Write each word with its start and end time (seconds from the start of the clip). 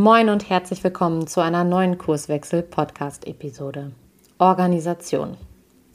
Moin 0.00 0.28
und 0.28 0.48
herzlich 0.48 0.84
willkommen 0.84 1.26
zu 1.26 1.40
einer 1.40 1.64
neuen 1.64 1.98
Kurswechsel-Podcast-Episode. 1.98 3.90
Organisation. 4.38 5.36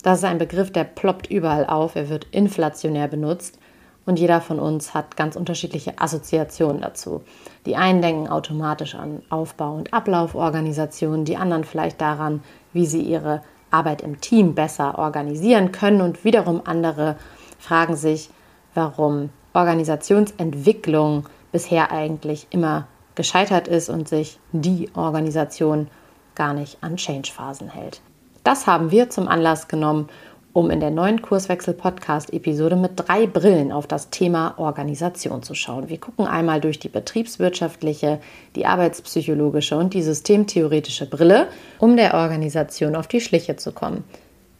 Das 0.02 0.18
ist 0.18 0.24
ein 0.24 0.36
Begriff, 0.36 0.70
der 0.70 0.84
ploppt 0.84 1.30
überall 1.30 1.64
auf, 1.64 1.96
er 1.96 2.10
wird 2.10 2.26
inflationär 2.30 3.08
benutzt 3.08 3.58
und 4.04 4.18
jeder 4.18 4.42
von 4.42 4.60
uns 4.60 4.92
hat 4.92 5.16
ganz 5.16 5.36
unterschiedliche 5.36 5.98
Assoziationen 5.98 6.82
dazu. 6.82 7.22
Die 7.64 7.76
einen 7.76 8.02
denken 8.02 8.28
automatisch 8.28 8.94
an 8.94 9.22
Aufbau- 9.30 9.74
und 9.74 9.94
Ablauforganisationen, 9.94 11.24
die 11.24 11.38
anderen 11.38 11.64
vielleicht 11.64 12.02
daran, 12.02 12.42
wie 12.74 12.84
sie 12.84 13.00
ihre 13.00 13.40
Arbeit 13.70 14.02
im 14.02 14.20
Team 14.20 14.54
besser 14.54 14.98
organisieren 14.98 15.72
können 15.72 16.02
und 16.02 16.26
wiederum 16.26 16.60
andere 16.66 17.16
fragen 17.58 17.96
sich, 17.96 18.28
warum 18.74 19.30
Organisationsentwicklung 19.54 21.24
bisher 21.52 21.90
eigentlich 21.90 22.48
immer 22.50 22.86
gescheitert 23.14 23.68
ist 23.68 23.88
und 23.88 24.08
sich 24.08 24.38
die 24.52 24.90
Organisation 24.94 25.88
gar 26.34 26.54
nicht 26.54 26.78
an 26.80 26.96
Change-Phasen 26.96 27.68
hält. 27.68 28.00
Das 28.42 28.66
haben 28.66 28.90
wir 28.90 29.10
zum 29.10 29.28
Anlass 29.28 29.68
genommen, 29.68 30.08
um 30.52 30.70
in 30.70 30.78
der 30.78 30.90
neuen 30.90 31.20
Kurswechsel-Podcast-Episode 31.20 32.76
mit 32.76 32.92
drei 32.94 33.26
Brillen 33.26 33.72
auf 33.72 33.88
das 33.88 34.10
Thema 34.10 34.54
Organisation 34.56 35.42
zu 35.42 35.54
schauen. 35.54 35.88
Wir 35.88 35.98
gucken 35.98 36.26
einmal 36.26 36.60
durch 36.60 36.78
die 36.78 36.88
betriebswirtschaftliche, 36.88 38.20
die 38.54 38.64
arbeitspsychologische 38.64 39.76
und 39.76 39.94
die 39.94 40.02
systemtheoretische 40.02 41.06
Brille, 41.06 41.48
um 41.80 41.96
der 41.96 42.14
Organisation 42.14 42.94
auf 42.94 43.08
die 43.08 43.20
Schliche 43.20 43.56
zu 43.56 43.72
kommen. 43.72 44.04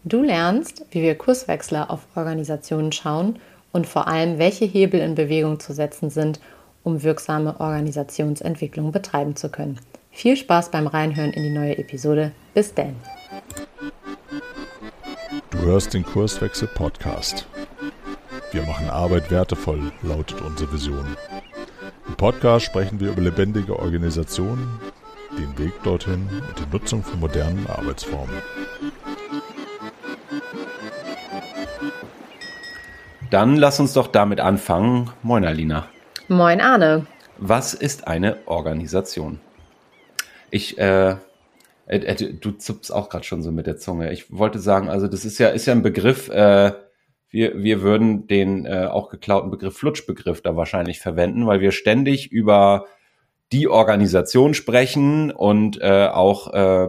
Du 0.02 0.22
lernst, 0.22 0.84
wie 0.90 1.00
wir 1.00 1.14
Kurswechsler 1.14 1.90
auf 1.90 2.00
Organisationen 2.16 2.90
schauen 2.90 3.38
und 3.70 3.86
vor 3.86 4.08
allem, 4.08 4.38
welche 4.38 4.64
Hebel 4.64 5.00
in 5.00 5.14
Bewegung 5.14 5.60
zu 5.60 5.72
setzen 5.72 6.10
sind, 6.10 6.40
um 6.84 7.02
wirksame 7.02 7.58
Organisationsentwicklung 7.58 8.92
betreiben 8.92 9.34
zu 9.34 9.48
können. 9.48 9.80
Viel 10.12 10.36
Spaß 10.36 10.70
beim 10.70 10.86
Reinhören 10.86 11.32
in 11.32 11.42
die 11.42 11.50
neue 11.50 11.76
Episode. 11.76 12.30
Bis 12.54 12.72
denn. 12.72 12.94
Du 15.50 15.58
hörst 15.58 15.92
den 15.92 16.04
Kurswechsel 16.04 16.68
Podcast. 16.68 17.46
Wir 18.52 18.62
machen 18.62 18.88
Arbeit 18.88 19.30
wertevoll, 19.32 19.90
lautet 20.02 20.40
unsere 20.40 20.72
Vision. 20.72 21.16
Im 22.06 22.14
Podcast 22.14 22.66
sprechen 22.66 23.00
wir 23.00 23.10
über 23.10 23.22
lebendige 23.22 23.76
Organisationen, 23.76 24.78
den 25.36 25.58
Weg 25.58 25.72
dorthin 25.82 26.28
und 26.48 26.58
die 26.58 26.70
Nutzung 26.72 27.02
von 27.02 27.18
modernen 27.18 27.66
Arbeitsformen. 27.66 28.36
Dann 33.30 33.56
lass 33.56 33.80
uns 33.80 33.94
doch 33.94 34.06
damit 34.06 34.38
anfangen. 34.38 35.10
Moin, 35.22 35.44
Alina. 35.44 35.88
Moin 36.28 36.62
Arne. 36.62 37.06
Was 37.36 37.74
ist 37.74 38.08
eine 38.08 38.38
Organisation? 38.46 39.40
Ich, 40.50 40.78
äh, 40.78 41.16
äh, 41.86 42.32
du 42.32 42.52
zuppst 42.52 42.90
auch 42.90 43.10
gerade 43.10 43.24
schon 43.24 43.42
so 43.42 43.52
mit 43.52 43.66
der 43.66 43.76
Zunge. 43.76 44.10
Ich 44.10 44.32
wollte 44.32 44.58
sagen, 44.58 44.88
also 44.88 45.06
das 45.06 45.26
ist 45.26 45.38
ja, 45.38 45.48
ist 45.48 45.66
ja 45.66 45.74
ein 45.74 45.82
Begriff, 45.82 46.30
äh, 46.30 46.72
wir, 47.28 47.62
wir 47.62 47.82
würden 47.82 48.26
den 48.26 48.64
äh, 48.64 48.86
auch 48.86 49.10
geklauten 49.10 49.50
Begriff 49.50 49.76
Flutschbegriff 49.76 50.40
da 50.40 50.56
wahrscheinlich 50.56 51.00
verwenden, 51.00 51.46
weil 51.46 51.60
wir 51.60 51.72
ständig 51.72 52.32
über 52.32 52.86
die 53.52 53.68
Organisation 53.68 54.54
sprechen 54.54 55.30
und 55.30 55.78
äh, 55.82 56.06
auch 56.06 56.54
äh, 56.54 56.88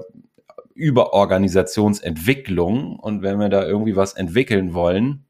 über 0.75 1.11
Organisationsentwicklung. 1.11 2.97
Und 2.99 3.21
wenn 3.21 3.37
wir 3.39 3.49
da 3.49 3.65
irgendwie 3.65 3.97
was 3.97 4.13
entwickeln 4.13 4.73
wollen, 4.73 5.25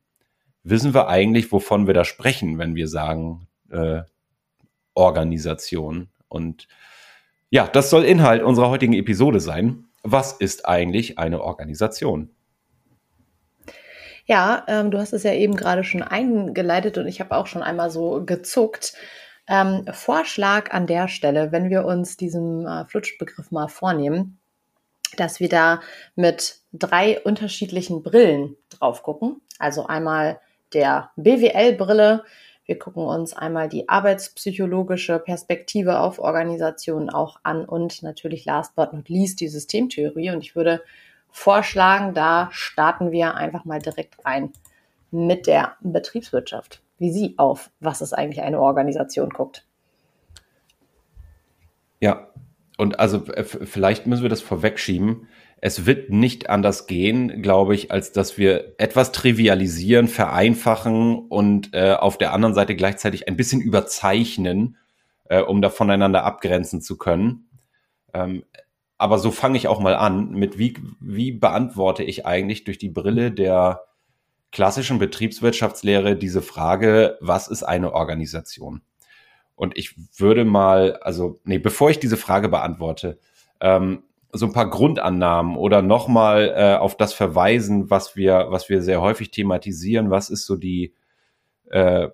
wissen 0.64 0.94
wir 0.94 1.08
eigentlich, 1.08 1.52
wovon 1.52 1.88
wir 1.88 1.95
da 1.95 2.06
sprechen, 2.06 2.59
wenn 2.59 2.76
wir 2.76 2.88
sagen, 2.88 3.48
äh, 3.69 4.02
Organisation. 4.94 6.09
Und 6.27 6.67
ja, 7.49 7.67
das 7.67 7.89
soll 7.89 8.03
Inhalt 8.03 8.44
unserer 8.44 8.69
heutigen 8.69 8.94
Episode 8.94 9.39
sein. 9.39 9.85
Was 10.03 10.33
ist 10.33 10.67
eigentlich 10.67 11.17
eine 11.17 11.41
Organisation? 11.41 12.30
Ja, 14.25 14.63
ähm, 14.67 14.89
du 14.89 14.97
hast 14.97 15.14
es 15.14 15.23
ja 15.23 15.33
eben 15.33 15.55
gerade 15.55 15.83
schon 15.83 16.02
eingeleitet 16.02 16.98
und 16.98 17.08
ich 17.08 17.20
habe 17.20 17.36
auch 17.36 17.48
schon 17.48 17.61
einmal 17.61 17.92
so 17.92 18.23
gezuckt. 18.25 18.93
Ähm, 19.48 19.86
Vorschlag 19.92 20.71
an 20.71 20.87
der 20.87 21.08
Stelle, 21.08 21.52
wenn 21.52 21.70
wir 21.70 21.86
uns 21.86 22.17
diesen 22.17 22.65
äh, 22.65 22.86
Flutschbegriff 22.86 23.52
mal 23.52 23.67
vornehmen, 23.67 24.39
dass 25.17 25.39
wir 25.39 25.49
da 25.49 25.81
mit 26.15 26.61
drei 26.73 27.20
unterschiedlichen 27.21 28.02
Brillen 28.02 28.55
drauf 28.70 29.04
gucken. 29.04 29.42
Also 29.59 29.86
einmal 29.86 30.39
der 30.73 31.11
BWL-Brille, 31.15 32.23
wir 32.65 32.80
gucken 32.80 33.03
uns 33.03 33.33
einmal 33.33 33.70
die 33.70 33.87
arbeitspsychologische 33.87 35.20
Perspektive 35.20 35.99
auf 35.99 36.20
Organisationen 36.20 37.09
auch 37.09 37.39
an 37.43 37.65
und 37.65 38.02
natürlich 38.02 38.45
last 38.45 38.76
but 38.76 38.92
not 38.93 39.08
least 39.08 39.39
die 39.39 39.48
Systemtheorie. 39.48 40.31
Und 40.31 40.42
ich 40.42 40.55
würde 40.55 40.81
vorschlagen, 41.30 42.14
da 42.14 42.49
starten 42.52 43.11
wir 43.11 43.36
einfach 43.36 43.65
mal 43.65 43.80
direkt 43.80 44.25
rein 44.25 44.52
mit 45.11 45.45
der 45.48 45.75
Betriebswirtschaft, 45.81 46.81
wie 46.98 47.11
sie 47.11 47.36
auf 47.37 47.70
was 47.80 48.02
ist 48.02 48.14
eigentlich 48.14 48.42
eine 48.42 48.59
Organisation 48.59 49.30
guckt. 49.30 49.65
Ja, 51.99 52.30
und 52.77 52.99
also 52.99 53.25
äh, 53.27 53.43
vielleicht 53.43 54.08
müssen 54.08 54.23
wir 54.23 54.30
das 54.30 54.42
vorwegschieben 54.42 55.27
es 55.61 55.86
wird 55.86 56.10
nicht 56.10 56.49
anders 56.49 56.86
gehen, 56.88 57.42
glaube 57.42 57.76
ich, 57.76 57.92
als 57.92 58.11
dass 58.11 58.38
wir 58.38 58.76
etwas 58.77 59.11
trivialisieren, 59.11 60.08
vereinfachen 60.08 61.17
und 61.17 61.73
äh, 61.73 61.93
auf 61.93 62.17
der 62.17 62.33
anderen 62.33 62.54
Seite 62.54 62.76
gleichzeitig 62.76 63.27
ein 63.27 63.38
bisschen 63.38 63.61
überzeichnen, 63.61 64.77
äh, 65.26 65.42
um 65.42 65.61
da 65.61 65.70
voneinander 65.70 66.23
abgrenzen 66.23 66.82
zu 66.82 66.98
können. 66.98 67.49
Ähm, 68.14 68.43
aber 68.98 69.17
so 69.20 69.32
fange 69.32 69.58
ich 69.58 69.67
auch 69.67 69.80
mal 69.80 69.95
an 69.95 70.32
mit 70.32 70.58
wie, 70.58 70.76
wie 70.99 71.32
beantworte 71.32 72.04
ich 72.04 72.26
eigentlich 72.26 72.64
durch 72.64 72.77
die 72.77 72.89
Brille 72.89 73.32
der 73.32 73.82
klassischen 74.52 74.99
Betriebswirtschaftslehre 74.99 76.16
diese 76.16 76.42
Frage, 76.42 77.17
was 77.20 77.48
ist 77.48 77.64
eine 77.64 77.93
Organisation? 77.93 78.82
Und 79.55 79.77
ich 79.77 79.95
würde 80.17 80.45
mal, 80.45 80.98
also, 81.02 81.39
nee, 81.43 81.58
bevor 81.58 81.89
ich 81.89 81.99
diese 81.99 82.17
Frage 82.17 82.49
beantworte, 82.49 83.20
ähm, 83.60 84.04
so 84.31 84.45
ein 84.45 84.53
paar 84.53 84.69
Grundannahmen 84.69 85.55
oder 85.55 85.81
nochmal 85.81 86.53
äh, 86.55 86.75
auf 86.75 86.97
das 86.97 87.13
verweisen, 87.13 87.89
was 87.89 88.15
wir, 88.15 88.47
was 88.49 88.69
wir 88.69 88.81
sehr 88.81 89.02
häufig 89.02 89.31
thematisieren. 89.31 90.09
Was 90.09 90.30
ist 90.30 90.45
so 90.45 90.55
die, 90.55 90.93
äh, 91.69 92.09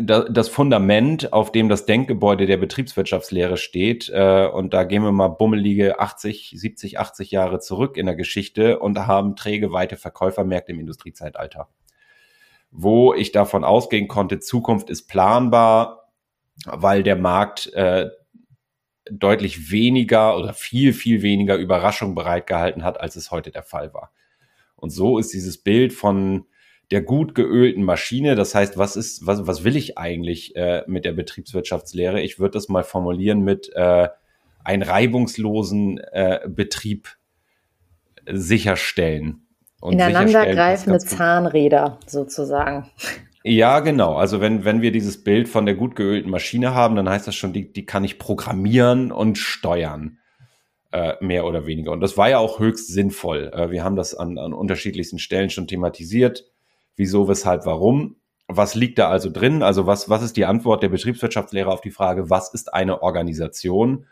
das 0.00 0.48
Fundament, 0.48 1.32
auf 1.32 1.50
dem 1.50 1.70
das 1.70 1.86
Denkgebäude 1.86 2.44
der 2.44 2.58
Betriebswirtschaftslehre 2.58 3.56
steht. 3.56 4.10
Äh, 4.10 4.46
und 4.46 4.74
da 4.74 4.84
gehen 4.84 5.02
wir 5.02 5.12
mal 5.12 5.28
bummelige 5.28 5.98
80, 5.98 6.52
70, 6.54 6.98
80 6.98 7.30
Jahre 7.30 7.58
zurück 7.58 7.96
in 7.96 8.06
der 8.06 8.14
Geschichte 8.14 8.78
und 8.80 8.98
haben 9.06 9.34
träge 9.34 9.72
weite 9.72 9.96
Verkäufermärkte 9.96 10.72
im 10.72 10.80
Industriezeitalter. 10.80 11.68
Wo 12.70 13.14
ich 13.14 13.32
davon 13.32 13.64
ausgehen 13.64 14.08
konnte, 14.08 14.40
Zukunft 14.40 14.90
ist 14.90 15.06
planbar, 15.06 16.10
weil 16.66 17.02
der 17.02 17.16
Markt 17.16 17.72
äh, 17.72 18.10
deutlich 19.18 19.70
weniger 19.70 20.36
oder 20.36 20.54
viel, 20.54 20.92
viel 20.92 21.22
weniger 21.22 21.56
Überraschung 21.56 22.14
bereitgehalten 22.14 22.82
hat, 22.82 23.00
als 23.00 23.16
es 23.16 23.30
heute 23.30 23.50
der 23.50 23.62
Fall 23.62 23.92
war. 23.92 24.12
Und 24.76 24.90
so 24.90 25.18
ist 25.18 25.32
dieses 25.32 25.58
Bild 25.58 25.92
von 25.92 26.46
der 26.90 27.02
gut 27.02 27.34
geölten 27.34 27.84
Maschine, 27.84 28.34
das 28.34 28.54
heißt, 28.54 28.76
was 28.76 28.96
ist, 28.96 29.26
was, 29.26 29.46
was 29.46 29.64
will 29.64 29.76
ich 29.76 29.96
eigentlich 29.96 30.54
äh, 30.56 30.82
mit 30.86 31.04
der 31.04 31.12
Betriebswirtschaftslehre? 31.12 32.20
Ich 32.20 32.38
würde 32.38 32.52
das 32.52 32.68
mal 32.68 32.84
formulieren 32.84 33.40
mit 33.40 33.70
äh, 33.74 34.08
einen 34.64 34.82
reibungslosen 34.82 35.98
äh, 35.98 36.40
Betrieb 36.46 37.16
sicherstellen. 38.30 39.46
Und 39.80 39.94
Ineinandergreifende 39.94 40.98
Zahnräder 40.98 41.98
sozusagen. 42.06 42.90
Ja, 43.44 43.80
genau. 43.80 44.14
Also 44.14 44.40
wenn, 44.40 44.64
wenn 44.64 44.82
wir 44.82 44.92
dieses 44.92 45.24
Bild 45.24 45.48
von 45.48 45.66
der 45.66 45.74
gut 45.74 45.96
geölten 45.96 46.30
Maschine 46.30 46.74
haben, 46.74 46.94
dann 46.94 47.08
heißt 47.08 47.26
das 47.26 47.34
schon, 47.34 47.52
die, 47.52 47.72
die 47.72 47.86
kann 47.86 48.04
ich 48.04 48.18
programmieren 48.18 49.10
und 49.10 49.36
steuern. 49.38 50.18
Äh, 50.92 51.14
mehr 51.20 51.46
oder 51.46 51.66
weniger. 51.66 51.90
Und 51.90 52.00
das 52.00 52.18
war 52.18 52.28
ja 52.28 52.38
auch 52.38 52.60
höchst 52.60 52.88
sinnvoll. 52.88 53.50
Äh, 53.54 53.70
wir 53.70 53.82
haben 53.82 53.96
das 53.96 54.14
an, 54.14 54.36
an 54.36 54.52
unterschiedlichsten 54.52 55.18
Stellen 55.18 55.48
schon 55.48 55.66
thematisiert. 55.66 56.44
Wieso, 56.96 57.28
weshalb, 57.28 57.64
warum? 57.64 58.16
Was 58.46 58.74
liegt 58.74 58.98
da 58.98 59.08
also 59.08 59.30
drin? 59.30 59.62
Also 59.62 59.86
was, 59.86 60.10
was 60.10 60.22
ist 60.22 60.36
die 60.36 60.44
Antwort 60.44 60.82
der 60.82 60.90
Betriebswirtschaftslehre 60.90 61.70
auf 61.70 61.80
die 61.80 61.90
Frage, 61.90 62.28
was 62.28 62.52
ist 62.52 62.74
eine 62.74 63.02
Organisation? 63.02 64.04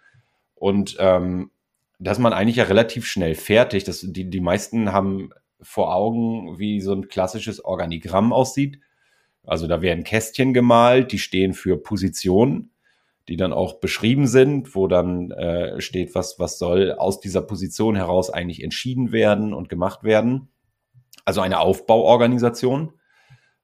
Und 0.55 0.97
ähm, 0.99 1.51
dass 1.99 2.19
man 2.19 2.33
eigentlich 2.33 2.57
ja 2.57 2.65
relativ 2.65 3.07
schnell 3.07 3.35
fertig. 3.35 3.85
Das, 3.85 4.01
die, 4.01 4.31
die 4.31 4.41
meisten 4.41 4.91
haben 4.91 5.35
vor 5.61 5.95
Augen, 5.95 6.59
wie 6.59 6.81
so 6.81 6.95
ein 6.95 7.09
klassisches 7.09 7.63
Organigramm 7.63 8.33
aussieht. 8.33 8.81
Also 9.45 9.67
da 9.67 9.83
werden 9.83 10.05
Kästchen 10.05 10.53
gemalt, 10.53 11.13
die 11.13 11.19
stehen 11.19 11.55
für 11.55 11.77
Positionen, 11.77 12.71
die 13.29 13.37
dann 13.37 13.53
auch 13.53 13.81
beschrieben 13.81 14.27
sind, 14.27 14.75
wo 14.75 14.87
dann 14.87 15.31
äh, 15.31 15.81
steht, 15.81 16.15
was, 16.15 16.39
was 16.39 16.59
soll 16.59 16.93
aus 16.93 17.21
dieser 17.21 17.43
Position 17.43 17.97
heraus 17.97 18.31
eigentlich 18.31 18.63
entschieden 18.63 19.13
werden 19.13 19.55
und 19.55 19.69
gemacht 19.69 20.05
werden. 20.05 20.49
Also 21.25 21.41
eine 21.41 21.61
Aufbauorganisation. 21.61 22.93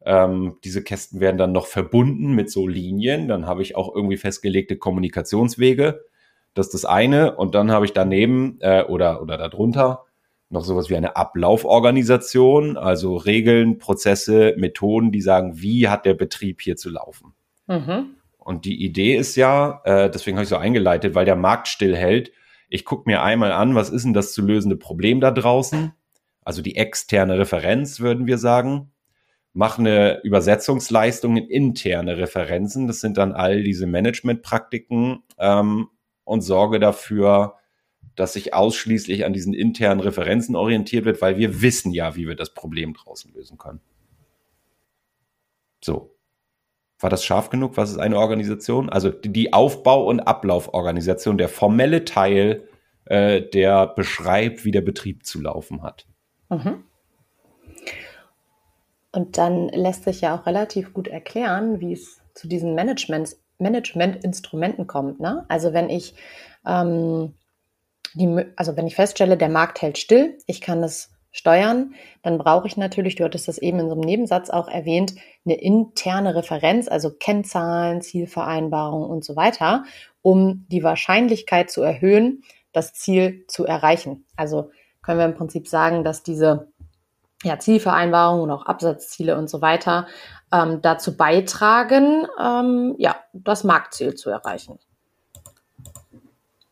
Ähm, 0.04 0.56
diese 0.62 0.82
Kästen 0.82 1.20
werden 1.20 1.38
dann 1.38 1.52
noch 1.52 1.66
verbunden 1.66 2.34
mit 2.34 2.50
so 2.50 2.68
Linien. 2.68 3.28
Dann 3.28 3.46
habe 3.46 3.62
ich 3.62 3.76
auch 3.76 3.94
irgendwie 3.94 4.16
festgelegte 4.16 4.76
Kommunikationswege. 4.76 6.04
Das 6.54 6.66
ist 6.66 6.74
das 6.74 6.84
eine. 6.84 7.36
Und 7.36 7.54
dann 7.54 7.70
habe 7.70 7.84
ich 7.84 7.92
daneben 7.92 8.58
äh, 8.60 8.84
oder, 8.84 9.20
oder 9.20 9.36
darunter 9.36 10.05
noch 10.48 10.64
sowas 10.64 10.90
wie 10.90 10.96
eine 10.96 11.16
Ablauforganisation, 11.16 12.76
also 12.76 13.16
Regeln, 13.16 13.78
Prozesse, 13.78 14.54
Methoden, 14.56 15.10
die 15.10 15.20
sagen, 15.20 15.60
wie 15.60 15.88
hat 15.88 16.06
der 16.06 16.14
Betrieb 16.14 16.60
hier 16.60 16.76
zu 16.76 16.90
laufen. 16.90 17.34
Mhm. 17.66 18.16
Und 18.38 18.64
die 18.64 18.84
Idee 18.84 19.16
ist 19.16 19.34
ja, 19.34 19.80
äh, 19.84 20.08
deswegen 20.08 20.36
habe 20.36 20.44
ich 20.44 20.48
so 20.48 20.56
eingeleitet, 20.56 21.14
weil 21.16 21.24
der 21.24 21.34
Markt 21.34 21.66
stillhält. 21.66 22.30
Ich 22.68 22.84
gucke 22.84 23.10
mir 23.10 23.22
einmal 23.22 23.50
an, 23.50 23.74
was 23.74 23.90
ist 23.90 24.04
denn 24.04 24.12
das 24.12 24.32
zu 24.32 24.42
lösende 24.42 24.76
Problem 24.76 25.20
da 25.20 25.32
draußen? 25.32 25.92
Also 26.44 26.62
die 26.62 26.76
externe 26.76 27.38
Referenz, 27.38 27.98
würden 27.98 28.28
wir 28.28 28.38
sagen. 28.38 28.92
Mache 29.52 29.80
eine 29.80 30.20
Übersetzungsleistung 30.22 31.36
in 31.36 31.48
interne 31.48 32.18
Referenzen. 32.18 32.86
Das 32.86 33.00
sind 33.00 33.16
dann 33.16 33.32
all 33.32 33.64
diese 33.64 33.86
Managementpraktiken 33.86 35.24
ähm, 35.38 35.88
und 36.22 36.42
sorge 36.42 36.78
dafür, 36.78 37.54
dass 38.16 38.32
sich 38.32 38.54
ausschließlich 38.54 39.24
an 39.24 39.32
diesen 39.32 39.54
internen 39.54 40.00
Referenzen 40.00 40.56
orientiert 40.56 41.04
wird, 41.04 41.20
weil 41.20 41.36
wir 41.36 41.62
wissen 41.62 41.92
ja, 41.92 42.16
wie 42.16 42.26
wir 42.26 42.34
das 42.34 42.54
Problem 42.54 42.94
draußen 42.94 43.32
lösen 43.32 43.58
können. 43.58 43.80
So. 45.84 46.12
War 46.98 47.10
das 47.10 47.24
scharf 47.24 47.50
genug? 47.50 47.76
Was 47.76 47.90
ist 47.90 47.98
eine 47.98 48.18
Organisation? 48.18 48.88
Also 48.88 49.10
die 49.10 49.52
Aufbau- 49.52 50.06
und 50.06 50.20
Ablauforganisation, 50.20 51.36
der 51.36 51.50
formelle 51.50 52.06
Teil, 52.06 52.66
äh, 53.04 53.42
der 53.42 53.86
beschreibt, 53.88 54.64
wie 54.64 54.70
der 54.70 54.80
Betrieb 54.80 55.26
zu 55.26 55.40
laufen 55.40 55.82
hat. 55.82 56.06
Mhm. 56.48 56.84
Und 59.12 59.36
dann 59.36 59.68
lässt 59.68 60.04
sich 60.04 60.22
ja 60.22 60.36
auch 60.36 60.46
relativ 60.46 60.94
gut 60.94 61.08
erklären, 61.08 61.80
wie 61.80 61.92
es 61.92 62.22
zu 62.34 62.48
diesen 62.48 62.74
Management, 62.74 63.36
Management-Instrumenten 63.58 64.86
kommt. 64.86 65.20
Ne? 65.20 65.44
Also 65.48 65.72
wenn 65.72 65.90
ich 65.90 66.14
ähm, 66.66 67.34
die, 68.16 68.46
also 68.56 68.76
wenn 68.76 68.86
ich 68.86 68.96
feststelle, 68.96 69.36
der 69.36 69.48
Markt 69.48 69.82
hält 69.82 69.98
still, 69.98 70.38
ich 70.46 70.60
kann 70.60 70.82
es 70.82 71.10
steuern, 71.32 71.94
dann 72.22 72.38
brauche 72.38 72.66
ich 72.66 72.76
natürlich, 72.78 73.16
du 73.16 73.24
hattest 73.24 73.46
das 73.46 73.58
eben 73.58 73.78
in 73.78 73.88
so 73.88 73.92
einem 73.92 74.00
Nebensatz 74.00 74.48
auch 74.48 74.68
erwähnt, 74.68 75.14
eine 75.44 75.60
interne 75.60 76.34
Referenz, 76.34 76.88
also 76.88 77.10
Kennzahlen, 77.10 78.00
Zielvereinbarungen 78.00 79.08
und 79.08 79.24
so 79.24 79.36
weiter, 79.36 79.84
um 80.22 80.66
die 80.68 80.82
Wahrscheinlichkeit 80.82 81.70
zu 81.70 81.82
erhöhen, 81.82 82.42
das 82.72 82.94
Ziel 82.94 83.44
zu 83.48 83.66
erreichen. 83.66 84.24
Also 84.34 84.70
können 85.02 85.18
wir 85.18 85.26
im 85.26 85.34
Prinzip 85.34 85.68
sagen, 85.68 86.04
dass 86.04 86.22
diese 86.22 86.72
ja, 87.42 87.58
Zielvereinbarungen 87.58 88.42
und 88.42 88.50
auch 88.50 88.64
Absatzziele 88.64 89.36
und 89.36 89.50
so 89.50 89.60
weiter 89.60 90.06
ähm, 90.52 90.80
dazu 90.80 91.16
beitragen, 91.18 92.26
ähm, 92.40 92.94
ja, 92.98 93.16
das 93.34 93.62
Marktziel 93.62 94.14
zu 94.14 94.30
erreichen. 94.30 94.78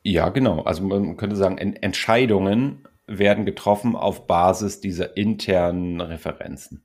Ja, 0.07 0.29
genau. 0.29 0.61
Also 0.63 0.83
man 0.85 1.17
könnte 1.17 1.35
sagen, 1.35 1.57
Entscheidungen 1.59 2.87
werden 3.07 3.47
getroffen 3.47 3.97
auf 3.97 4.27
Basis 4.27 4.81
dieser 4.81 5.17
internen 5.17 6.01
Referenzen. 6.03 6.85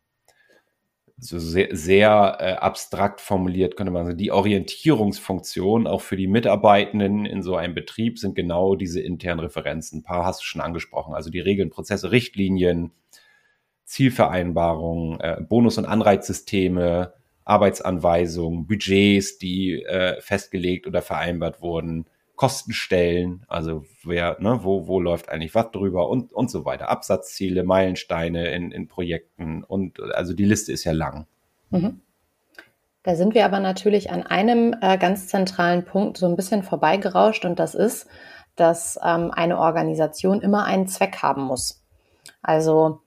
So 1.17 1.37
sehr, 1.37 1.75
sehr 1.75 2.37
äh, 2.39 2.53
abstrakt 2.53 3.19
formuliert 3.19 3.75
könnte 3.75 3.91
man 3.91 4.05
sagen, 4.05 4.17
die 4.17 4.31
Orientierungsfunktion 4.31 5.85
auch 5.85 5.99
für 5.99 6.15
die 6.15 6.27
Mitarbeitenden 6.27 7.25
in 7.25 7.43
so 7.43 7.57
einem 7.57 7.75
Betrieb 7.75 8.19
sind 8.19 8.35
genau 8.35 8.75
diese 8.75 9.01
internen 9.01 9.41
Referenzen. 9.41 9.99
Ein 9.99 10.03
paar 10.03 10.23
hast 10.23 10.39
du 10.39 10.45
schon 10.45 10.61
angesprochen. 10.61 11.13
Also 11.13 11.29
die 11.29 11.41
Regeln, 11.41 11.71
Prozesse, 11.71 12.11
Richtlinien, 12.11 12.91
Zielvereinbarungen, 13.83 15.19
äh, 15.19 15.41
Bonus- 15.41 15.77
und 15.77 15.85
Anreizsysteme, 15.85 17.13
Arbeitsanweisungen, 17.43 18.65
Budgets, 18.65 19.39
die 19.39 19.83
äh, 19.83 20.21
festgelegt 20.21 20.87
oder 20.87 21.01
vereinbart 21.01 21.61
wurden, 21.61 22.05
Kostenstellen, 22.39 23.43
also 23.49 23.83
wer, 24.05 24.37
ne, 24.39 24.61
wo, 24.63 24.87
wo 24.87 25.01
läuft 25.01 25.27
eigentlich 25.27 25.53
was 25.55 25.71
drüber 25.71 26.07
und, 26.07 26.31
und 26.31 26.49
so 26.49 26.63
weiter. 26.63 26.87
Absatzziele, 26.87 27.65
Meilensteine 27.65 28.51
in, 28.51 28.71
in 28.71 28.87
Projekten 28.87 29.65
und 29.65 29.99
also 30.13 30.31
die 30.31 30.45
Liste 30.45 30.71
ist 30.71 30.85
ja 30.85 30.93
lang. 30.93 31.27
Mhm. 31.69 31.99
Da 33.03 33.15
sind 33.17 33.35
wir 33.35 33.43
aber 33.43 33.59
natürlich 33.59 34.09
an 34.09 34.23
einem 34.25 34.73
äh, 34.79 34.97
ganz 34.97 35.27
zentralen 35.27 35.83
Punkt 35.83 36.15
so 36.15 36.27
ein 36.27 36.37
bisschen 36.37 36.63
vorbeigerauscht 36.63 37.43
und 37.43 37.59
das 37.59 37.75
ist, 37.75 38.07
dass 38.55 38.97
ähm, 39.03 39.31
eine 39.31 39.59
Organisation 39.59 40.39
immer 40.39 40.63
einen 40.63 40.87
Zweck 40.87 41.17
haben 41.21 41.41
muss. 41.41 41.83
Also 42.41 43.01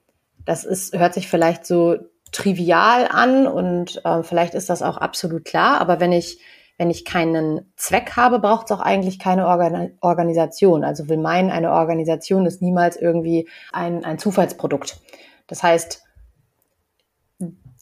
das 0.45 0.67
ist, 0.67 0.95
hört 0.95 1.15
sich 1.15 1.27
vielleicht 1.27 1.65
so 1.65 1.97
trivial 2.33 3.09
an 3.11 3.47
und 3.47 4.05
äh, 4.05 4.23
vielleicht 4.23 4.53
ist 4.53 4.69
das 4.69 4.83
auch 4.83 4.99
absolut 4.99 5.47
klar, 5.47 5.81
aber 5.81 6.01
wenn 6.01 6.13
ich 6.13 6.39
wenn 6.83 6.91
ich 6.91 7.05
keinen 7.05 7.73
Zweck 7.77 8.17
habe, 8.17 8.41
braucht 8.41 8.65
es 8.67 8.73
auch 8.73 8.81
eigentlich 8.81 9.21
keine 9.21 9.47
Organ 9.47 9.93
Organisation. 10.01 10.83
Also 10.83 11.09
will 11.09 11.17
meinen, 11.17 11.49
eine 11.49 11.71
Organisation 11.71 12.45
ist 12.45 12.61
niemals 12.61 12.97
irgendwie 12.97 13.49
ein, 13.73 14.05
ein 14.05 14.19
Zufallsprodukt. 14.19 15.01
Das 15.47 15.63
heißt, 15.63 16.03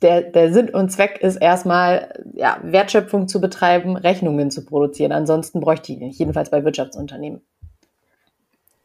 der, 0.03 0.21
der 0.21 0.53
Sinn 0.53 0.69
und 0.69 0.93
Zweck 0.93 1.19
ist 1.23 1.37
erstmal, 1.37 2.13
ja, 2.35 2.59
Wertschöpfung 2.63 3.27
zu 3.27 3.41
betreiben, 3.41 3.97
Rechnungen 3.97 4.51
zu 4.51 4.67
produzieren. 4.67 5.13
Ansonsten 5.13 5.61
bräuchte 5.61 5.93
ich 5.93 5.99
nicht, 5.99 6.19
jedenfalls 6.19 6.51
bei 6.51 6.63
Wirtschaftsunternehmen. 6.63 7.41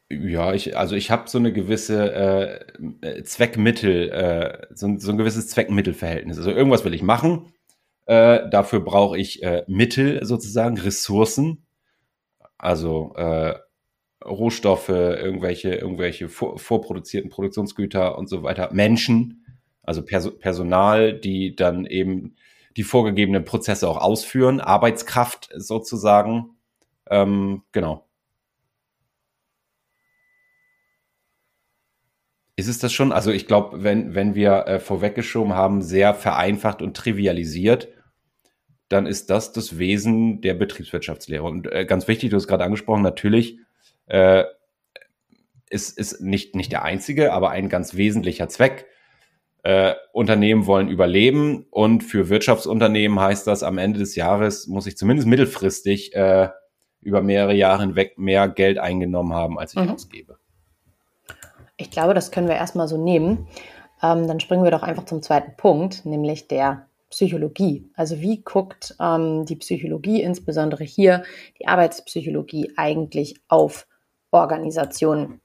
Ja, 0.09 0.53
ich, 0.53 0.77
also 0.77 0.95
ich 0.95 1.11
habe 1.11 1.29
so 1.29 1.39
eine 1.39 1.51
gewisse 1.51 2.63
äh, 3.01 3.23
Zweckmittel, 3.23 4.11
äh, 4.11 4.67
so, 4.73 4.97
so 4.97 5.11
ein 5.11 5.17
gewisses 5.17 5.49
Zweckmittelverhältnis. 5.49 6.37
Also 6.37 6.51
irgendwas 6.51 6.85
will 6.85 6.93
ich 6.93 7.03
machen 7.03 7.51
äh, 8.05 8.49
dafür 8.49 8.81
brauche 8.81 9.17
ich 9.17 9.43
äh, 9.43 9.63
Mittel 9.67 10.23
sozusagen, 10.25 10.77
Ressourcen, 10.77 11.65
also 12.57 13.13
äh, 13.15 13.55
Rohstoffe, 14.23 14.89
irgendwelche, 14.89 15.75
irgendwelche 15.75 16.29
vor, 16.29 16.57
vorproduzierten 16.57 17.29
Produktionsgüter 17.29 18.17
und 18.17 18.27
so 18.27 18.43
weiter, 18.43 18.71
Menschen, 18.73 19.45
also 19.83 20.03
Pers 20.03 20.37
Personal, 20.39 21.13
die 21.13 21.55
dann 21.55 21.85
eben 21.85 22.35
die 22.75 22.83
vorgegebenen 22.83 23.45
Prozesse 23.45 23.87
auch 23.87 23.97
ausführen, 23.97 24.59
Arbeitskraft 24.59 25.49
sozusagen. 25.55 26.57
Ähm, 27.09 27.63
genau. 27.71 28.07
Ist 32.57 32.67
es 32.67 32.79
das 32.79 32.93
schon? 32.93 33.11
Also 33.11 33.31
ich 33.31 33.47
glaube, 33.47 33.83
wenn, 33.83 34.15
wenn 34.15 34.33
wir 34.33 34.65
äh, 34.67 34.79
vorweggeschoben 34.79 35.53
haben, 35.53 35.81
sehr 35.81 36.13
vereinfacht 36.13 36.81
und 36.81 36.95
trivialisiert, 36.95 37.89
dann 38.95 39.05
ist 39.05 39.29
das 39.29 39.51
das 39.51 39.77
Wesen 39.77 40.41
der 40.41 40.53
Betriebswirtschaftslehre. 40.53 41.43
Und 41.43 41.71
äh, 41.71 41.85
ganz 41.85 42.07
wichtig, 42.07 42.29
du 42.29 42.37
hast 42.37 42.47
gerade 42.47 42.63
angesprochen, 42.63 43.01
natürlich 43.03 43.59
äh, 44.07 44.45
ist, 45.69 45.97
ist 45.97 46.21
nicht, 46.21 46.55
nicht 46.55 46.71
der 46.71 46.83
einzige, 46.83 47.33
aber 47.33 47.49
ein 47.51 47.69
ganz 47.69 47.95
wesentlicher 47.95 48.47
Zweck. 48.47 48.87
Äh, 49.63 49.95
Unternehmen 50.13 50.67
wollen 50.67 50.87
überleben 50.87 51.65
und 51.71 52.03
für 52.03 52.29
Wirtschaftsunternehmen 52.29 53.19
heißt 53.19 53.47
das, 53.47 53.63
am 53.63 53.77
Ende 53.77 53.99
des 53.99 54.15
Jahres 54.15 54.67
muss 54.67 54.87
ich 54.87 54.95
zumindest 54.95 55.27
mittelfristig 55.27 56.15
äh, 56.15 56.49
über 57.01 57.21
mehrere 57.21 57.53
Jahre 57.53 57.81
hinweg 57.81 58.17
mehr 58.17 58.47
Geld 58.47 58.77
eingenommen 58.77 59.33
haben, 59.33 59.59
als 59.59 59.73
ich 59.73 59.81
mhm. 59.81 59.89
ausgebe. 59.89 60.37
Ich 61.77 61.91
glaube, 61.91 62.13
das 62.13 62.31
können 62.31 62.47
wir 62.47 62.55
erstmal 62.55 62.87
so 62.87 63.03
nehmen. 63.03 63.47
Ähm, 64.01 64.27
dann 64.27 64.39
springen 64.39 64.63
wir 64.63 64.71
doch 64.71 64.83
einfach 64.83 65.05
zum 65.05 65.21
zweiten 65.21 65.57
Punkt, 65.57 66.05
nämlich 66.05 66.47
der 66.47 66.87
Psychologie. 67.09 67.89
Also 67.95 68.19
wie 68.19 68.41
guckt 68.43 68.95
ähm, 68.99 69.45
die 69.45 69.55
Psychologie, 69.55 70.21
insbesondere 70.21 70.83
hier 70.83 71.23
die 71.59 71.67
Arbeitspsychologie, 71.67 72.73
eigentlich 72.75 73.35
auf 73.47 73.87
Organisationen? 74.31 75.41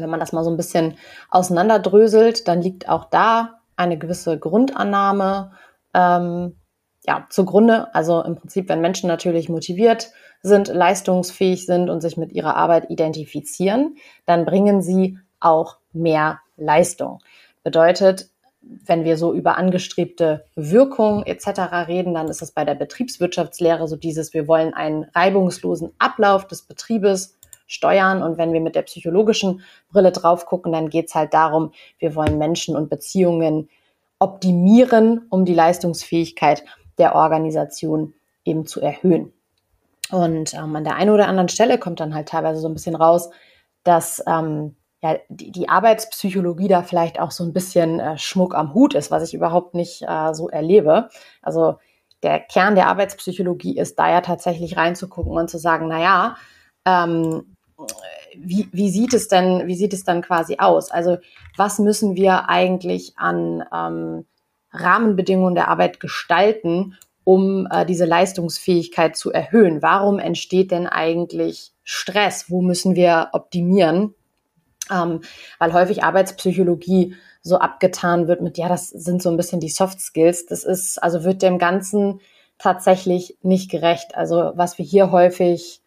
wenn 0.00 0.10
man 0.10 0.20
das 0.20 0.32
mal 0.32 0.44
so 0.44 0.50
ein 0.50 0.56
bisschen 0.56 0.96
auseinanderdröselt, 1.30 2.48
dann 2.48 2.62
liegt 2.62 2.88
auch 2.88 3.06
da 3.06 3.60
eine 3.76 3.98
gewisse 3.98 4.38
Grundannahme 4.38 5.52
ähm, 5.94 6.56
ja, 7.04 7.26
zugrunde. 7.30 7.94
Also 7.94 8.22
im 8.22 8.36
Prinzip, 8.36 8.68
wenn 8.68 8.80
Menschen 8.80 9.08
natürlich 9.08 9.48
motiviert 9.48 10.10
sind, 10.42 10.68
leistungsfähig 10.68 11.66
sind 11.66 11.90
und 11.90 12.00
sich 12.00 12.16
mit 12.16 12.32
ihrer 12.32 12.56
Arbeit 12.56 12.90
identifizieren, 12.90 13.96
dann 14.26 14.44
bringen 14.44 14.82
sie 14.82 15.18
auch 15.40 15.78
mehr 15.92 16.40
Leistung. 16.56 17.18
Bedeutet, 17.62 18.30
wenn 18.62 19.04
wir 19.04 19.16
so 19.16 19.34
über 19.34 19.58
angestrebte 19.58 20.44
Wirkung 20.54 21.24
etc. 21.24 21.88
reden, 21.88 22.14
dann 22.14 22.28
ist 22.28 22.42
es 22.42 22.52
bei 22.52 22.64
der 22.64 22.74
Betriebswirtschaftslehre 22.74 23.88
so 23.88 23.96
dieses, 23.96 24.32
wir 24.32 24.46
wollen 24.48 24.72
einen 24.72 25.04
reibungslosen 25.14 25.92
Ablauf 25.98 26.46
des 26.46 26.62
Betriebes 26.62 27.38
steuern. 27.66 28.22
Und 28.22 28.38
wenn 28.38 28.52
wir 28.52 28.60
mit 28.60 28.74
der 28.74 28.82
psychologischen 28.82 29.62
Brille 29.90 30.12
drauf 30.12 30.46
gucken, 30.46 30.72
dann 30.72 30.90
geht 30.90 31.08
es 31.08 31.14
halt 31.14 31.34
darum, 31.34 31.72
wir 31.98 32.14
wollen 32.14 32.38
Menschen 32.38 32.76
und 32.76 32.90
Beziehungen 32.90 33.68
optimieren, 34.18 35.26
um 35.30 35.44
die 35.44 35.54
Leistungsfähigkeit 35.54 36.64
der 36.98 37.14
Organisation 37.14 38.14
eben 38.44 38.66
zu 38.66 38.80
erhöhen. 38.80 39.32
Und 40.10 40.54
ähm, 40.54 40.76
an 40.76 40.84
der 40.84 40.96
einen 40.96 41.10
oder 41.10 41.26
anderen 41.26 41.48
Stelle 41.48 41.78
kommt 41.78 41.98
dann 42.00 42.14
halt 42.14 42.28
teilweise 42.28 42.60
so 42.60 42.68
ein 42.68 42.74
bisschen 42.74 42.94
raus, 42.94 43.30
dass 43.82 44.22
ähm, 44.26 44.76
ja, 45.02 45.18
die, 45.28 45.50
die 45.50 45.68
Arbeitspsychologie 45.68 46.68
da 46.68 46.82
vielleicht 46.82 47.18
auch 47.18 47.32
so 47.32 47.44
ein 47.44 47.52
bisschen 47.52 47.98
äh, 47.98 48.16
Schmuck 48.18 48.54
am 48.54 48.72
Hut 48.72 48.94
ist, 48.94 49.10
was 49.10 49.24
ich 49.24 49.34
überhaupt 49.34 49.74
nicht 49.74 50.02
äh, 50.02 50.32
so 50.32 50.48
erlebe. 50.48 51.08
Also 51.42 51.78
der 52.22 52.38
Kern 52.38 52.76
der 52.76 52.86
Arbeitspsychologie 52.86 53.76
ist 53.76 53.98
da 53.98 54.08
ja 54.08 54.20
tatsächlich 54.20 54.76
reinzugucken 54.76 55.32
und 55.32 55.50
zu 55.50 55.58
sagen, 55.58 55.88
na 55.88 56.00
ja, 56.00 56.36
ähm, 56.86 57.56
wie, 58.36 58.68
wie 58.72 58.90
sieht 58.90 59.12
es 59.12 59.26
denn, 59.26 59.66
wie 59.66 59.74
sieht 59.74 59.92
es 59.92 60.04
dann 60.04 60.22
quasi 60.22 60.56
aus? 60.58 60.92
Also 60.92 61.18
was 61.56 61.80
müssen 61.80 62.14
wir 62.14 62.48
eigentlich 62.48 63.14
an 63.16 63.64
ähm, 63.74 64.24
Rahmenbedingungen 64.72 65.56
der 65.56 65.68
Arbeit 65.68 65.98
gestalten, 65.98 66.96
um 67.24 67.66
äh, 67.70 67.84
diese 67.84 68.04
Leistungsfähigkeit 68.04 69.16
zu 69.16 69.32
erhöhen? 69.32 69.82
Warum 69.82 70.20
entsteht 70.20 70.70
denn 70.70 70.86
eigentlich 70.86 71.72
Stress? 71.82 72.50
Wo 72.50 72.62
müssen 72.62 72.94
wir 72.94 73.30
optimieren? 73.32 74.14
Ähm, 74.90 75.20
weil 75.58 75.72
häufig 75.72 76.02
Arbeitspsychologie 76.02 77.14
so 77.42 77.58
abgetan 77.58 78.28
wird 78.28 78.40
mit, 78.40 78.58
ja, 78.58 78.68
das 78.68 78.88
sind 78.88 79.22
so 79.22 79.30
ein 79.30 79.36
bisschen 79.36 79.60
die 79.60 79.68
Soft 79.68 80.00
Skills. 80.00 80.46
Das 80.46 80.64
ist, 80.64 81.02
also 81.02 81.24
wird 81.24 81.42
dem 81.42 81.58
Ganzen 81.58 82.20
tatsächlich 82.58 83.38
nicht 83.42 83.70
gerecht. 83.70 84.16
Also 84.16 84.52
was 84.54 84.78
wir 84.78 84.84
hier 84.84 85.10
häufig 85.10 85.82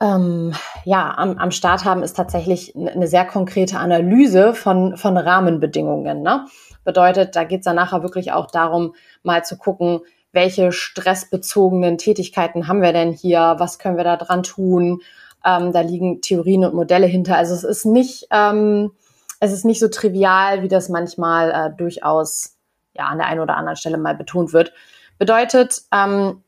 ähm, 0.00 0.52
ja, 0.84 1.14
am, 1.16 1.38
am 1.38 1.50
Start 1.50 1.84
haben, 1.84 2.02
ist 2.02 2.16
tatsächlich 2.16 2.74
eine 2.76 3.06
sehr 3.06 3.24
konkrete 3.24 3.78
Analyse 3.78 4.54
von, 4.54 4.96
von 4.96 5.16
Rahmenbedingungen. 5.16 6.22
Ne? 6.22 6.46
Bedeutet, 6.84 7.36
da 7.36 7.44
geht 7.44 7.60
es 7.60 7.64
dann 7.64 7.76
nachher 7.76 8.02
wirklich 8.02 8.32
auch 8.32 8.50
darum, 8.50 8.94
mal 9.22 9.44
zu 9.44 9.56
gucken, 9.56 10.00
welche 10.32 10.72
stressbezogenen 10.72 11.98
Tätigkeiten 11.98 12.66
haben 12.66 12.82
wir 12.82 12.92
denn 12.92 13.12
hier, 13.12 13.56
was 13.58 13.78
können 13.78 13.96
wir 13.96 14.04
da 14.04 14.16
dran 14.16 14.42
tun. 14.42 15.02
Ähm, 15.44 15.72
da 15.72 15.80
liegen 15.80 16.20
Theorien 16.20 16.64
und 16.64 16.74
Modelle 16.74 17.06
hinter. 17.06 17.36
Also 17.36 17.54
es 17.54 17.64
ist 17.64 17.84
nicht, 17.84 18.26
ähm, 18.30 18.92
es 19.40 19.52
ist 19.52 19.64
nicht 19.64 19.80
so 19.80 19.88
trivial, 19.88 20.62
wie 20.62 20.68
das 20.68 20.88
manchmal 20.88 21.50
äh, 21.50 21.76
durchaus 21.76 22.56
ja 22.94 23.06
an 23.06 23.18
der 23.18 23.26
einen 23.26 23.40
oder 23.40 23.56
anderen 23.56 23.76
Stelle 23.76 23.98
mal 23.98 24.14
betont 24.14 24.52
wird. 24.52 24.72
Bedeutet, 25.18 25.82
ähm, 25.92 26.42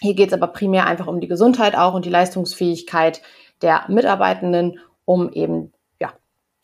hier 0.00 0.14
geht 0.14 0.28
es 0.28 0.34
aber 0.34 0.48
primär 0.48 0.86
einfach 0.86 1.06
um 1.06 1.20
die 1.20 1.28
Gesundheit 1.28 1.76
auch 1.76 1.94
und 1.94 2.04
die 2.04 2.10
Leistungsfähigkeit 2.10 3.22
der 3.62 3.84
Mitarbeitenden, 3.88 4.78
um 5.04 5.32
eben 5.32 5.72
ja, 6.00 6.12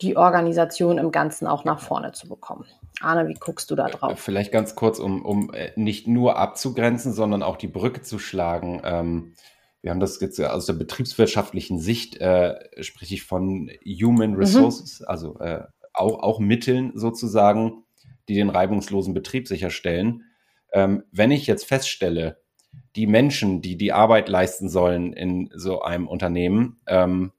die 0.01 0.15
Organisation 0.15 0.97
im 0.97 1.11
Ganzen 1.11 1.47
auch 1.47 1.65
nach 1.65 1.79
vorne 1.79 2.13
zu 2.13 2.29
bekommen. 2.29 2.65
Arne, 3.01 3.27
wie 3.27 3.33
guckst 3.33 3.69
du 3.69 3.75
da 3.75 3.87
drauf? 3.89 4.17
Vielleicht 4.19 4.51
ganz 4.53 4.75
kurz, 4.75 4.99
um, 4.99 5.25
um 5.25 5.53
äh, 5.53 5.71
nicht 5.75 6.07
nur 6.07 6.37
abzugrenzen, 6.37 7.11
sondern 7.13 7.43
auch 7.43 7.57
die 7.57 7.67
Brücke 7.67 8.01
zu 8.01 8.19
schlagen. 8.19 8.81
Ähm, 8.85 9.33
wir 9.85 9.91
haben 9.91 9.99
das 9.99 10.19
jetzt 10.19 10.41
aus 10.41 10.65
der 10.65 10.73
betriebswirtschaftlichen 10.73 11.77
Sicht, 11.77 12.17
äh, 12.17 12.55
spreche 12.81 13.13
ich 13.13 13.21
von 13.21 13.69
Human 13.85 14.31
mhm. 14.31 14.37
Resources, 14.37 15.01
mhm. 15.01 15.05
also 15.07 15.37
äh, 15.37 15.61
auch, 15.93 16.23
auch 16.23 16.39
Mitteln 16.39 16.93
sozusagen, 16.95 17.83
die 18.27 18.33
den 18.33 18.49
reibungslosen 18.49 19.13
Betrieb 19.13 19.47
sicherstellen. 19.47 20.23
Ähm, 20.73 21.03
wenn 21.11 21.29
ich 21.29 21.45
jetzt 21.45 21.65
feststelle, 21.65 22.41
die 22.95 23.05
Menschen, 23.05 23.61
die 23.61 23.77
die 23.77 23.93
Arbeit 23.93 24.27
leisten 24.27 24.69
sollen 24.69 25.13
in 25.13 25.51
so 25.53 25.83
einem 25.83 26.07
Unternehmen, 26.07 26.81
ähm, 26.87 27.31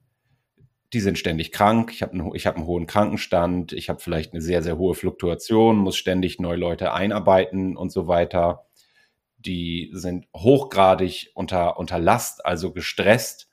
die 0.92 1.00
sind 1.00 1.18
ständig 1.18 1.50
krank. 1.50 1.90
Ich 1.92 2.00
habe 2.00 2.12
einen, 2.12 2.32
ich 2.36 2.46
hab 2.46 2.54
einen 2.54 2.66
hohen 2.66 2.86
Krankenstand. 2.86 3.72
Ich 3.72 3.88
habe 3.88 3.98
vielleicht 3.98 4.34
eine 4.34 4.40
sehr, 4.40 4.62
sehr 4.62 4.78
hohe 4.78 4.94
Fluktuation, 4.94 5.78
muss 5.78 5.96
ständig 5.96 6.38
neue 6.38 6.58
Leute 6.58 6.92
einarbeiten 6.92 7.76
und 7.76 7.90
so 7.90 8.06
weiter. 8.06 8.65
Die 9.46 9.90
sind 9.92 10.26
hochgradig 10.36 11.30
unter, 11.34 11.78
unter 11.78 11.98
Last, 11.98 12.44
also 12.44 12.72
gestresst. 12.72 13.48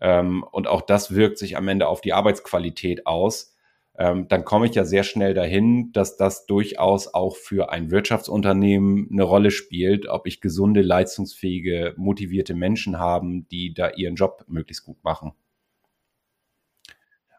Ähm, 0.00 0.44
und 0.50 0.66
auch 0.68 0.82
das 0.82 1.14
wirkt 1.14 1.38
sich 1.38 1.56
am 1.56 1.68
Ende 1.68 1.88
auf 1.88 2.00
die 2.00 2.12
Arbeitsqualität 2.12 3.06
aus 3.06 3.52
ähm, 3.98 4.26
dann 4.28 4.44
komme 4.44 4.66
ich 4.66 4.74
ja 4.74 4.84
sehr 4.84 5.02
schnell 5.04 5.34
dahin, 5.34 5.92
dass 5.92 6.16
das 6.16 6.46
durchaus 6.46 7.12
auch 7.12 7.36
für 7.36 7.70
ein 7.70 7.90
Wirtschaftsunternehmen 7.90 9.08
eine 9.12 9.22
Rolle 9.22 9.50
spielt, 9.50 10.08
ob 10.08 10.26
ich 10.26 10.40
gesunde, 10.40 10.80
leistungsfähige, 10.80 11.94
motivierte 11.96 12.54
Menschen 12.54 12.98
haben, 12.98 13.46
die 13.48 13.74
da 13.74 13.90
ihren 13.90 14.14
Job 14.14 14.44
möglichst 14.48 14.84
gut 14.84 15.04
machen. 15.04 15.32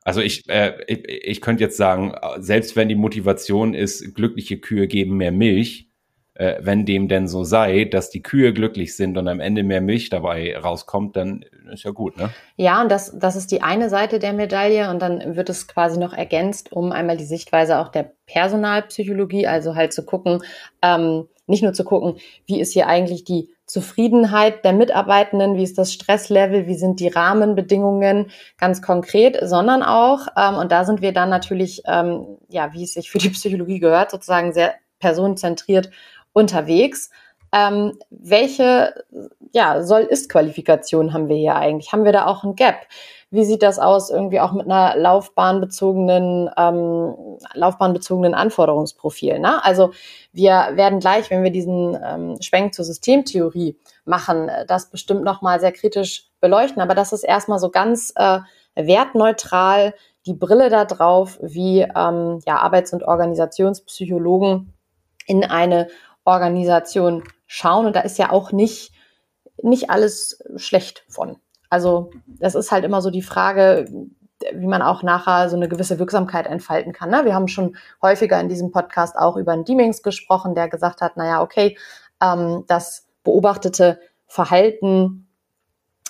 Also 0.03 0.21
ich, 0.21 0.47
äh, 0.47 0.83
ich, 0.87 1.07
ich 1.07 1.41
könnte 1.41 1.63
jetzt 1.63 1.77
sagen, 1.77 2.13
selbst 2.37 2.75
wenn 2.75 2.89
die 2.89 2.95
Motivation 2.95 3.73
ist, 3.73 4.13
glückliche 4.13 4.59
Kühe 4.59 4.87
geben 4.87 5.17
mehr 5.17 5.31
Milch, 5.31 5.89
äh, 6.35 6.55
wenn 6.61 6.85
dem 6.85 7.07
denn 7.07 7.27
so 7.27 7.43
sei, 7.43 7.85
dass 7.85 8.09
die 8.09 8.23
Kühe 8.23 8.53
glücklich 8.53 8.95
sind 8.95 9.17
und 9.17 9.27
am 9.27 9.39
Ende 9.39 9.63
mehr 9.63 9.81
Milch 9.81 10.09
dabei 10.09 10.57
rauskommt, 10.57 11.15
dann 11.15 11.45
ist 11.71 11.83
ja 11.83 11.91
gut, 11.91 12.17
ne? 12.17 12.29
Ja, 12.55 12.81
und 12.81 12.91
das, 12.91 13.17
das 13.17 13.35
ist 13.35 13.51
die 13.51 13.61
eine 13.61 13.89
Seite 13.89 14.19
der 14.19 14.33
Medaille 14.33 14.89
und 14.89 15.01
dann 15.01 15.35
wird 15.35 15.49
es 15.49 15.67
quasi 15.67 15.99
noch 15.99 16.13
ergänzt, 16.13 16.71
um 16.71 16.91
einmal 16.91 17.17
die 17.17 17.25
Sichtweise 17.25 17.79
auch 17.79 17.89
der 17.89 18.11
Personalpsychologie, 18.25 19.47
also 19.47 19.75
halt 19.75 19.93
zu 19.93 20.05
gucken, 20.05 20.43
ähm, 20.81 21.27
nicht 21.45 21.63
nur 21.63 21.73
zu 21.73 21.83
gucken, 21.83 22.15
wie 22.45 22.59
ist 22.59 22.73
hier 22.73 22.87
eigentlich 22.87 23.25
die 23.25 23.49
Zufriedenheit 23.65 24.65
der 24.65 24.73
Mitarbeitenden, 24.73 25.55
wie 25.55 25.63
ist 25.63 25.77
das 25.77 25.93
Stresslevel, 25.93 26.67
wie 26.67 26.75
sind 26.75 26.99
die 26.99 27.07
Rahmenbedingungen 27.07 28.31
ganz 28.57 28.81
konkret, 28.81 29.37
sondern 29.41 29.83
auch, 29.83 30.27
ähm, 30.37 30.55
und 30.55 30.71
da 30.71 30.85
sind 30.85 31.01
wir 31.01 31.11
dann 31.11 31.29
natürlich, 31.29 31.83
ähm, 31.85 32.37
ja, 32.49 32.73
wie 32.73 32.83
es 32.83 32.93
sich 32.93 33.09
für 33.09 33.17
die 33.19 33.29
Psychologie 33.29 33.79
gehört, 33.79 34.11
sozusagen 34.11 34.53
sehr 34.53 34.75
personenzentriert 34.99 35.89
unterwegs. 36.33 37.09
Ähm, 37.51 37.99
welche 38.09 38.93
ja, 39.53 39.83
Soll-Ist-Qualifikation 39.83 41.13
haben 41.13 41.29
wir 41.29 41.35
hier 41.35 41.55
eigentlich? 41.55 41.93
Haben 41.93 42.03
wir 42.03 42.11
da 42.11 42.25
auch 42.25 42.43
ein 42.43 42.55
Gap? 42.55 42.75
Wie 43.29 43.45
sieht 43.45 43.63
das 43.63 43.79
aus 43.79 44.09
irgendwie 44.09 44.39
auch 44.39 44.51
mit 44.51 44.65
einer 44.65 44.95
laufbahnbezogenen, 44.95 46.49
ähm, 46.57 47.15
laufbahnbezogenen 47.53 48.33
Anforderungsprofil? 48.33 49.39
Ne? 49.39 49.63
Also 49.63 49.91
wir 50.31 50.69
werden 50.73 50.99
gleich, 50.99 51.29
wenn 51.29 51.43
wir 51.43 51.51
diesen 51.51 51.97
ähm, 52.03 52.37
Schwenk 52.41 52.73
zur 52.73 52.85
Systemtheorie 52.85 53.77
machen, 54.05 54.49
das 54.67 54.89
bestimmt 54.89 55.23
nochmal 55.23 55.59
sehr 55.59 55.71
kritisch 55.71 56.29
beleuchten. 56.41 56.81
Aber 56.81 56.95
das 56.95 57.13
ist 57.13 57.23
erstmal 57.23 57.59
so 57.59 57.69
ganz 57.69 58.13
äh, 58.15 58.39
wertneutral 58.75 59.93
die 60.25 60.33
Brille 60.33 60.69
da 60.69 60.85
drauf, 60.85 61.39
wie 61.41 61.81
ähm, 61.81 62.39
ja, 62.45 62.57
Arbeits- 62.57 62.93
und 62.93 63.03
Organisationspsychologen 63.03 64.73
in 65.25 65.43
eine 65.43 65.87
Organisation 66.25 67.23
schauen. 67.47 67.85
Und 67.85 67.95
da 67.95 68.01
ist 68.01 68.17
ja 68.17 68.31
auch 68.31 68.51
nicht, 68.51 68.93
nicht 69.61 69.89
alles 69.89 70.43
schlecht 70.55 71.05
von. 71.07 71.37
Also 71.69 72.11
das 72.27 72.55
ist 72.55 72.71
halt 72.71 72.85
immer 72.85 73.01
so 73.01 73.09
die 73.09 73.21
Frage, 73.21 73.87
wie 74.53 74.67
man 74.67 74.81
auch 74.81 75.03
nachher 75.03 75.49
so 75.49 75.55
eine 75.55 75.69
gewisse 75.69 75.99
Wirksamkeit 75.99 76.47
entfalten 76.47 76.93
kann. 76.93 77.09
Ne? 77.09 77.25
Wir 77.25 77.33
haben 77.33 77.47
schon 77.47 77.75
häufiger 78.01 78.39
in 78.39 78.49
diesem 78.49 78.71
Podcast 78.71 79.15
auch 79.17 79.37
über 79.37 79.53
einen 79.53 79.65
Deemings 79.65 80.03
gesprochen, 80.03 80.55
der 80.55 80.67
gesagt 80.69 81.01
hat, 81.01 81.17
naja, 81.17 81.41
okay, 81.41 81.77
ähm, 82.21 82.65
das 82.67 83.07
beobachtete 83.23 83.99
Verhalten 84.27 85.27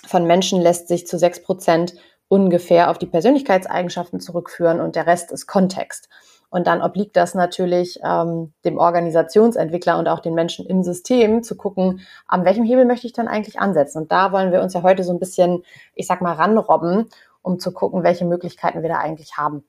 von 0.06 0.26
Menschen 0.26 0.60
lässt 0.60 0.88
sich 0.88 1.06
zu 1.06 1.18
sechs 1.18 1.42
Prozent 1.42 1.94
ungefähr 2.28 2.90
auf 2.90 2.98
die 2.98 3.06
Persönlichkeitseigenschaften 3.06 4.20
zurückführen 4.20 4.80
und 4.80 4.96
der 4.96 5.06
Rest 5.06 5.30
ist 5.30 5.46
Kontext. 5.46 6.08
Und 6.54 6.68
dann 6.68 6.82
obliegt 6.82 7.16
das 7.16 7.34
natürlich 7.34 7.98
ähm, 8.04 8.52
dem 8.64 8.78
Organisationsentwickler 8.78 9.98
und 9.98 10.06
auch 10.06 10.20
den 10.20 10.34
Menschen 10.34 10.64
im 10.66 10.84
System 10.84 11.42
zu 11.42 11.56
gucken, 11.56 12.02
an 12.28 12.44
welchem 12.44 12.62
Hebel 12.62 12.84
möchte 12.84 13.08
ich 13.08 13.12
dann 13.12 13.26
eigentlich 13.26 13.58
ansetzen. 13.58 14.02
Und 14.02 14.12
da 14.12 14.30
wollen 14.30 14.52
wir 14.52 14.62
uns 14.62 14.72
ja 14.72 14.84
heute 14.84 15.02
so 15.02 15.12
ein 15.12 15.18
bisschen, 15.18 15.64
ich 15.96 16.06
sag 16.06 16.22
mal, 16.22 16.34
ranrobben, 16.34 17.06
um 17.42 17.58
zu 17.58 17.72
gucken, 17.72 18.04
welche 18.04 18.24
Möglichkeiten 18.24 18.82
wir 18.82 18.88
da 18.88 18.98
eigentlich 18.98 19.36
haben. 19.36 19.64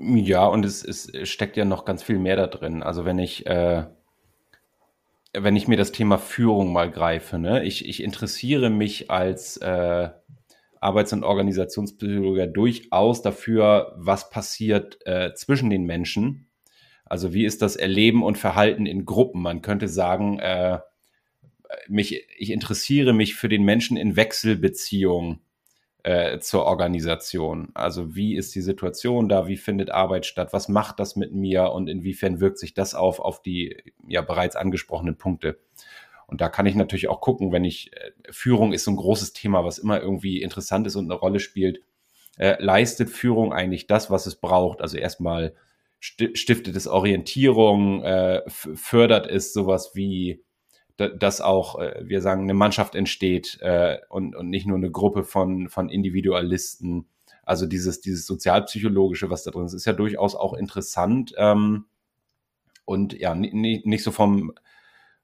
Ja, 0.00 0.44
und 0.44 0.64
es, 0.64 0.84
es 0.84 1.08
steckt 1.28 1.56
ja 1.56 1.64
noch 1.64 1.84
ganz 1.84 2.02
viel 2.02 2.18
mehr 2.18 2.34
da 2.34 2.48
drin. 2.48 2.82
Also 2.82 3.04
wenn 3.04 3.20
ich, 3.20 3.46
äh, 3.46 3.84
wenn 5.34 5.54
ich 5.54 5.68
mir 5.68 5.76
das 5.76 5.92
Thema 5.92 6.18
Führung 6.18 6.72
mal 6.72 6.90
greife, 6.90 7.38
ne, 7.38 7.62
ich, 7.62 7.88
ich 7.88 8.02
interessiere 8.02 8.70
mich 8.70 9.08
als 9.08 9.56
äh, 9.58 10.08
Arbeits- 10.80 11.12
und 11.12 11.24
Organisationspsychologe 11.24 12.48
durchaus 12.48 13.22
dafür, 13.22 13.94
was 13.96 14.30
passiert 14.30 14.98
äh, 15.06 15.34
zwischen 15.34 15.70
den 15.70 15.84
Menschen. 15.84 16.48
Also 17.04 17.32
wie 17.32 17.44
ist 17.44 17.62
das 17.62 17.76
Erleben 17.76 18.22
und 18.22 18.38
Verhalten 18.38 18.86
in 18.86 19.04
Gruppen? 19.04 19.40
Man 19.42 19.62
könnte 19.62 19.88
sagen, 19.88 20.38
äh, 20.38 20.80
mich, 21.88 22.24
ich 22.36 22.50
interessiere 22.50 23.12
mich 23.12 23.34
für 23.34 23.48
den 23.48 23.64
Menschen 23.64 23.96
in 23.96 24.16
Wechselbeziehungen 24.16 25.40
äh, 26.02 26.38
zur 26.38 26.64
Organisation. 26.64 27.70
Also 27.74 28.14
wie 28.14 28.36
ist 28.36 28.54
die 28.54 28.60
Situation 28.60 29.28
da? 29.28 29.46
Wie 29.46 29.56
findet 29.56 29.90
Arbeit 29.90 30.26
statt? 30.26 30.52
Was 30.52 30.68
macht 30.68 31.00
das 31.00 31.16
mit 31.16 31.32
mir? 31.32 31.72
Und 31.72 31.88
inwiefern 31.88 32.40
wirkt 32.40 32.58
sich 32.58 32.74
das 32.74 32.94
auf, 32.94 33.20
auf 33.20 33.42
die 33.42 33.76
ja 34.06 34.22
bereits 34.22 34.56
angesprochenen 34.56 35.16
Punkte? 35.16 35.58
Und 36.28 36.42
da 36.42 36.50
kann 36.50 36.66
ich 36.66 36.74
natürlich 36.74 37.08
auch 37.08 37.22
gucken, 37.22 37.52
wenn 37.52 37.64
ich, 37.64 37.90
äh, 37.94 38.10
Führung 38.30 38.72
ist 38.72 38.84
so 38.84 38.90
ein 38.90 38.96
großes 38.96 39.32
Thema, 39.32 39.64
was 39.64 39.78
immer 39.78 40.00
irgendwie 40.00 40.42
interessant 40.42 40.86
ist 40.86 40.94
und 40.94 41.06
eine 41.06 41.18
Rolle 41.18 41.40
spielt. 41.40 41.80
Äh, 42.36 42.62
leistet 42.62 43.08
Führung 43.08 43.52
eigentlich 43.52 43.86
das, 43.86 44.10
was 44.10 44.26
es 44.26 44.36
braucht? 44.36 44.82
Also 44.82 44.98
erstmal 44.98 45.54
stiftet 46.00 46.76
es 46.76 46.86
Orientierung, 46.86 48.04
äh, 48.04 48.42
fördert 48.46 49.26
es 49.26 49.52
sowas 49.52 49.92
wie, 49.94 50.44
dass 50.96 51.40
auch, 51.40 51.80
äh, 51.80 52.02
wir 52.04 52.20
sagen, 52.20 52.42
eine 52.42 52.54
Mannschaft 52.54 52.94
entsteht 52.94 53.58
äh, 53.62 53.96
und, 54.08 54.36
und 54.36 54.50
nicht 54.50 54.66
nur 54.66 54.76
eine 54.76 54.90
Gruppe 54.90 55.24
von, 55.24 55.68
von 55.68 55.88
Individualisten. 55.88 57.08
Also 57.42 57.66
dieses, 57.66 58.00
dieses 58.00 58.26
sozialpsychologische, 58.26 59.30
was 59.30 59.42
da 59.42 59.50
drin 59.50 59.64
ist, 59.64 59.72
ist 59.72 59.86
ja 59.86 59.94
durchaus 59.94 60.34
auch 60.34 60.52
interessant 60.52 61.32
ähm, 61.38 61.86
und 62.84 63.18
ja, 63.18 63.34
nicht 63.34 64.04
so 64.04 64.12
vom 64.12 64.52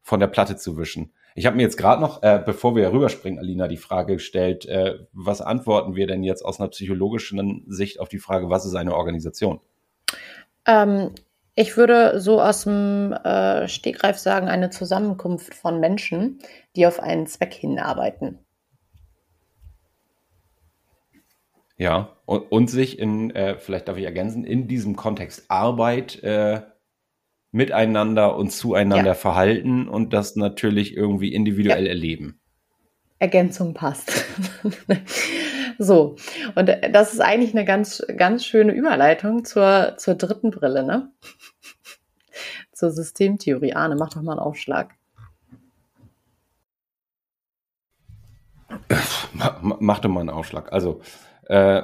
von 0.04 0.20
der 0.20 0.28
Platte 0.28 0.56
zu 0.56 0.76
wischen. 0.76 1.12
Ich 1.34 1.46
habe 1.46 1.56
mir 1.56 1.62
jetzt 1.62 1.78
gerade 1.78 2.00
noch, 2.00 2.23
äh, 2.23 2.40
bevor 2.44 2.76
wir 2.76 2.92
rüberspringen, 2.92 3.40
Alina, 3.40 3.66
die 3.66 3.78
Frage 3.78 4.14
gestellt, 4.14 4.66
äh, 4.66 4.99
was 5.12 5.40
antworten 5.40 5.96
wir 5.96 6.06
denn 6.06 6.23
jetzt 6.23 6.44
aus 6.44 6.61
einer 6.61 6.68
psychologischen 6.68 7.64
Sicht 7.66 7.99
auf 7.99 8.08
die 8.08 8.18
Frage, 8.18 8.50
was 8.50 8.66
ist 8.66 8.76
eine 8.76 8.94
Organisation? 8.94 9.61
Ähm, 10.66 11.11
ich 11.56 11.76
würde 11.76 12.20
so 12.20 12.40
aus 12.40 12.64
dem 12.64 13.12
äh, 13.12 13.66
Stegreif 13.66 14.18
sagen, 14.18 14.49
eine 14.49 14.70
Zusammenkunft 14.70 15.54
von 15.54 15.80
Menschen, 15.80 16.38
die 16.76 16.87
auf 16.87 17.00
einen 17.00 17.26
Zweck 17.26 17.54
hinarbeiten. 17.54 18.38
Ja, 21.76 22.11
und, 22.26 22.52
und 22.52 22.70
sich 22.70 22.99
in, 22.99 23.30
äh, 23.30 23.56
vielleicht 23.58 23.88
darf 23.88 23.96
ich 23.96 24.04
ergänzen, 24.04 24.44
in 24.44 24.68
diesem 24.68 24.94
Kontext 24.96 25.46
Arbeit 25.49 26.23
äh, 26.23 26.61
miteinander 27.54 28.37
und 28.37 28.50
zueinander 28.50 29.12
ja. 29.12 29.14
verhalten 29.14 29.88
und 29.88 30.12
das 30.12 30.34
natürlich 30.34 30.96
irgendwie 30.96 31.32
individuell 31.32 31.84
ja. 31.84 31.90
erleben. 31.90 32.40
Ergänzung 33.20 33.75
passt. 33.75 34.25
so, 35.78 36.16
und 36.56 36.68
das 36.90 37.14
ist 37.14 37.20
eigentlich 37.20 37.54
eine 37.54 37.64
ganz, 37.64 38.04
ganz 38.16 38.44
schöne 38.44 38.73
Überleitung 38.73 39.44
zur, 39.44 39.94
zur 39.99 40.16
dritten 40.16 40.50
Brille, 40.50 40.84
ne? 40.84 41.12
zur 42.73 42.90
Systemtheorie. 42.90 43.75
Arne, 43.75 43.94
mach 43.94 44.11
doch 44.11 44.23
mal 44.23 44.32
einen 44.32 44.40
Aufschlag. 44.40 44.96
Mach 49.62 50.00
doch 50.00 50.11
mal 50.11 50.20
einen 50.20 50.30
Aufschlag. 50.30 50.73
Also, 50.73 51.00
äh, 51.44 51.82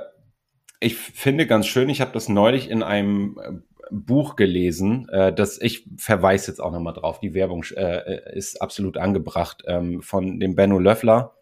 ich 0.80 0.96
finde 0.96 1.46
ganz 1.46 1.68
schön, 1.68 1.88
ich 1.88 2.00
habe 2.00 2.10
das 2.12 2.28
neulich 2.28 2.68
in 2.68 2.82
einem 2.82 3.38
äh, 3.40 3.52
Buch 3.90 4.36
gelesen, 4.36 5.08
äh, 5.08 5.32
das 5.32 5.60
ich 5.60 5.86
verweise 5.96 6.50
jetzt 6.50 6.60
auch 6.60 6.72
nochmal 6.72 6.94
drauf. 6.94 7.20
Die 7.20 7.34
Werbung 7.34 7.64
äh, 7.76 8.36
ist 8.36 8.60
absolut 8.60 8.96
angebracht 8.96 9.62
ähm, 9.66 10.02
von 10.02 10.40
dem 10.40 10.54
Benno 10.54 10.78
Löffler. 10.78 11.34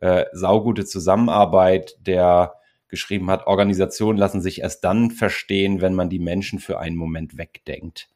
Äh, 0.00 0.24
saugute 0.32 0.84
Zusammenarbeit, 0.84 1.96
der 2.00 2.54
geschrieben 2.88 3.30
hat, 3.30 3.46
Organisationen 3.46 4.18
lassen 4.18 4.42
sich 4.42 4.60
erst 4.60 4.84
dann 4.84 5.10
verstehen, 5.10 5.80
wenn 5.80 5.94
man 5.94 6.10
die 6.10 6.18
Menschen 6.18 6.58
für 6.58 6.78
einen 6.78 6.96
Moment 6.96 7.38
wegdenkt. 7.38 8.08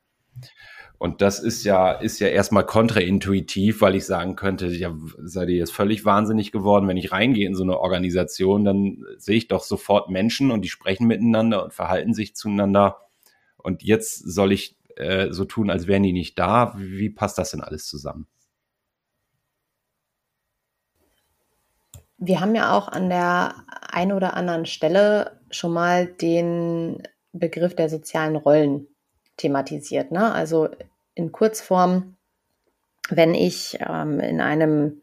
Und 0.98 1.20
das 1.20 1.40
ist 1.40 1.64
ja, 1.64 1.92
ist 1.92 2.20
ja 2.20 2.28
erstmal 2.28 2.64
kontraintuitiv, 2.64 3.82
weil 3.82 3.96
ich 3.96 4.06
sagen 4.06 4.34
könnte, 4.34 4.68
ja, 4.68 4.94
seid 5.18 5.50
ihr 5.50 5.56
jetzt 5.56 5.72
völlig 5.72 6.04
wahnsinnig 6.04 6.52
geworden, 6.52 6.88
wenn 6.88 6.96
ich 6.96 7.12
reingehe 7.12 7.46
in 7.46 7.54
so 7.54 7.64
eine 7.64 7.78
Organisation, 7.78 8.64
dann 8.64 9.04
sehe 9.18 9.36
ich 9.36 9.48
doch 9.48 9.62
sofort 9.62 10.08
Menschen 10.08 10.50
und 10.50 10.62
die 10.62 10.68
sprechen 10.68 11.06
miteinander 11.06 11.64
und 11.64 11.74
verhalten 11.74 12.14
sich 12.14 12.34
zueinander. 12.34 12.96
Und 13.66 13.82
jetzt 13.82 14.18
soll 14.18 14.52
ich 14.52 14.76
äh, 14.94 15.32
so 15.32 15.44
tun, 15.44 15.70
als 15.70 15.88
wären 15.88 16.04
die 16.04 16.12
nicht 16.12 16.38
da. 16.38 16.74
Wie, 16.78 16.98
wie 16.98 17.10
passt 17.10 17.36
das 17.36 17.50
denn 17.50 17.62
alles 17.62 17.88
zusammen? 17.88 18.28
Wir 22.16 22.40
haben 22.40 22.54
ja 22.54 22.78
auch 22.78 22.86
an 22.86 23.08
der 23.08 23.56
einen 23.90 24.12
oder 24.12 24.34
anderen 24.34 24.66
Stelle 24.66 25.40
schon 25.50 25.72
mal 25.72 26.06
den 26.06 27.02
Begriff 27.32 27.74
der 27.74 27.88
sozialen 27.88 28.36
Rollen 28.36 28.86
thematisiert. 29.36 30.12
Ne? 30.12 30.32
Also 30.32 30.68
in 31.14 31.32
Kurzform, 31.32 32.14
wenn 33.08 33.34
ich 33.34 33.78
ähm, 33.80 34.20
in 34.20 34.40
einem 34.40 35.02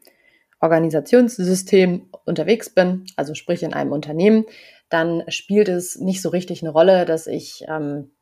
Organisationssystem 0.61 2.09
unterwegs 2.23 2.69
bin, 2.69 3.07
also 3.17 3.35
sprich 3.35 3.61
in 3.61 3.73
einem 3.73 3.91
Unternehmen, 3.91 4.45
dann 4.87 5.23
spielt 5.27 5.67
es 5.67 5.97
nicht 5.99 6.21
so 6.21 6.29
richtig 6.29 6.61
eine 6.61 6.71
Rolle, 6.71 7.03
dass 7.03 7.27
ich 7.27 7.65
ähm, 7.67 8.12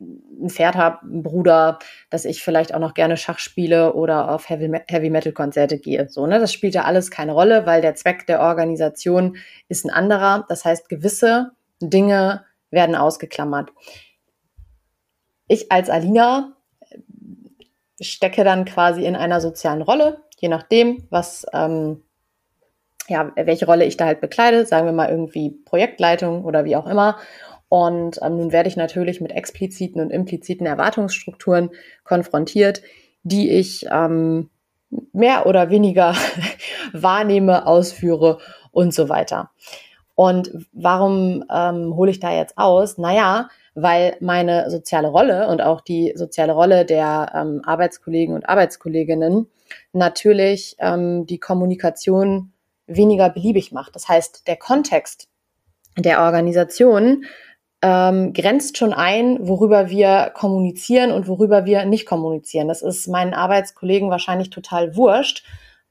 ein 0.00 0.48
Pferd 0.48 0.76
habe, 0.76 1.02
einen 1.02 1.22
Bruder, 1.22 1.78
dass 2.08 2.24
ich 2.24 2.42
vielleicht 2.42 2.74
auch 2.74 2.78
noch 2.78 2.94
gerne 2.94 3.16
Schach 3.16 3.38
spiele 3.38 3.92
oder 3.92 4.30
auf 4.30 4.48
Heavy, 4.48 4.70
Heavy 4.88 5.10
Metal 5.10 5.32
Konzerte 5.32 5.78
gehe. 5.78 6.08
So, 6.08 6.26
ne? 6.26 6.38
Das 6.40 6.52
spielt 6.52 6.74
ja 6.74 6.84
alles 6.84 7.10
keine 7.10 7.32
Rolle, 7.32 7.66
weil 7.66 7.82
der 7.82 7.94
Zweck 7.94 8.26
der 8.26 8.40
Organisation 8.40 9.36
ist 9.68 9.84
ein 9.84 9.90
anderer. 9.90 10.46
Das 10.48 10.64
heißt, 10.64 10.88
gewisse 10.88 11.52
Dinge 11.80 12.44
werden 12.70 12.96
ausgeklammert 12.96 13.70
ich 15.50 15.70
als 15.72 15.90
Alina 15.90 16.52
stecke 18.00 18.44
dann 18.44 18.64
quasi 18.64 19.04
in 19.04 19.16
einer 19.16 19.40
sozialen 19.40 19.82
Rolle, 19.82 20.22
je 20.38 20.48
nachdem, 20.48 21.08
was, 21.10 21.44
ähm, 21.52 22.02
ja, 23.08 23.32
welche 23.34 23.66
Rolle 23.66 23.84
ich 23.84 23.96
da 23.96 24.06
halt 24.06 24.20
bekleide, 24.20 24.64
sagen 24.64 24.86
wir 24.86 24.92
mal 24.92 25.10
irgendwie 25.10 25.50
Projektleitung 25.50 26.44
oder 26.44 26.64
wie 26.64 26.76
auch 26.76 26.86
immer. 26.86 27.18
Und 27.70 28.18
ähm, 28.20 28.36
nun 28.36 28.52
werde 28.52 28.68
ich 28.68 28.76
natürlich 28.76 29.20
mit 29.20 29.30
expliziten 29.30 30.02
und 30.02 30.10
impliziten 30.10 30.66
Erwartungsstrukturen 30.66 31.70
konfrontiert, 32.02 32.82
die 33.22 33.48
ich 33.48 33.86
ähm, 33.92 34.50
mehr 35.12 35.46
oder 35.46 35.70
weniger 35.70 36.14
wahrnehme, 36.92 37.66
ausführe 37.66 38.38
und 38.72 38.92
so 38.92 39.08
weiter. 39.08 39.50
Und 40.16 40.50
warum 40.72 41.44
ähm, 41.48 41.94
hole 41.94 42.10
ich 42.10 42.18
da 42.18 42.34
jetzt 42.34 42.58
aus? 42.58 42.98
Naja, 42.98 43.48
weil 43.76 44.16
meine 44.18 44.68
soziale 44.68 45.06
Rolle 45.06 45.46
und 45.46 45.62
auch 45.62 45.80
die 45.80 46.12
soziale 46.16 46.52
Rolle 46.52 46.84
der 46.84 47.30
ähm, 47.36 47.62
Arbeitskollegen 47.64 48.34
und 48.34 48.48
Arbeitskolleginnen 48.48 49.46
natürlich 49.92 50.74
ähm, 50.80 51.24
die 51.24 51.38
Kommunikation 51.38 52.52
weniger 52.88 53.30
beliebig 53.30 53.70
macht. 53.70 53.94
Das 53.94 54.08
heißt, 54.08 54.48
der 54.48 54.56
Kontext 54.56 55.28
der 55.96 56.22
Organisation 56.22 57.24
ähm, 57.82 58.32
grenzt 58.32 58.76
schon 58.76 58.92
ein, 58.92 59.38
worüber 59.40 59.88
wir 59.88 60.32
kommunizieren 60.34 61.12
und 61.12 61.28
worüber 61.28 61.64
wir 61.64 61.84
nicht 61.86 62.06
kommunizieren. 62.06 62.68
Das 62.68 62.82
ist 62.82 63.08
meinen 63.08 63.34
Arbeitskollegen 63.34 64.10
wahrscheinlich 64.10 64.50
total 64.50 64.96
wurscht, 64.96 65.44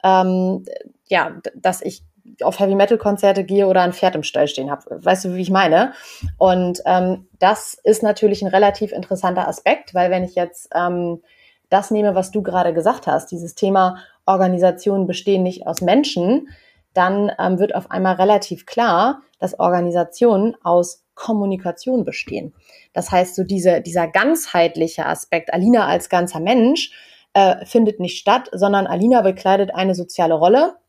ähm, 0.04 0.66
ja, 1.08 1.38
dass 1.56 1.82
ich 1.82 2.04
auf 2.42 2.60
Heavy 2.60 2.76
Metal 2.76 2.98
Konzerte 2.98 3.44
gehe 3.44 3.68
oder 3.68 3.82
ein 3.82 3.94
Pferd 3.94 4.16
im 4.16 4.24
Stall 4.24 4.48
stehen 4.48 4.70
habe. 4.70 4.84
Weißt 5.04 5.26
du, 5.26 5.36
wie 5.36 5.42
ich 5.42 5.50
meine? 5.50 5.94
Und 6.38 6.80
ähm, 6.86 7.28
das 7.40 7.78
ist 7.84 8.04
natürlich 8.04 8.42
ein 8.42 8.50
relativ 8.50 8.92
interessanter 8.92 9.48
Aspekt, 9.48 9.94
weil 9.94 10.12
wenn 10.12 10.24
ich 10.24 10.36
jetzt 10.36 10.70
ähm, 10.76 11.22
das 11.70 11.92
nehme, 11.92 12.16
was 12.16 12.32
du 12.32 12.42
gerade 12.42 12.74
gesagt 12.74 13.08
hast, 13.08 13.32
dieses 13.32 13.56
Thema 13.56 13.98
Organisationen 14.26 15.08
bestehen 15.08 15.44
nicht 15.44 15.68
aus 15.68 15.82
Menschen, 15.82 16.50
dann 16.94 17.32
ähm, 17.40 17.60
wird 17.60 17.76
auf 17.76 17.92
einmal 17.92 18.16
relativ 18.16 18.66
klar, 18.66 19.22
dass 19.40 19.60
Organisationen 19.60 20.56
aus 20.64 21.04
Kommunikation 21.20 22.06
bestehen. 22.06 22.54
Das 22.94 23.12
heißt, 23.12 23.36
so 23.36 23.44
diese, 23.44 23.82
dieser 23.82 24.08
ganzheitliche 24.08 25.06
Aspekt, 25.06 25.54
Alina 25.54 25.86
als 25.88 26.10
ganzer 26.10 26.40
Mensch, 26.40 26.92
äh, 27.34 27.66
findet 27.66 28.00
nicht 28.00 28.18
statt, 28.18 28.50
sondern 28.52 28.88
Alina 28.88 29.22
bekleidet 29.22 29.76
eine 29.76 29.94
soziale 29.94 30.34
Rolle 30.34 30.80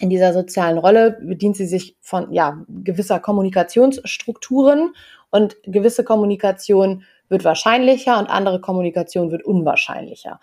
in 0.00 0.10
dieser 0.10 0.32
sozialen 0.32 0.78
Rolle 0.78 1.18
bedient 1.20 1.56
sie 1.56 1.66
sich 1.66 1.96
von 2.00 2.32
ja, 2.32 2.64
gewisser 2.68 3.20
Kommunikationsstrukturen 3.20 4.94
und 5.30 5.56
gewisse 5.64 6.04
Kommunikation 6.04 7.04
wird 7.28 7.44
wahrscheinlicher 7.44 8.18
und 8.18 8.26
andere 8.26 8.60
Kommunikation 8.60 9.30
wird 9.30 9.44
unwahrscheinlicher. 9.44 10.40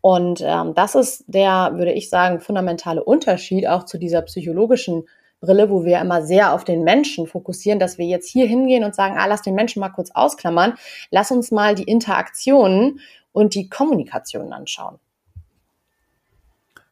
Und 0.00 0.42
ähm, 0.44 0.74
das 0.74 0.94
ist 0.94 1.24
der, 1.26 1.72
würde 1.74 1.92
ich 1.92 2.08
sagen, 2.08 2.40
fundamentale 2.40 3.02
Unterschied 3.02 3.66
auch 3.66 3.84
zu 3.84 3.98
dieser 3.98 4.22
psychologischen 4.22 5.04
Brille, 5.40 5.70
wo 5.70 5.84
wir 5.84 6.00
immer 6.00 6.22
sehr 6.22 6.52
auf 6.52 6.64
den 6.64 6.82
Menschen 6.82 7.26
fokussieren, 7.26 7.78
dass 7.78 7.98
wir 7.98 8.06
jetzt 8.06 8.28
hier 8.28 8.46
hingehen 8.46 8.84
und 8.84 8.94
sagen, 8.94 9.16
ah, 9.18 9.26
lass 9.26 9.42
den 9.42 9.54
Menschen 9.54 9.80
mal 9.80 9.90
kurz 9.90 10.10
ausklammern, 10.12 10.74
lass 11.10 11.30
uns 11.30 11.50
mal 11.50 11.74
die 11.74 11.84
Interaktionen 11.84 13.00
und 13.32 13.54
die 13.54 13.68
Kommunikation 13.68 14.52
anschauen. 14.52 14.98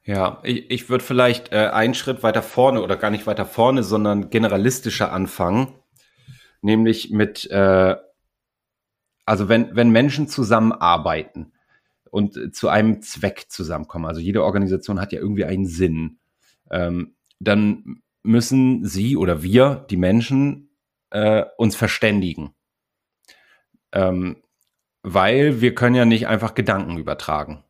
Ja, 0.05 0.41
ich, 0.43 0.71
ich 0.71 0.91
würde 0.91 1.03
vielleicht 1.03 1.53
äh, 1.53 1.71
einen 1.73 1.95
Schritt 1.95 2.23
weiter 2.23 2.43
vorne 2.43 2.83
oder 2.83 2.97
gar 2.97 3.11
nicht 3.11 3.27
weiter 3.27 3.47
vorne, 3.47 3.83
sondern 3.83 4.29
generalistischer 4.29 5.11
anfangen. 5.11 5.75
Nämlich 6.61 7.11
mit, 7.11 7.51
äh, 7.51 7.97
also 9.25 9.49
wenn, 9.49 9.75
wenn 9.75 9.91
Menschen 9.91 10.29
zusammenarbeiten 10.29 11.53
und 12.11 12.55
zu 12.55 12.69
einem 12.69 13.01
Zweck 13.01 13.47
zusammenkommen, 13.49 14.05
also 14.05 14.21
jede 14.21 14.45
Organisation 14.45 15.01
hat 15.01 15.13
ja 15.13 15.21
irgendwie 15.21 15.47
einen 15.47 15.67
Sinn, 15.67 16.19
ähm, 16.71 17.15
dann 17.41 18.03
müssen 18.25 18.85
sie 18.85 19.17
oder 19.17 19.43
wir, 19.43 19.87
die 19.91 19.97
Menschen, 19.97 20.71
äh, 21.11 21.45
uns 21.57 21.77
verständigen. 21.77 22.55
Ähm, 23.93 24.43
weil 25.03 25.61
wir 25.61 25.75
können 25.75 25.95
ja 25.95 26.05
nicht 26.05 26.27
einfach 26.27 26.55
Gedanken 26.55 26.99
übertragen. 26.99 27.63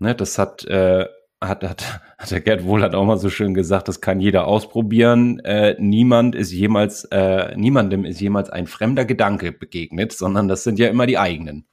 Ne, 0.00 0.14
das 0.14 0.38
hat, 0.38 0.64
äh, 0.64 1.06
hat, 1.40 1.62
hat, 1.64 2.02
hat 2.18 2.30
der 2.30 2.40
Gerd 2.40 2.64
Wohl 2.64 2.82
hat 2.82 2.94
auch 2.94 3.06
mal 3.06 3.18
so 3.18 3.30
schön 3.30 3.54
gesagt, 3.54 3.88
das 3.88 4.00
kann 4.00 4.20
jeder 4.20 4.46
ausprobieren. 4.46 5.38
Äh, 5.40 5.76
niemand 5.78 6.34
ist 6.34 6.52
jemals, 6.52 7.04
äh, 7.06 7.56
niemandem 7.56 8.04
ist 8.04 8.20
jemals 8.20 8.50
ein 8.50 8.66
fremder 8.66 9.04
Gedanke 9.04 9.52
begegnet, 9.52 10.12
sondern 10.12 10.48
das 10.48 10.64
sind 10.64 10.78
ja 10.78 10.88
immer 10.88 11.06
die 11.06 11.18
eigenen. 11.18 11.66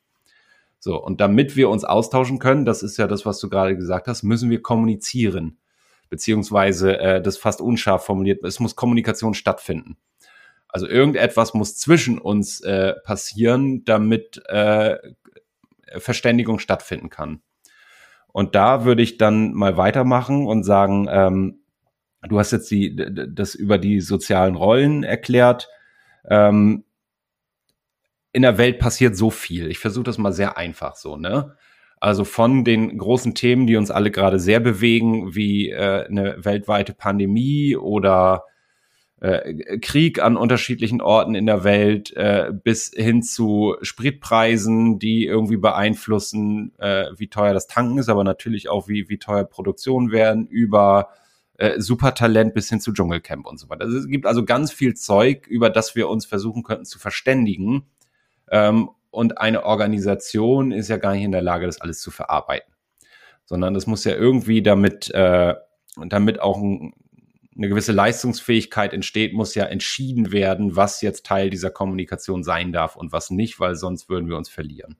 So, 0.80 1.04
und 1.04 1.19
damit 1.19 1.56
wir 1.56 1.69
uns 1.69 1.84
austauschen 1.84 2.38
können, 2.38 2.63
das 2.63 2.84
ist 2.84 2.97
ja 2.97 3.08
das, 3.08 3.25
was 3.25 3.39
du 3.39 3.49
gerade 3.49 3.75
gesagt 3.75 4.08
hast, 4.08 4.21
müssen 4.21 4.51
wir 4.51 4.62
kommunizieren. 4.62 5.58
Beziehungsweise 6.09 6.99
äh, 6.99 7.21
das 7.21 7.37
fast 7.37 7.61
unscharf 7.61 8.05
formuliert, 8.05 8.43
es 8.43 8.59
muss 8.59 8.75
Kommunikation 8.75 9.33
stattfinden. 9.33 9.97
Also 10.67 10.87
irgendetwas 10.87 11.53
muss 11.53 11.77
zwischen 11.77 12.19
uns 12.19 12.61
äh, 12.61 12.93
passieren, 13.03 13.85
damit 13.85 14.41
äh, 14.47 14.97
Verständigung 15.97 16.59
stattfinden 16.59 17.09
kann. 17.09 17.41
Und 18.27 18.55
da 18.55 18.83
würde 18.83 19.01
ich 19.01 19.17
dann 19.17 19.53
mal 19.53 19.77
weitermachen 19.77 20.45
und 20.45 20.65
sagen, 20.65 21.07
ähm, 21.09 21.61
du 22.27 22.37
hast 22.37 22.51
jetzt 22.51 22.69
die, 22.69 22.93
das 22.93 23.55
über 23.55 23.77
die 23.77 24.01
sozialen 24.01 24.55
Rollen 24.55 25.03
erklärt. 25.03 25.69
Ähm, 26.29 26.83
in 28.33 28.41
der 28.41 28.57
Welt 28.57 28.79
passiert 28.79 29.15
so 29.15 29.29
viel. 29.29 29.71
Ich 29.71 29.79
versuche 29.79 30.03
das 30.03 30.17
mal 30.17 30.33
sehr 30.33 30.57
einfach 30.57 30.97
so, 30.97 31.15
ne? 31.15 31.55
Also 31.99 32.23
von 32.23 32.63
den 32.63 32.97
großen 32.97 33.36
Themen, 33.36 33.67
die 33.67 33.77
uns 33.77 33.89
alle 33.91 34.12
gerade 34.12 34.39
sehr 34.39 34.60
bewegen, 34.60 35.36
wie 35.36 35.69
äh, 35.69 36.05
eine 36.08 36.43
weltweite 36.43 36.93
Pandemie 36.93 37.75
oder 37.75 38.43
äh, 39.21 39.77
Krieg 39.79 40.21
an 40.21 40.38
unterschiedlichen 40.38 41.01
Orten 41.01 41.36
in 41.36 41.45
der 41.45 41.63
Welt 41.63 42.12
äh, 42.15 42.51
bis 42.51 42.91
hin 42.93 43.23
zu 43.23 43.75
Spritpreisen, 43.81 44.99
die 44.99 45.25
irgendwie 45.25 45.58
beeinflussen, 45.58 46.73
äh, 46.79 47.05
wie 47.15 47.27
teuer 47.27 47.53
das 47.53 47.67
Tanken 47.67 47.97
ist, 47.97 48.10
aber 48.10 48.23
natürlich 48.23 48.69
auch, 48.69 48.88
wie, 48.88 49.10
wie 49.10 49.17
teuer 49.17 49.45
Produktionen 49.45 50.12
werden, 50.12 50.45
über 50.47 51.10
äh, 51.58 51.79
Supertalent 51.79 52.53
bis 52.53 52.69
hin 52.69 52.81
zu 52.81 52.91
Dschungelcamp 52.91 53.47
und 53.47 53.58
so 53.58 53.69
weiter. 53.69 53.86
Also 53.86 53.97
es 53.97 54.08
gibt 54.08 54.25
also 54.25 54.43
ganz 54.43 54.71
viel 54.71 54.93
Zeug, 54.95 55.47
über 55.47 55.69
das 55.69 55.95
wir 55.95 56.10
uns 56.10 56.25
versuchen 56.25 56.63
könnten 56.63 56.86
zu 56.86 56.99
verständigen. 56.99 57.86
Ähm, 58.51 58.89
und 59.15 59.38
eine 59.38 59.63
Organisation 59.63 60.71
ist 60.71 60.89
ja 60.89 60.97
gar 60.97 61.13
nicht 61.13 61.23
in 61.23 61.32
der 61.32 61.41
Lage, 61.41 61.65
das 61.65 61.82
alles 61.82 62.01
zu 62.01 62.12
verarbeiten. 62.12 62.73
Sondern 63.45 63.73
das 63.73 63.88
muss 63.88 64.04
ja 64.04 64.13
irgendwie 64.13 64.62
damit, 64.62 65.10
äh, 65.12 65.56
damit 66.08 66.41
auch 66.41 66.58
ein, 66.58 66.93
eine 67.56 67.69
gewisse 67.69 67.93
Leistungsfähigkeit 67.93 68.93
entsteht, 68.93 69.34
muss 69.34 69.56
ja 69.56 69.65
entschieden 69.65 70.32
werden, 70.32 70.75
was 70.75 71.01
jetzt 71.01 71.25
Teil 71.25 71.49
dieser 71.49 71.69
Kommunikation 71.69 72.43
sein 72.43 72.73
darf 72.73 72.95
und 72.95 73.13
was 73.13 73.30
nicht, 73.30 73.60
weil 73.60 73.75
sonst 73.75 74.10
würden 74.10 74.28
wir 74.28 74.38
uns 74.38 74.49
verlieren. 74.49 74.97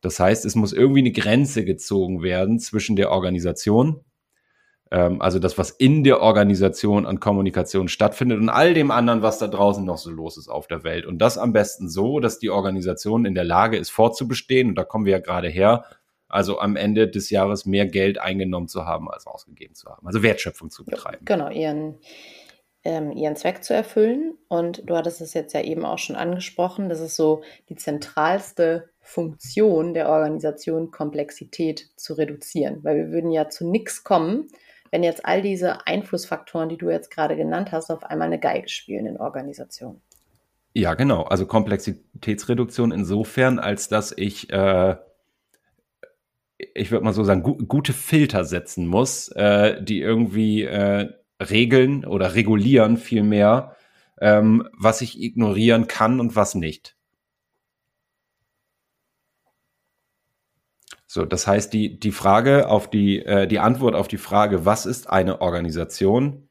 Das 0.00 0.20
heißt, 0.20 0.44
es 0.44 0.54
muss 0.54 0.72
irgendwie 0.72 1.00
eine 1.00 1.12
Grenze 1.12 1.64
gezogen 1.64 2.22
werden 2.22 2.58
zwischen 2.60 2.96
der 2.96 3.10
Organisation, 3.10 4.04
ähm, 4.90 5.20
also 5.20 5.38
das, 5.38 5.58
was 5.58 5.70
in 5.70 6.04
der 6.04 6.20
Organisation 6.20 7.06
an 7.06 7.20
Kommunikation 7.20 7.88
stattfindet 7.88 8.38
und 8.38 8.48
all 8.48 8.74
dem 8.74 8.90
anderen, 8.90 9.22
was 9.22 9.38
da 9.38 9.46
draußen 9.46 9.84
noch 9.84 9.98
so 9.98 10.10
los 10.10 10.36
ist 10.36 10.48
auf 10.48 10.66
der 10.66 10.84
Welt. 10.84 11.06
Und 11.06 11.18
das 11.18 11.38
am 11.38 11.52
besten 11.52 11.88
so, 11.88 12.20
dass 12.20 12.38
die 12.38 12.50
Organisation 12.50 13.24
in 13.24 13.34
der 13.34 13.44
Lage 13.44 13.76
ist, 13.76 13.90
fortzubestehen. 13.90 14.70
Und 14.70 14.74
da 14.76 14.84
kommen 14.84 15.04
wir 15.04 15.12
ja 15.12 15.18
gerade 15.18 15.48
her, 15.48 15.84
also 16.28 16.58
am 16.58 16.76
Ende 16.76 17.08
des 17.08 17.30
Jahres 17.30 17.66
mehr 17.66 17.86
Geld 17.86 18.18
eingenommen 18.18 18.68
zu 18.68 18.84
haben, 18.84 19.10
als 19.10 19.26
ausgegeben 19.26 19.74
zu 19.74 19.88
haben. 19.88 20.06
Also 20.06 20.22
Wertschöpfung 20.22 20.70
zu 20.70 20.84
betreiben. 20.84 21.24
Genau, 21.24 21.50
ihren, 21.50 21.98
ähm, 22.84 23.12
ihren 23.12 23.36
Zweck 23.36 23.64
zu 23.64 23.74
erfüllen. 23.74 24.36
Und 24.48 24.82
du 24.88 24.96
hattest 24.96 25.20
es 25.20 25.34
jetzt 25.34 25.52
ja 25.54 25.62
eben 25.62 25.84
auch 25.84 25.98
schon 25.98 26.16
angesprochen, 26.16 26.88
das 26.88 27.00
ist 27.00 27.16
so 27.16 27.42
die 27.68 27.76
zentralste 27.76 28.90
Funktion 29.00 29.94
der 29.94 30.10
Organisation, 30.10 30.90
Komplexität 30.90 31.88
zu 31.96 32.14
reduzieren. 32.14 32.84
Weil 32.84 32.96
wir 32.96 33.10
würden 33.10 33.30
ja 33.30 33.48
zu 33.48 33.66
nichts 33.66 34.04
kommen, 34.04 34.48
wenn 34.90 35.02
jetzt 35.02 35.24
all 35.24 35.42
diese 35.42 35.86
Einflussfaktoren, 35.86 36.68
die 36.68 36.76
du 36.76 36.90
jetzt 36.90 37.10
gerade 37.10 37.36
genannt 37.36 37.72
hast, 37.72 37.90
auf 37.90 38.04
einmal 38.04 38.28
eine 38.28 38.40
Geige 38.40 38.68
spielen 38.68 39.06
in 39.06 39.16
Organisationen. 39.16 40.00
Ja, 40.74 40.94
genau. 40.94 41.22
Also 41.22 41.46
Komplexitätsreduktion 41.46 42.92
insofern, 42.92 43.58
als 43.58 43.88
dass 43.88 44.12
ich 44.16 44.50
äh, 44.52 44.96
ich 46.58 46.90
würde 46.90 47.04
mal 47.04 47.12
so 47.12 47.24
sagen, 47.24 47.42
gu 47.42 47.54
gute 47.54 47.92
Filter 47.92 48.44
setzen 48.44 48.86
muss, 48.86 49.28
äh, 49.28 49.82
die 49.82 50.00
irgendwie 50.00 50.64
äh, 50.64 51.08
regeln 51.40 52.04
oder 52.04 52.34
regulieren 52.34 52.96
vielmehr, 52.96 53.76
ähm, 54.20 54.68
was 54.76 55.00
ich 55.00 55.20
ignorieren 55.22 55.86
kann 55.86 56.20
und 56.20 56.34
was 56.34 56.54
nicht. 56.54 56.96
So, 61.10 61.24
das 61.24 61.46
heißt, 61.46 61.72
die, 61.72 61.98
die 61.98 62.12
Frage 62.12 62.68
auf 62.68 62.90
die, 62.90 63.24
äh, 63.24 63.48
die 63.48 63.60
Antwort 63.60 63.94
auf 63.94 64.08
die 64.08 64.18
Frage, 64.18 64.66
was 64.66 64.84
ist 64.84 65.08
eine 65.08 65.40
Organisation, 65.40 66.50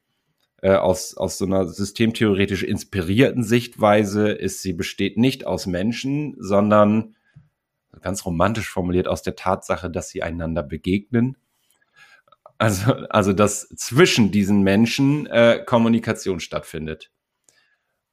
äh, 0.64 0.74
aus, 0.74 1.16
aus 1.16 1.38
so 1.38 1.46
einer 1.46 1.68
systemtheoretisch 1.68 2.64
inspirierten 2.64 3.44
Sichtweise 3.44 4.32
ist, 4.32 4.64
sie 4.64 4.74
besteht 4.74 5.16
nicht 5.16 5.46
aus 5.46 5.68
Menschen, 5.68 6.36
sondern 6.40 7.16
ganz 8.02 8.26
romantisch 8.26 8.68
formuliert 8.68 9.08
aus 9.08 9.22
der 9.22 9.36
Tatsache, 9.36 9.92
dass 9.92 10.10
sie 10.10 10.24
einander 10.24 10.64
begegnen. 10.64 11.38
Also, 12.58 12.94
also 13.10 13.34
dass 13.34 13.70
zwischen 13.70 14.32
diesen 14.32 14.64
Menschen 14.64 15.28
äh, 15.28 15.64
Kommunikation 15.64 16.40
stattfindet. 16.40 17.12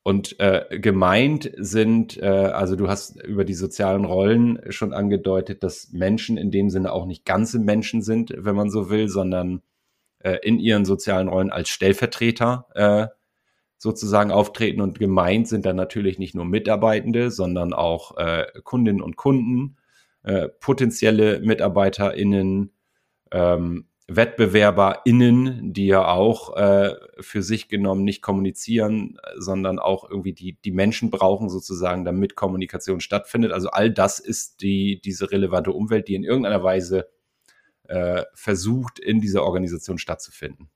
Und 0.05 0.38
äh, 0.38 0.67
gemeint 0.81 1.51
sind, 1.57 2.19
äh, 2.19 2.27
also 2.27 2.77
du 2.77 2.88
hast 2.88 3.23
über 3.23 3.47
die 3.47 3.55
sozialen 3.55 4.05
Rollen 4.05 4.61
schon 4.69 4.93
angedeutet, 4.93 5.62
dass 5.62 5.93
Menschen 5.93 6.37
in 6.37 6.51
dem 6.51 6.69
Sinne 6.69 6.93
auch 6.93 7.07
nicht 7.07 7.25
ganze 7.25 7.59
Menschen 7.59 8.03
sind, 8.03 8.35
wenn 8.37 8.55
man 8.55 8.69
so 8.69 8.90
will, 8.90 9.09
sondern 9.09 9.62
äh, 10.19 10.37
in 10.43 10.59
ihren 10.59 10.85
sozialen 10.85 11.29
Rollen 11.29 11.51
als 11.51 11.71
Stellvertreter 11.71 12.67
äh, 12.75 13.07
sozusagen 13.79 14.31
auftreten. 14.31 14.83
Und 14.83 14.99
gemeint 14.99 15.49
sind 15.49 15.64
dann 15.64 15.77
natürlich 15.77 16.19
nicht 16.19 16.35
nur 16.35 16.45
Mitarbeitende, 16.45 17.31
sondern 17.31 17.73
auch 17.73 18.19
äh, 18.19 18.45
Kundinnen 18.62 19.01
und 19.01 19.17
Kunden, 19.17 19.79
äh, 20.23 20.49
potenzielle 20.61 21.40
MitarbeiterInnen, 21.40 22.73
ähm, 23.33 23.87
WettbewerberInnen, 24.07 25.73
die 25.73 25.87
ja 25.87 26.07
auch 26.07 26.57
äh, 26.57 26.95
für 27.21 27.43
sich 27.43 27.69
genommen 27.69 28.05
nicht 28.05 28.21
kommunizieren, 28.21 29.19
sondern 29.38 29.79
auch 29.79 30.09
irgendwie 30.09 30.35
die, 30.35 30.59
die 30.62 30.73
Menschen 30.73 31.11
brauchen 31.11 31.49
sozusagen, 31.49 32.05
damit 32.05 32.37
Kommunikation 32.37 33.01
stattfindet. 33.01 33.53
Also 33.53 33.71
all 33.71 33.90
das 33.90 34.19
ist 34.19 34.61
die, 34.61 35.01
diese 35.01 35.31
relevante 35.31 35.73
Umwelt, 35.73 36.09
die 36.09 36.17
in 36.17 36.25
irgendeiner 36.25 36.62
Weise 36.62 37.09
äh, 37.88 38.25
versucht, 38.35 38.99
in 38.99 39.21
dieser 39.21 39.43
Organisation 39.43 39.99
stattzufinden. 39.99 40.69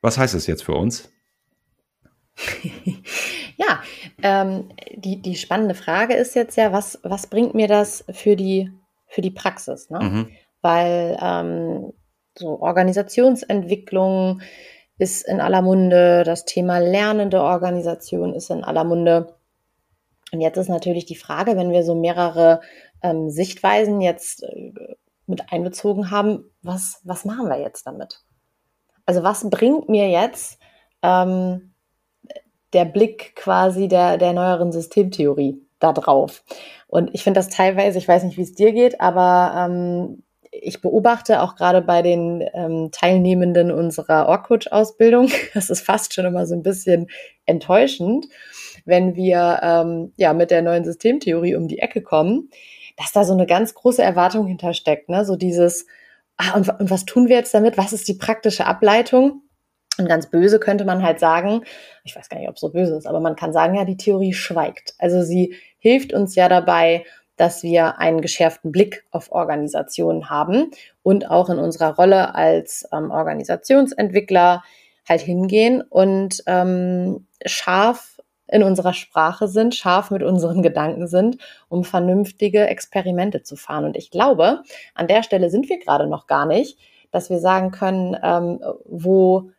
Was 0.00 0.18
heißt 0.18 0.34
das 0.34 0.46
jetzt 0.48 0.64
für 0.64 0.74
uns? 0.74 1.12
ja, 3.56 3.82
ähm, 4.22 4.70
die, 4.92 5.22
die 5.22 5.36
spannende 5.36 5.74
Frage 5.74 6.14
ist 6.14 6.34
jetzt 6.34 6.56
ja, 6.56 6.72
was, 6.72 6.98
was 7.02 7.28
bringt 7.28 7.54
mir 7.54 7.68
das 7.68 8.04
für 8.12 8.34
die, 8.34 8.72
für 9.06 9.22
die 9.22 9.30
Praxis? 9.30 9.88
Ne? 9.88 10.00
Mhm. 10.00 10.28
Weil 10.66 11.16
ähm, 11.22 11.92
so 12.36 12.60
Organisationsentwicklung 12.60 14.40
ist 14.98 15.22
in 15.28 15.40
aller 15.40 15.62
Munde, 15.62 16.24
das 16.24 16.44
Thema 16.44 16.78
lernende 16.78 17.40
Organisation 17.40 18.34
ist 18.34 18.50
in 18.50 18.64
aller 18.64 18.82
Munde. 18.82 19.36
Und 20.32 20.40
jetzt 20.40 20.56
ist 20.56 20.68
natürlich 20.68 21.06
die 21.06 21.14
Frage, 21.14 21.56
wenn 21.56 21.70
wir 21.70 21.84
so 21.84 21.94
mehrere 21.94 22.60
ähm, 23.00 23.30
Sichtweisen 23.30 24.00
jetzt 24.00 24.42
äh, 24.42 24.72
mit 25.26 25.52
einbezogen 25.52 26.10
haben, 26.10 26.50
was, 26.62 27.00
was 27.04 27.24
machen 27.24 27.48
wir 27.48 27.60
jetzt 27.60 27.86
damit? 27.86 28.24
Also 29.04 29.22
was 29.22 29.48
bringt 29.48 29.88
mir 29.88 30.08
jetzt 30.08 30.58
ähm, 31.02 31.74
der 32.72 32.86
Blick 32.86 33.36
quasi 33.36 33.86
der, 33.86 34.18
der 34.18 34.32
neueren 34.32 34.72
Systemtheorie 34.72 35.62
da 35.78 35.92
drauf. 35.92 36.42
Und 36.88 37.14
ich 37.14 37.22
finde 37.22 37.38
das 37.38 37.48
teilweise, 37.48 37.98
ich 37.98 38.08
weiß 38.08 38.24
nicht, 38.24 38.36
wie 38.36 38.42
es 38.42 38.54
dir 38.54 38.72
geht, 38.72 39.00
aber 39.00 39.68
ähm, 39.70 40.22
ich 40.62 40.80
beobachte 40.80 41.42
auch 41.42 41.56
gerade 41.56 41.82
bei 41.82 42.02
den 42.02 42.44
ähm, 42.54 42.90
Teilnehmenden 42.92 43.70
unserer 43.70 44.28
Org-Coach-Ausbildung, 44.28 45.30
das 45.54 45.70
ist 45.70 45.82
fast 45.82 46.14
schon 46.14 46.24
immer 46.24 46.46
so 46.46 46.54
ein 46.54 46.62
bisschen 46.62 47.08
enttäuschend, 47.44 48.26
wenn 48.84 49.14
wir 49.14 49.60
ähm, 49.62 50.12
ja 50.16 50.32
mit 50.32 50.50
der 50.50 50.62
neuen 50.62 50.84
Systemtheorie 50.84 51.56
um 51.56 51.68
die 51.68 51.78
Ecke 51.78 52.02
kommen, 52.02 52.50
dass 52.96 53.12
da 53.12 53.24
so 53.24 53.32
eine 53.32 53.46
ganz 53.46 53.74
große 53.74 54.02
Erwartung 54.02 54.46
hintersteckt, 54.46 55.08
ne? 55.08 55.24
So 55.24 55.36
dieses, 55.36 55.86
ah, 56.36 56.54
und, 56.56 56.68
und 56.80 56.90
was 56.90 57.04
tun 57.04 57.28
wir 57.28 57.36
jetzt 57.36 57.52
damit? 57.52 57.76
Was 57.76 57.92
ist 57.92 58.08
die 58.08 58.14
praktische 58.14 58.66
Ableitung? 58.66 59.42
Und 59.98 60.08
ganz 60.08 60.30
böse 60.30 60.58
könnte 60.58 60.84
man 60.84 61.02
halt 61.02 61.18
sagen, 61.18 61.62
ich 62.04 62.14
weiß 62.14 62.28
gar 62.28 62.38
nicht, 62.38 62.48
ob 62.48 62.56
es 62.56 62.60
so 62.60 62.70
böse 62.70 62.96
ist, 62.96 63.06
aber 63.06 63.20
man 63.20 63.36
kann 63.36 63.52
sagen, 63.52 63.74
ja, 63.74 63.84
die 63.84 63.96
Theorie 63.96 64.34
schweigt. 64.34 64.94
Also 64.98 65.22
sie 65.22 65.56
hilft 65.78 66.12
uns 66.12 66.34
ja 66.34 66.48
dabei, 66.48 67.04
dass 67.36 67.62
wir 67.62 67.98
einen 67.98 68.20
geschärften 68.20 68.72
Blick 68.72 69.04
auf 69.10 69.30
Organisationen 69.32 70.30
haben 70.30 70.70
und 71.02 71.30
auch 71.30 71.48
in 71.50 71.58
unserer 71.58 71.94
Rolle 71.96 72.34
als 72.34 72.88
ähm, 72.92 73.10
Organisationsentwickler 73.10 74.62
halt 75.08 75.20
hingehen 75.20 75.82
und 75.82 76.42
ähm, 76.46 77.26
scharf 77.44 78.20
in 78.48 78.62
unserer 78.62 78.92
Sprache 78.92 79.48
sind, 79.48 79.74
scharf 79.74 80.10
mit 80.10 80.22
unseren 80.22 80.62
Gedanken 80.62 81.08
sind, 81.08 81.38
um 81.68 81.84
vernünftige 81.84 82.66
Experimente 82.66 83.42
zu 83.42 83.56
fahren. 83.56 83.84
Und 83.84 83.96
ich 83.96 84.10
glaube, 84.10 84.62
an 84.94 85.08
der 85.08 85.22
Stelle 85.22 85.50
sind 85.50 85.68
wir 85.68 85.78
gerade 85.78 86.06
noch 86.06 86.26
gar 86.26 86.46
nicht, 86.46 86.78
dass 87.10 87.28
wir 87.28 87.38
sagen 87.38 87.70
können, 87.70 88.16
ähm, 88.22 88.60
wo 88.84 89.50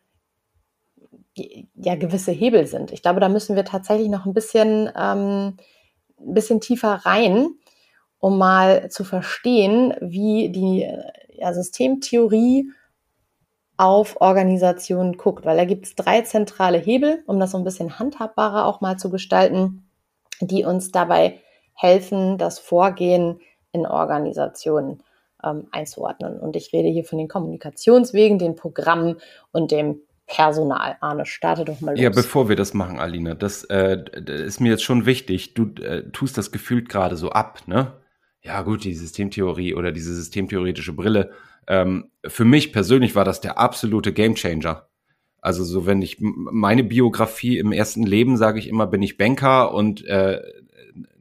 ja 1.74 1.94
gewisse 1.94 2.32
Hebel 2.32 2.66
sind. 2.66 2.92
Ich 2.92 3.02
glaube, 3.02 3.20
da 3.20 3.28
müssen 3.28 3.56
wir 3.56 3.64
tatsächlich 3.64 4.08
noch 4.08 4.26
ein 4.26 4.34
bisschen, 4.34 4.90
ähm, 4.96 5.56
ein 6.20 6.34
bisschen 6.34 6.60
tiefer 6.60 7.00
rein, 7.04 7.50
um 8.18 8.38
mal 8.38 8.90
zu 8.90 9.04
verstehen, 9.04 9.94
wie 10.00 10.50
die 10.50 10.88
ja, 11.34 11.52
Systemtheorie 11.52 12.70
auf 13.76 14.20
Organisationen 14.20 15.16
guckt, 15.16 15.44
weil 15.44 15.56
da 15.56 15.64
gibt 15.64 15.86
es 15.86 15.94
drei 15.94 16.22
zentrale 16.22 16.78
Hebel, 16.78 17.22
um 17.26 17.38
das 17.38 17.52
so 17.52 17.58
ein 17.58 17.64
bisschen 17.64 17.98
handhabbarer 17.98 18.66
auch 18.66 18.80
mal 18.80 18.96
zu 18.96 19.08
gestalten, 19.08 19.88
die 20.40 20.64
uns 20.64 20.90
dabei 20.90 21.40
helfen, 21.74 22.38
das 22.38 22.58
Vorgehen 22.58 23.40
in 23.70 23.86
Organisationen 23.86 25.02
ähm, 25.44 25.68
einzuordnen. 25.70 26.40
Und 26.40 26.56
ich 26.56 26.72
rede 26.72 26.88
hier 26.88 27.04
von 27.04 27.18
den 27.18 27.28
Kommunikationswegen, 27.28 28.40
den 28.40 28.56
Programmen 28.56 29.16
und 29.52 29.70
dem 29.70 30.00
Personal. 30.26 30.96
Arne, 31.00 31.24
starte 31.24 31.64
doch 31.64 31.80
mal 31.80 31.92
los. 31.92 32.00
Ja, 32.00 32.10
bevor 32.10 32.48
wir 32.48 32.56
das 32.56 32.74
machen, 32.74 32.98
Alina, 32.98 33.34
das, 33.34 33.64
äh, 33.64 34.02
das 34.20 34.40
ist 34.40 34.60
mir 34.60 34.70
jetzt 34.70 34.82
schon 34.82 35.06
wichtig. 35.06 35.54
Du 35.54 35.72
äh, 35.80 36.10
tust 36.10 36.36
das 36.36 36.50
gefühlt 36.50 36.88
gerade 36.88 37.16
so 37.16 37.30
ab, 37.30 37.60
ne? 37.66 37.92
Ja, 38.42 38.62
gut, 38.62 38.84
die 38.84 38.94
Systemtheorie 38.94 39.74
oder 39.74 39.92
diese 39.92 40.14
systemtheoretische 40.14 40.92
Brille. 40.92 41.32
Ähm, 41.66 42.10
für 42.26 42.44
mich 42.44 42.72
persönlich 42.72 43.14
war 43.14 43.24
das 43.24 43.40
der 43.40 43.58
absolute 43.58 44.12
Gamechanger. 44.12 44.88
Also 45.40 45.64
so, 45.64 45.86
wenn 45.86 46.02
ich 46.02 46.16
meine 46.20 46.82
Biografie 46.82 47.58
im 47.58 47.72
ersten 47.72 48.04
Leben, 48.04 48.36
sage 48.36 48.58
ich 48.58 48.68
immer, 48.68 48.86
bin 48.86 49.02
ich 49.02 49.18
Banker 49.18 49.72
und 49.72 50.04
äh, 50.06 50.40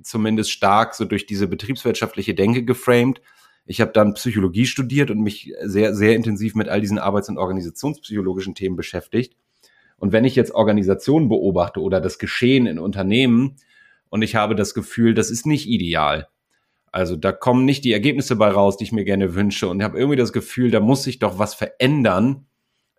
zumindest 0.01 0.51
stark 0.51 0.95
so 0.95 1.05
durch 1.05 1.25
diese 1.25 1.47
betriebswirtschaftliche 1.47 2.33
Denke 2.33 2.63
geframed. 2.63 3.21
Ich 3.65 3.81
habe 3.81 3.91
dann 3.91 4.13
Psychologie 4.13 4.65
studiert 4.65 5.11
und 5.11 5.21
mich 5.21 5.53
sehr, 5.63 5.93
sehr 5.93 6.15
intensiv 6.15 6.55
mit 6.55 6.69
all 6.69 6.81
diesen 6.81 6.97
arbeits- 6.97 7.29
und 7.29 7.37
organisationspsychologischen 7.37 8.55
Themen 8.55 8.77
beschäftigt. 8.77 9.35
Und 9.97 10.13
wenn 10.13 10.25
ich 10.25 10.35
jetzt 10.35 10.53
Organisationen 10.53 11.27
beobachte 11.27 11.81
oder 11.81 11.99
das 11.99 12.17
Geschehen 12.19 12.65
in 12.65 12.79
Unternehmen 12.79 13.57
und 14.09 14.21
ich 14.21 14.35
habe 14.35 14.55
das 14.55 14.73
Gefühl, 14.73 15.13
das 15.13 15.29
ist 15.29 15.45
nicht 15.45 15.67
ideal. 15.67 16.27
Also 16.97 17.15
da 17.15 17.31
kommen 17.31 17.63
nicht 17.63 17.83
die 17.83 17.93
Ergebnisse 17.93 18.35
bei 18.37 18.49
raus, 18.49 18.75
die 18.75 18.85
ich 18.85 18.91
mir 18.91 19.03
gerne 19.03 19.35
wünsche. 19.35 19.67
Und 19.67 19.79
ich 19.79 19.83
habe 19.83 19.99
irgendwie 19.99 20.15
das 20.15 20.33
Gefühl, 20.33 20.71
da 20.71 20.79
muss 20.79 21.03
sich 21.03 21.19
doch 21.19 21.37
was 21.37 21.53
verändern, 21.53 22.47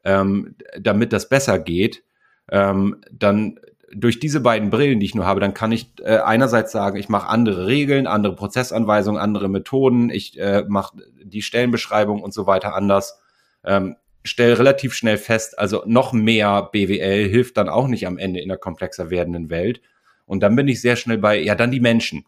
ähm, 0.05 0.55
damit 0.79 1.13
das 1.13 1.29
besser 1.29 1.59
geht. 1.59 2.05
Ähm, 2.49 3.01
dann 3.11 3.59
durch 3.93 4.21
diese 4.21 4.39
beiden 4.39 4.71
Brillen, 4.71 5.01
die 5.01 5.07
ich 5.07 5.17
nur 5.17 5.27
habe, 5.27 5.41
dann 5.41 5.53
kann 5.53 5.73
ich 5.73 5.95
äh, 6.01 6.19
einerseits 6.19 6.71
sagen, 6.71 6.97
ich 6.97 7.09
mache 7.09 7.27
andere 7.27 7.67
Regeln, 7.67 8.07
andere 8.07 8.37
Prozessanweisungen, 8.37 9.21
andere 9.21 9.49
Methoden, 9.49 10.11
ich 10.11 10.39
äh, 10.39 10.63
mache 10.69 10.99
die 11.21 11.43
Stellenbeschreibung 11.43 12.23
und 12.23 12.33
so 12.33 12.47
weiter 12.47 12.77
anders. 12.77 13.19
Ähm, 13.65 13.97
stelle 14.23 14.61
relativ 14.61 14.95
schnell 14.95 15.19
fest, 15.19 15.59
also 15.59 15.83
noch 15.87 16.13
mehr 16.13 16.69
BWL 16.71 17.29
hilft 17.29 17.57
dann 17.57 17.69
auch 17.69 17.89
nicht 17.89 18.07
am 18.07 18.17
Ende 18.17 18.39
in 18.39 18.49
der 18.49 18.59
komplexer 18.59 19.11
werdenden 19.11 19.51
Welt. 19.51 19.81
Und 20.25 20.45
dann 20.45 20.55
bin 20.55 20.69
ich 20.69 20.81
sehr 20.81 20.95
schnell 20.95 21.19
bei, 21.19 21.41
ja, 21.41 21.57
dann 21.57 21.73
die 21.73 21.81
Menschen. 21.81 22.25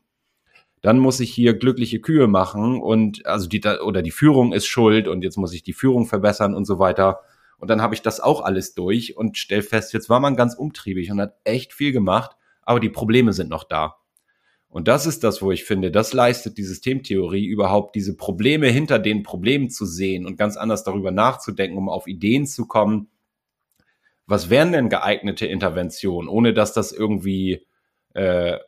Dann 0.82 0.98
muss 0.98 1.20
ich 1.20 1.32
hier 1.32 1.54
glückliche 1.54 2.00
Kühe 2.00 2.26
machen 2.26 2.80
und 2.80 3.26
also 3.26 3.48
die 3.48 3.60
oder 3.84 4.02
die 4.02 4.10
Führung 4.10 4.52
ist 4.52 4.66
schuld 4.66 5.08
und 5.08 5.22
jetzt 5.22 5.36
muss 5.36 5.52
ich 5.52 5.62
die 5.62 5.74
Führung 5.74 6.06
verbessern 6.06 6.54
und 6.54 6.64
so 6.64 6.78
weiter. 6.78 7.20
Und 7.58 7.68
dann 7.68 7.82
habe 7.82 7.94
ich 7.94 8.00
das 8.00 8.20
auch 8.20 8.40
alles 8.40 8.74
durch 8.74 9.16
und 9.16 9.36
stell 9.36 9.62
fest, 9.62 9.92
jetzt 9.92 10.08
war 10.08 10.20
man 10.20 10.36
ganz 10.36 10.54
umtriebig 10.54 11.10
und 11.10 11.20
hat 11.20 11.36
echt 11.44 11.74
viel 11.74 11.92
gemacht, 11.92 12.36
aber 12.62 12.80
die 12.80 12.88
Probleme 12.88 13.34
sind 13.34 13.50
noch 13.50 13.64
da. 13.64 13.96
Und 14.70 14.86
das 14.86 15.04
ist 15.04 15.24
das, 15.24 15.42
wo 15.42 15.50
ich 15.50 15.64
finde, 15.64 15.90
das 15.90 16.12
leistet 16.12 16.56
die 16.56 16.62
Systemtheorie 16.62 17.44
überhaupt, 17.44 17.96
diese 17.96 18.16
Probleme 18.16 18.68
hinter 18.68 19.00
den 19.00 19.24
Problemen 19.24 19.68
zu 19.68 19.84
sehen 19.84 20.26
und 20.26 20.36
ganz 20.36 20.56
anders 20.56 20.84
darüber 20.84 21.10
nachzudenken, 21.10 21.76
um 21.76 21.88
auf 21.88 22.06
Ideen 22.06 22.46
zu 22.46 22.66
kommen. 22.66 23.08
Was 24.26 24.48
wären 24.48 24.70
denn 24.70 24.88
geeignete 24.88 25.44
Interventionen, 25.44 26.28
ohne 26.28 26.54
dass 26.54 26.72
das 26.72 26.92
irgendwie 26.92 27.66
äh, 28.14 28.58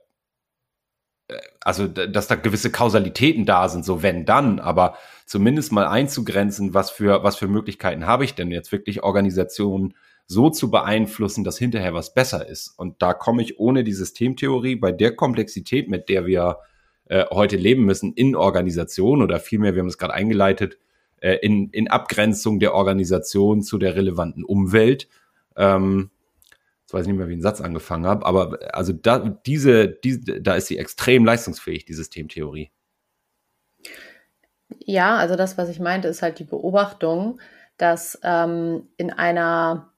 also 1.60 1.86
dass 1.86 2.28
da 2.28 2.34
gewisse 2.34 2.70
Kausalitäten 2.70 3.46
da 3.46 3.68
sind, 3.68 3.84
so 3.84 4.02
wenn 4.02 4.24
dann, 4.24 4.58
aber 4.58 4.96
zumindest 5.26 5.72
mal 5.72 5.86
einzugrenzen, 5.86 6.74
was 6.74 6.90
für, 6.90 7.22
was 7.22 7.36
für 7.36 7.48
Möglichkeiten 7.48 8.06
habe 8.06 8.24
ich 8.24 8.34
denn 8.34 8.50
jetzt 8.50 8.72
wirklich 8.72 9.02
Organisationen 9.02 9.94
so 10.26 10.50
zu 10.50 10.70
beeinflussen, 10.70 11.44
dass 11.44 11.58
hinterher 11.58 11.94
was 11.94 12.14
besser 12.14 12.48
ist. 12.48 12.74
Und 12.78 13.02
da 13.02 13.12
komme 13.12 13.42
ich 13.42 13.58
ohne 13.58 13.84
die 13.84 13.92
Systemtheorie 13.92 14.76
bei 14.76 14.92
der 14.92 15.14
Komplexität, 15.14 15.88
mit 15.88 16.08
der 16.08 16.26
wir 16.26 16.58
äh, 17.06 17.26
heute 17.30 17.56
leben 17.56 17.84
müssen 17.84 18.12
in 18.14 18.34
Organisationen 18.36 19.22
oder 19.22 19.40
vielmehr, 19.40 19.74
wir 19.74 19.80
haben 19.80 19.88
es 19.88 19.98
gerade 19.98 20.14
eingeleitet, 20.14 20.78
äh, 21.20 21.34
in, 21.42 21.68
in 21.70 21.88
Abgrenzung 21.88 22.58
der 22.60 22.74
Organisation 22.74 23.62
zu 23.62 23.78
der 23.78 23.94
relevanten 23.94 24.44
Umwelt, 24.44 25.08
ähm, 25.56 26.10
Jetzt 26.92 26.98
weiß 26.98 27.06
ich 27.06 27.12
nicht 27.12 27.18
mehr, 27.20 27.28
wie 27.28 27.32
ich 27.32 27.38
den 27.38 27.42
Satz 27.42 27.62
angefangen 27.62 28.04
habe, 28.04 28.26
aber 28.26 28.58
also 28.74 28.92
da, 28.92 29.18
diese, 29.46 29.88
diese, 29.88 30.42
da 30.42 30.56
ist 30.56 30.66
sie 30.66 30.76
extrem 30.76 31.24
leistungsfähig, 31.24 31.86
die 31.86 31.94
Systemtheorie. 31.94 32.70
Ja, 34.78 35.16
also 35.16 35.34
das, 35.34 35.56
was 35.56 35.70
ich 35.70 35.80
meinte, 35.80 36.08
ist 36.08 36.20
halt 36.20 36.38
die 36.38 36.44
Beobachtung, 36.44 37.40
dass 37.78 38.20
ähm, 38.22 38.90
in 38.98 39.10
einer 39.10 39.94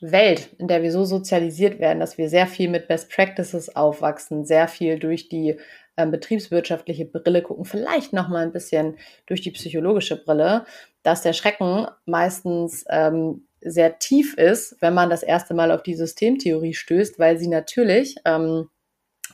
Welt, 0.00 0.50
in 0.58 0.68
der 0.68 0.84
wir 0.84 0.92
so 0.92 1.04
sozialisiert 1.04 1.80
werden, 1.80 1.98
dass 1.98 2.16
wir 2.16 2.28
sehr 2.28 2.46
viel 2.46 2.68
mit 2.68 2.86
Best 2.86 3.10
Practices 3.10 3.74
aufwachsen, 3.74 4.44
sehr 4.44 4.68
viel 4.68 5.00
durch 5.00 5.28
die 5.28 5.58
ähm, 5.96 6.12
betriebswirtschaftliche 6.12 7.06
Brille 7.06 7.42
gucken, 7.42 7.64
vielleicht 7.64 8.12
noch 8.12 8.28
mal 8.28 8.44
ein 8.44 8.52
bisschen 8.52 8.98
durch 9.26 9.40
die 9.40 9.50
psychologische 9.50 10.22
Brille, 10.22 10.64
dass 11.02 11.22
der 11.22 11.32
Schrecken 11.32 11.88
meistens 12.06 12.84
ähm, 12.88 13.48
sehr 13.64 13.98
tief 13.98 14.34
ist, 14.34 14.76
wenn 14.80 14.94
man 14.94 15.10
das 15.10 15.22
erste 15.22 15.54
Mal 15.54 15.70
auf 15.70 15.82
die 15.82 15.94
Systemtheorie 15.94 16.74
stößt, 16.74 17.18
weil 17.18 17.38
sie 17.38 17.48
natürlich 17.48 18.16
ähm, 18.24 18.68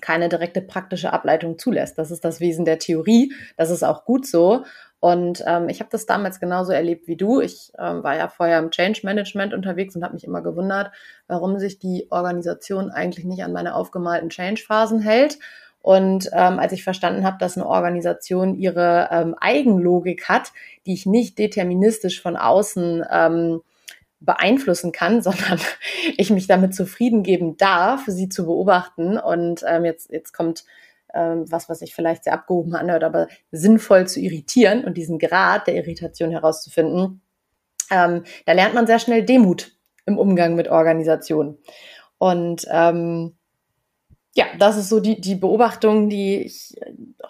keine 0.00 0.28
direkte 0.28 0.60
praktische 0.60 1.12
Ableitung 1.12 1.58
zulässt. 1.58 1.98
Das 1.98 2.10
ist 2.10 2.24
das 2.24 2.40
Wesen 2.40 2.64
der 2.64 2.78
Theorie. 2.78 3.32
Das 3.56 3.70
ist 3.70 3.82
auch 3.82 4.04
gut 4.04 4.26
so. 4.26 4.64
Und 5.00 5.44
ähm, 5.46 5.68
ich 5.68 5.80
habe 5.80 5.90
das 5.90 6.06
damals 6.06 6.40
genauso 6.40 6.72
erlebt 6.72 7.06
wie 7.06 7.16
du. 7.16 7.40
Ich 7.40 7.72
ähm, 7.78 8.02
war 8.02 8.16
ja 8.16 8.28
vorher 8.28 8.58
im 8.58 8.70
Change 8.70 9.00
Management 9.04 9.54
unterwegs 9.54 9.94
und 9.94 10.02
habe 10.02 10.14
mich 10.14 10.24
immer 10.24 10.42
gewundert, 10.42 10.90
warum 11.28 11.58
sich 11.58 11.78
die 11.78 12.08
Organisation 12.10 12.90
eigentlich 12.90 13.24
nicht 13.24 13.44
an 13.44 13.52
meine 13.52 13.74
aufgemalten 13.74 14.28
Change-Phasen 14.28 15.00
hält. 15.00 15.38
Und 15.80 16.28
ähm, 16.32 16.58
als 16.58 16.72
ich 16.72 16.82
verstanden 16.82 17.24
habe, 17.24 17.38
dass 17.38 17.56
eine 17.56 17.66
Organisation 17.66 18.56
ihre 18.56 19.08
ähm, 19.12 19.36
Eigenlogik 19.40 20.28
hat, 20.28 20.52
die 20.84 20.94
ich 20.94 21.06
nicht 21.06 21.38
deterministisch 21.38 22.20
von 22.20 22.36
außen 22.36 23.04
ähm, 23.10 23.60
beeinflussen 24.20 24.92
kann, 24.92 25.22
sondern 25.22 25.60
ich 26.16 26.30
mich 26.30 26.46
damit 26.46 26.74
zufrieden 26.74 27.22
geben 27.22 27.56
darf, 27.56 28.04
sie 28.06 28.28
zu 28.28 28.46
beobachten. 28.46 29.18
Und 29.18 29.64
ähm, 29.66 29.84
jetzt, 29.84 30.10
jetzt 30.10 30.32
kommt 30.32 30.64
ähm, 31.14 31.50
was, 31.50 31.68
was 31.68 31.78
sich 31.80 31.94
vielleicht 31.94 32.24
sehr 32.24 32.34
abgehoben 32.34 32.74
anhört, 32.74 33.04
aber 33.04 33.28
sinnvoll 33.50 34.06
zu 34.06 34.20
irritieren 34.20 34.84
und 34.84 34.96
diesen 34.96 35.18
Grad 35.18 35.66
der 35.66 35.74
Irritation 35.74 36.30
herauszufinden. 36.30 37.22
Ähm, 37.90 38.24
da 38.44 38.52
lernt 38.52 38.74
man 38.74 38.86
sehr 38.86 38.98
schnell 38.98 39.24
Demut 39.24 39.72
im 40.04 40.18
Umgang 40.18 40.54
mit 40.54 40.68
Organisationen. 40.68 41.58
Und 42.18 42.66
ähm, 42.70 43.36
ja, 44.34 44.46
das 44.58 44.76
ist 44.76 44.88
so 44.88 45.00
die, 45.00 45.20
die 45.20 45.34
Beobachtung, 45.34 46.08
die 46.10 46.42
ich 46.42 46.74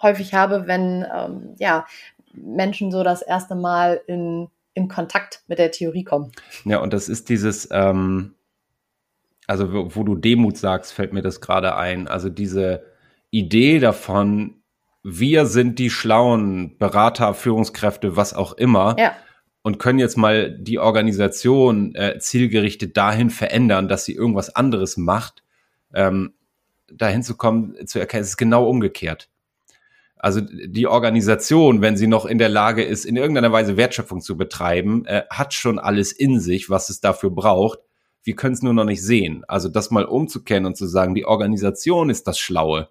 häufig 0.01 0.33
habe, 0.33 0.67
wenn 0.67 1.05
ähm, 1.15 1.55
ja, 1.57 1.85
Menschen 2.33 2.91
so 2.91 3.03
das 3.03 3.21
erste 3.21 3.55
Mal 3.55 4.01
in 4.07 4.49
in 4.79 4.87
Kontakt 4.87 5.43
mit 5.47 5.59
der 5.59 5.71
Theorie 5.71 6.03
kommen. 6.03 6.31
Ja, 6.65 6.79
und 6.79 6.93
das 6.93 7.09
ist 7.09 7.29
dieses, 7.29 7.67
ähm, 7.71 8.33
also 9.45 9.73
wo, 9.73 9.95
wo, 9.95 10.03
du 10.03 10.15
Demut 10.15 10.57
sagst, 10.57 10.93
fällt 10.93 11.13
mir 11.13 11.21
das 11.21 11.41
gerade 11.41 11.75
ein. 11.75 12.07
Also 12.07 12.29
diese 12.29 12.83
Idee 13.29 13.79
davon, 13.79 14.61
wir 15.03 15.45
sind 15.45 15.79
die 15.79 15.89
schlauen 15.89 16.77
Berater, 16.77 17.33
Führungskräfte, 17.33 18.15
was 18.15 18.33
auch 18.33 18.53
immer. 18.53 18.95
Ja. 18.97 19.15
Und 19.61 19.77
können 19.77 19.99
jetzt 19.99 20.17
mal 20.17 20.57
die 20.57 20.79
Organisation 20.79 21.93
äh, 21.93 22.17
zielgerichtet 22.19 22.95
dahin 22.95 23.29
verändern, 23.29 23.87
dass 23.87 24.05
sie 24.05 24.13
irgendwas 24.13 24.55
anderes 24.55 24.95
macht, 24.95 25.43
ähm, 25.93 26.33
dahin 26.91 27.23
zu 27.23 27.35
kommen, 27.35 27.85
zu 27.85 27.99
erkennen, 27.99 28.23
es 28.23 28.29
ist 28.29 28.37
genau 28.37 28.67
umgekehrt. 28.67 29.29
Also 30.19 30.41
die 30.41 30.85
Organisation, 30.85 31.81
wenn 31.81 31.95
sie 31.95 32.07
noch 32.07 32.25
in 32.25 32.37
der 32.37 32.49
Lage 32.49 32.83
ist, 32.83 33.05
in 33.05 33.15
irgendeiner 33.15 33.53
Weise 33.53 33.77
Wertschöpfung 33.77 34.19
zu 34.19 34.35
betreiben, 34.35 35.05
äh, 35.05 35.23
hat 35.29 35.53
schon 35.53 35.79
alles 35.79 36.11
in 36.11 36.41
sich, 36.41 36.69
was 36.69 36.89
es 36.89 36.99
dafür 36.99 37.29
braucht. 37.29 37.79
Wir 38.23 38.35
können 38.35 38.53
es 38.53 38.61
nur 38.61 38.73
noch 38.73 38.83
nicht 38.83 39.01
sehen. 39.01 39.45
Also 39.47 39.69
das 39.69 39.91
mal 39.91 40.03
umzukennen 40.03 40.65
und 40.65 40.75
zu 40.75 40.87
sagen, 40.87 41.15
die 41.15 41.25
Organisation 41.25 42.09
ist 42.09 42.27
das 42.27 42.37
Schlaue, 42.37 42.89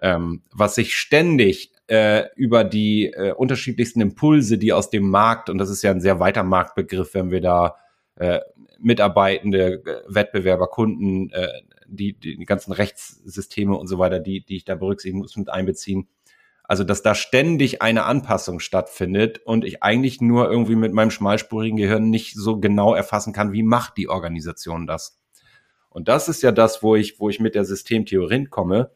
ähm, 0.00 0.42
was 0.52 0.76
sich 0.76 0.94
ständig 0.94 1.72
äh, 1.88 2.26
über 2.36 2.62
die 2.62 3.06
äh, 3.06 3.32
unterschiedlichsten 3.32 4.00
Impulse, 4.00 4.56
die 4.56 4.72
aus 4.72 4.88
dem 4.88 5.10
Markt, 5.10 5.50
und 5.50 5.58
das 5.58 5.68
ist 5.68 5.82
ja 5.82 5.90
ein 5.90 6.00
sehr 6.00 6.20
weiter 6.20 6.44
Marktbegriff, 6.44 7.12
wenn 7.14 7.32
wir 7.32 7.40
da 7.40 7.74
äh, 8.14 8.38
Mitarbeitende, 8.78 9.82
äh, 9.84 10.02
Wettbewerber, 10.06 10.68
Kunden, 10.68 11.30
äh, 11.30 11.48
die, 11.86 12.14
die, 12.14 12.36
ganzen 12.44 12.72
Rechtssysteme 12.72 13.76
und 13.76 13.86
so 13.88 13.98
weiter, 13.98 14.20
die, 14.20 14.44
die 14.44 14.56
ich 14.56 14.64
da 14.64 14.76
berücksichtigen 14.76 15.18
muss, 15.18 15.36
mit 15.36 15.50
einbeziehen, 15.50 16.08
also, 16.72 16.84
dass 16.84 17.02
da 17.02 17.14
ständig 17.14 17.82
eine 17.82 18.04
Anpassung 18.04 18.58
stattfindet 18.58 19.42
und 19.44 19.62
ich 19.66 19.82
eigentlich 19.82 20.22
nur 20.22 20.50
irgendwie 20.50 20.74
mit 20.74 20.94
meinem 20.94 21.10
schmalspurigen 21.10 21.76
Gehirn 21.76 22.08
nicht 22.08 22.34
so 22.34 22.60
genau 22.60 22.94
erfassen 22.94 23.34
kann, 23.34 23.52
wie 23.52 23.62
macht 23.62 23.98
die 23.98 24.08
Organisation 24.08 24.86
das. 24.86 25.20
Und 25.90 26.08
das 26.08 26.30
ist 26.30 26.42
ja 26.42 26.50
das, 26.50 26.82
wo 26.82 26.96
ich, 26.96 27.20
wo 27.20 27.28
ich 27.28 27.40
mit 27.40 27.54
der 27.54 27.66
Systemtheorie 27.66 28.46
komme, 28.46 28.90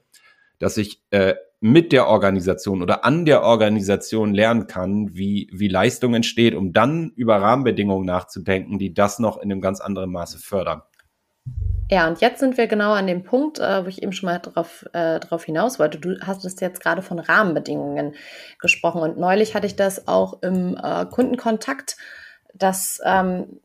dass 0.59 0.79
ich 0.79 1.03
äh, 1.11 1.35
mit 1.61 1.93
der 1.93 2.07
Organisation 2.07 2.81
oder 2.81 3.05
an 3.05 3.27
der 3.27 3.43
Organisation 3.43 4.33
lernen 4.33 4.69
kann, 4.69 5.15
wie, 5.15 5.51
wie 5.53 5.69
Leistung 5.69 6.15
entsteht, 6.15 6.55
um 6.55 6.73
dann 6.73 7.13
über 7.15 7.43
Rahmenbedingungen 7.43 8.07
nachzudenken, 8.07 8.79
die 8.79 8.95
das 8.95 9.19
noch 9.19 9.37
in 9.37 9.53
einem 9.53 9.61
ganz 9.61 9.83
anderen 9.83 10.11
Maße 10.13 10.39
fördern. 10.39 10.81
Ja, 11.89 12.09
und 12.09 12.21
jetzt 12.21 12.41
sind 12.41 12.57
wir 12.57 12.67
genau 12.67 12.93
an 12.93 13.07
dem 13.07 13.23
Punkt, 13.23 13.61
äh, 13.61 13.85
wo 13.85 13.89
ich 13.89 14.03
eben 14.03 14.13
schon 14.13 14.29
mal 14.29 14.41
drauf, 14.41 14.85
äh, 14.93 15.21
drauf 15.21 15.45
hinaus 15.45 15.79
wollte. 15.79 15.99
Du 15.99 16.19
hast 16.21 16.45
es 16.45 16.59
jetzt 16.59 16.81
gerade 16.81 17.01
von 17.01 17.21
Rahmenbedingungen 17.21 18.17
gesprochen 18.59 19.03
und 19.03 19.19
neulich 19.19 19.55
hatte 19.55 19.69
ich 19.69 19.77
das 19.77 20.09
auch 20.09 20.43
im 20.43 20.77
äh, 20.83 21.07
Kundenkontakt, 21.07 21.97
dass 22.55 23.01
ähm, 23.05 23.61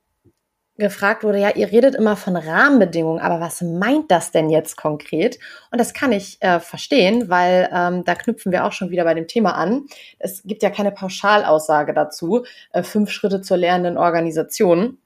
gefragt 0.77 1.23
wurde, 1.23 1.39
ja, 1.39 1.49
ihr 1.49 1.71
redet 1.71 1.95
immer 1.95 2.15
von 2.15 2.35
Rahmenbedingungen, 2.35 3.21
aber 3.21 3.39
was 3.39 3.61
meint 3.61 4.11
das 4.11 4.31
denn 4.31 4.49
jetzt 4.49 4.77
konkret? 4.77 5.39
Und 5.71 5.79
das 5.79 5.93
kann 5.93 6.11
ich 6.11 6.37
äh, 6.41 6.59
verstehen, 6.59 7.29
weil 7.29 7.69
ähm, 7.73 8.03
da 8.03 8.15
knüpfen 8.15 8.51
wir 8.51 8.65
auch 8.65 8.71
schon 8.71 8.89
wieder 8.91 9.03
bei 9.03 9.13
dem 9.13 9.27
Thema 9.27 9.55
an. 9.55 9.85
Es 10.19 10.43
gibt 10.43 10.63
ja 10.63 10.69
keine 10.69 10.91
Pauschalaussage 10.91 11.93
dazu, 11.93 12.45
äh, 12.71 12.83
fünf 12.83 13.09
Schritte 13.09 13.41
zur 13.41 13.57
lernenden 13.57 13.97
Organisation. 13.97 14.97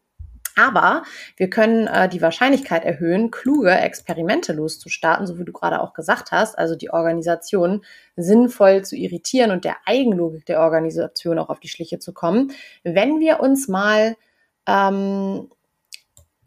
Aber 0.56 1.04
wir 1.36 1.50
können 1.50 1.88
äh, 1.88 2.08
die 2.08 2.22
Wahrscheinlichkeit 2.22 2.86
erhöhen, 2.86 3.30
kluge 3.30 3.72
Experimente 3.72 4.54
loszustarten, 4.54 5.28
so 5.28 5.38
wie 5.38 5.46
du 5.46 5.52
gerade 5.52 5.82
auch 5.82 5.94
gesagt 5.94 6.32
hast, 6.32 6.58
also 6.58 6.76
die 6.76 6.92
Organisation 6.92 7.84
sinnvoll 8.16 8.84
zu 8.84 8.96
irritieren 8.96 9.52
und 9.52 9.66
der 9.66 9.76
Eigenlogik 9.86 10.46
der 10.46 10.62
Organisation 10.62 11.40
auch 11.40 11.50
auf 11.50 11.60
die 11.60 11.68
Schliche 11.68 12.00
zu 12.00 12.14
kommen, 12.14 12.52
wenn 12.84 13.20
wir 13.20 13.42
uns 13.42 13.68
mal 13.68 14.16
ähm, 14.68 15.50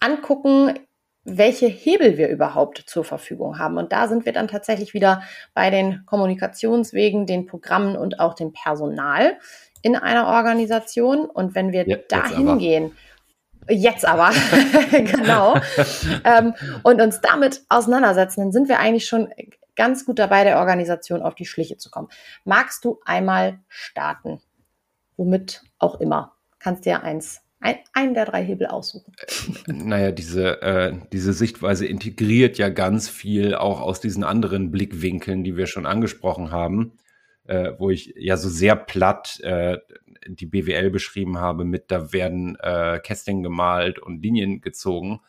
angucken, 0.00 0.78
welche 1.24 1.66
Hebel 1.66 2.16
wir 2.16 2.28
überhaupt 2.28 2.84
zur 2.86 3.04
Verfügung 3.04 3.58
haben. 3.58 3.76
Und 3.76 3.92
da 3.92 4.08
sind 4.08 4.24
wir 4.24 4.32
dann 4.32 4.48
tatsächlich 4.48 4.94
wieder 4.94 5.22
bei 5.52 5.70
den 5.70 6.04
Kommunikationswegen, 6.06 7.26
den 7.26 7.46
Programmen 7.46 7.96
und 7.96 8.18
auch 8.18 8.34
dem 8.34 8.52
Personal 8.52 9.36
in 9.82 9.94
einer 9.94 10.26
Organisation. 10.26 11.26
Und 11.26 11.54
wenn 11.54 11.72
wir 11.72 11.86
ja, 11.86 11.98
dahin 12.08 12.58
gehen, 12.58 12.92
Jetzt 13.68 14.06
aber, 14.06 14.30
genau. 14.90 15.56
ähm, 16.24 16.54
und 16.82 17.00
uns 17.00 17.20
damit 17.20 17.62
auseinandersetzen, 17.68 18.40
dann 18.40 18.52
sind 18.52 18.68
wir 18.68 18.78
eigentlich 18.78 19.06
schon 19.06 19.28
ganz 19.76 20.04
gut 20.04 20.18
dabei, 20.18 20.44
der 20.44 20.58
Organisation 20.58 21.22
auf 21.22 21.34
die 21.34 21.46
Schliche 21.46 21.76
zu 21.76 21.90
kommen. 21.90 22.08
Magst 22.44 22.84
du 22.84 23.00
einmal 23.04 23.60
starten? 23.68 24.40
Womit 25.16 25.62
auch 25.78 26.00
immer. 26.00 26.34
Kannst 26.58 26.84
dir 26.84 27.02
eins, 27.02 27.42
ein, 27.60 27.76
einen 27.92 28.14
der 28.14 28.24
drei 28.24 28.44
Hebel 28.44 28.66
aussuchen. 28.66 29.14
Äh, 29.66 29.72
naja, 29.72 30.12
diese, 30.12 30.62
äh, 30.62 30.94
diese 31.12 31.32
Sichtweise 31.32 31.86
integriert 31.86 32.58
ja 32.58 32.68
ganz 32.68 33.08
viel 33.08 33.54
auch 33.54 33.80
aus 33.80 34.00
diesen 34.00 34.24
anderen 34.24 34.70
Blickwinkeln, 34.70 35.44
die 35.44 35.56
wir 35.56 35.66
schon 35.66 35.86
angesprochen 35.86 36.50
haben, 36.50 36.92
äh, 37.48 37.72
wo 37.78 37.90
ich 37.90 38.14
ja 38.16 38.36
so 38.36 38.48
sehr 38.48 38.76
platt 38.76 39.40
äh, 39.40 39.78
die 40.26 40.46
BWL 40.46 40.90
beschrieben 40.90 41.38
habe, 41.38 41.64
mit 41.64 41.90
da 41.90 42.12
werden 42.12 42.56
äh, 42.60 43.00
Kästchen 43.00 43.42
gemalt 43.42 43.98
und 43.98 44.22
Linien 44.22 44.60
gezogen. 44.60 45.20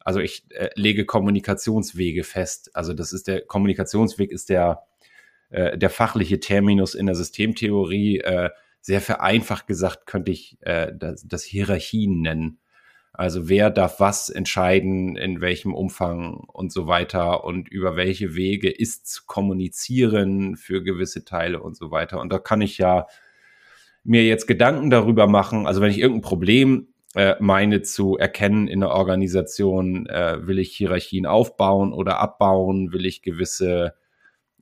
Also 0.00 0.20
ich 0.20 0.44
äh, 0.50 0.70
lege 0.74 1.04
Kommunikationswege 1.04 2.24
fest. 2.24 2.70
Also 2.74 2.94
das 2.94 3.12
ist 3.12 3.28
der 3.28 3.42
Kommunikationsweg 3.42 4.32
ist 4.32 4.48
der 4.48 4.82
äh, 5.50 5.78
der 5.78 5.90
fachliche 5.90 6.40
Terminus 6.40 6.94
in 6.94 7.06
der 7.06 7.14
Systemtheorie. 7.14 8.18
Äh, 8.20 8.50
sehr 8.80 9.00
vereinfacht 9.00 9.66
gesagt 9.66 10.06
könnte 10.06 10.30
ich 10.30 10.56
äh, 10.60 10.92
das, 10.94 11.26
das 11.26 11.44
Hierarchien 11.44 12.20
nennen. 12.20 12.58
Also 13.18 13.48
wer 13.48 13.70
darf 13.70 13.98
was 13.98 14.28
entscheiden, 14.28 15.16
in 15.16 15.40
welchem 15.40 15.74
Umfang 15.74 16.44
und 16.52 16.72
so 16.72 16.86
weiter 16.86 17.42
und 17.42 17.68
über 17.68 17.96
welche 17.96 18.36
Wege 18.36 18.70
ist 18.70 19.08
zu 19.08 19.24
kommunizieren 19.26 20.54
für 20.54 20.84
gewisse 20.84 21.24
Teile 21.24 21.60
und 21.60 21.76
so 21.76 21.90
weiter. 21.90 22.20
Und 22.20 22.32
da 22.32 22.38
kann 22.38 22.60
ich 22.60 22.78
ja 22.78 23.08
mir 24.04 24.24
jetzt 24.24 24.46
Gedanken 24.46 24.88
darüber 24.88 25.26
machen, 25.26 25.66
also 25.66 25.80
wenn 25.80 25.90
ich 25.90 25.98
irgendein 25.98 26.22
Problem 26.22 26.94
äh, 27.16 27.34
meine 27.40 27.82
zu 27.82 28.16
erkennen 28.16 28.68
in 28.68 28.78
der 28.78 28.90
Organisation, 28.90 30.06
äh, 30.06 30.46
will 30.46 30.60
ich 30.60 30.76
Hierarchien 30.76 31.26
aufbauen 31.26 31.92
oder 31.92 32.20
abbauen, 32.20 32.92
will 32.92 33.04
ich 33.04 33.22
gewisse 33.22 33.94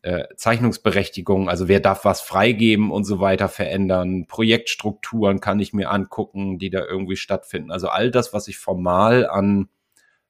äh, 0.07 0.29
Zeichnungsberechtigungen, 0.37 1.49
also 1.49 1.67
wer 1.67 1.81
darf 1.81 2.05
was 2.05 2.21
freigeben 2.21 2.93
und 2.93 3.03
so 3.03 3.19
weiter 3.19 3.49
verändern, 3.49 4.27
Projektstrukturen 4.29 5.41
kann 5.41 5.59
ich 5.59 5.73
mir 5.73 5.91
angucken, 5.91 6.61
die 6.61 6.71
da 6.71 6.85
irgendwie 6.85 7.17
stattfinden. 7.17 7.73
Also 7.73 7.89
all 7.89 8.13
das, 8.13 8.33
was 8.33 8.47
ich 8.47 8.57
formal 8.57 9.27
an, 9.29 9.69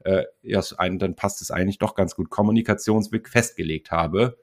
äh, 0.02 0.24
ja, 0.40 0.62
dann 0.78 1.14
passt 1.14 1.42
es 1.42 1.50
eigentlich 1.50 1.76
doch 1.76 1.94
ganz 1.94 2.14
gut, 2.16 2.30
Kommunikationsweg 2.30 3.28
festgelegt 3.28 3.90
habe 3.90 4.38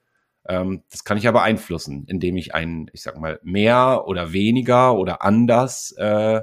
ähm, 0.45 0.83
das 0.91 1.03
kann 1.05 1.17
ich 1.17 1.27
aber 1.27 1.39
beeinflussen, 1.39 2.05
indem 2.07 2.37
ich 2.37 2.53
ein, 2.53 2.91
ich 2.93 3.01
sag 3.01 3.17
mal, 3.17 3.39
mehr 3.43 4.03
oder 4.07 4.33
weniger 4.33 4.95
oder 4.95 5.21
anders 5.21 5.93
äh, 5.93 6.41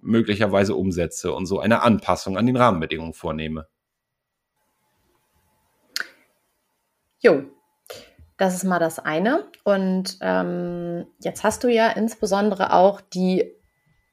möglicherweise 0.00 0.74
umsetze 0.74 1.32
und 1.32 1.46
so 1.46 1.60
eine 1.60 1.82
Anpassung 1.82 2.38
an 2.38 2.46
den 2.46 2.56
Rahmenbedingungen 2.56 3.12
vornehme. 3.12 3.68
Jo, 7.20 7.42
das 8.38 8.54
ist 8.54 8.64
mal 8.64 8.78
das 8.78 8.98
eine. 8.98 9.44
Und 9.64 10.16
ähm, 10.22 11.06
jetzt 11.20 11.44
hast 11.44 11.64
du 11.64 11.68
ja 11.68 11.90
insbesondere 11.90 12.72
auch 12.72 13.00
die 13.00 13.52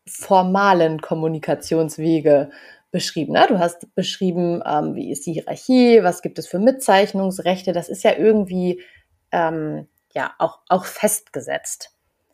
formalen 0.08 1.00
Kommunikationswege 1.00 2.50
beschrieben. 2.92 3.34
Ne? 3.34 3.46
Du 3.48 3.60
hast 3.60 3.94
beschrieben, 3.96 4.62
ähm, 4.66 4.96
wie 4.96 5.12
ist 5.12 5.26
die 5.26 5.34
Hierarchie, 5.34 6.04
was 6.04 6.22
gibt 6.22 6.40
es 6.40 6.48
für 6.48 6.60
Mitzeichnungsrechte. 6.60 7.72
Das 7.72 7.88
ist 7.88 8.04
ja 8.04 8.14
irgendwie 8.18 8.82
ähm, 9.32 9.88
ja 10.14 10.34
auch, 10.40 10.60
auch 10.70 10.86
festgesetzt. 10.86 11.92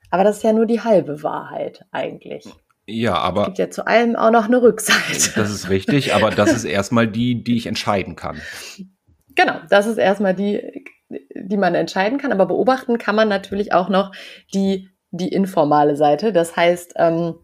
Aber 0.10 0.24
das 0.24 0.38
ist 0.38 0.44
ja 0.44 0.54
nur 0.54 0.66
die 0.66 0.82
halbe 0.82 1.24
Wahrheit 1.24 1.86
eigentlich. 1.92 2.46
Ja, 2.86 3.16
aber. 3.16 3.42
Es 3.42 3.48
gibt 3.48 3.58
ja 3.60 3.70
zu 3.70 3.88
allem 3.88 4.16
auch 4.16 4.32
noch 4.32 4.46
eine 4.46 4.62
Rückseite. 4.62 5.32
Das 5.36 5.50
ist 5.50 5.70
richtig, 5.70 6.14
aber 6.14 6.32
das 6.32 6.52
ist 6.52 6.64
erstmal 6.66 7.08
die, 7.08 7.44
die 7.44 7.58
ich 7.58 7.68
entscheiden 7.68 8.16
kann. 8.16 8.42
Genau, 9.36 9.60
das 9.70 9.88
ist 9.88 9.98
erstmal 9.98 10.36
die, 10.36 10.84
die 11.36 11.58
man 11.58 11.76
entscheiden 11.76 12.18
kann. 12.18 12.32
Aber 12.32 12.46
beobachten 12.46 12.98
kann 12.98 13.16
man 13.16 13.28
natürlich 13.28 13.74
auch 13.74 13.90
noch 13.90 14.12
die, 14.54 14.90
die 15.12 15.30
informale 15.30 15.96
Seite. 15.96 16.34
Das 16.34 16.56
heißt, 16.56 16.94
ähm, 16.96 17.36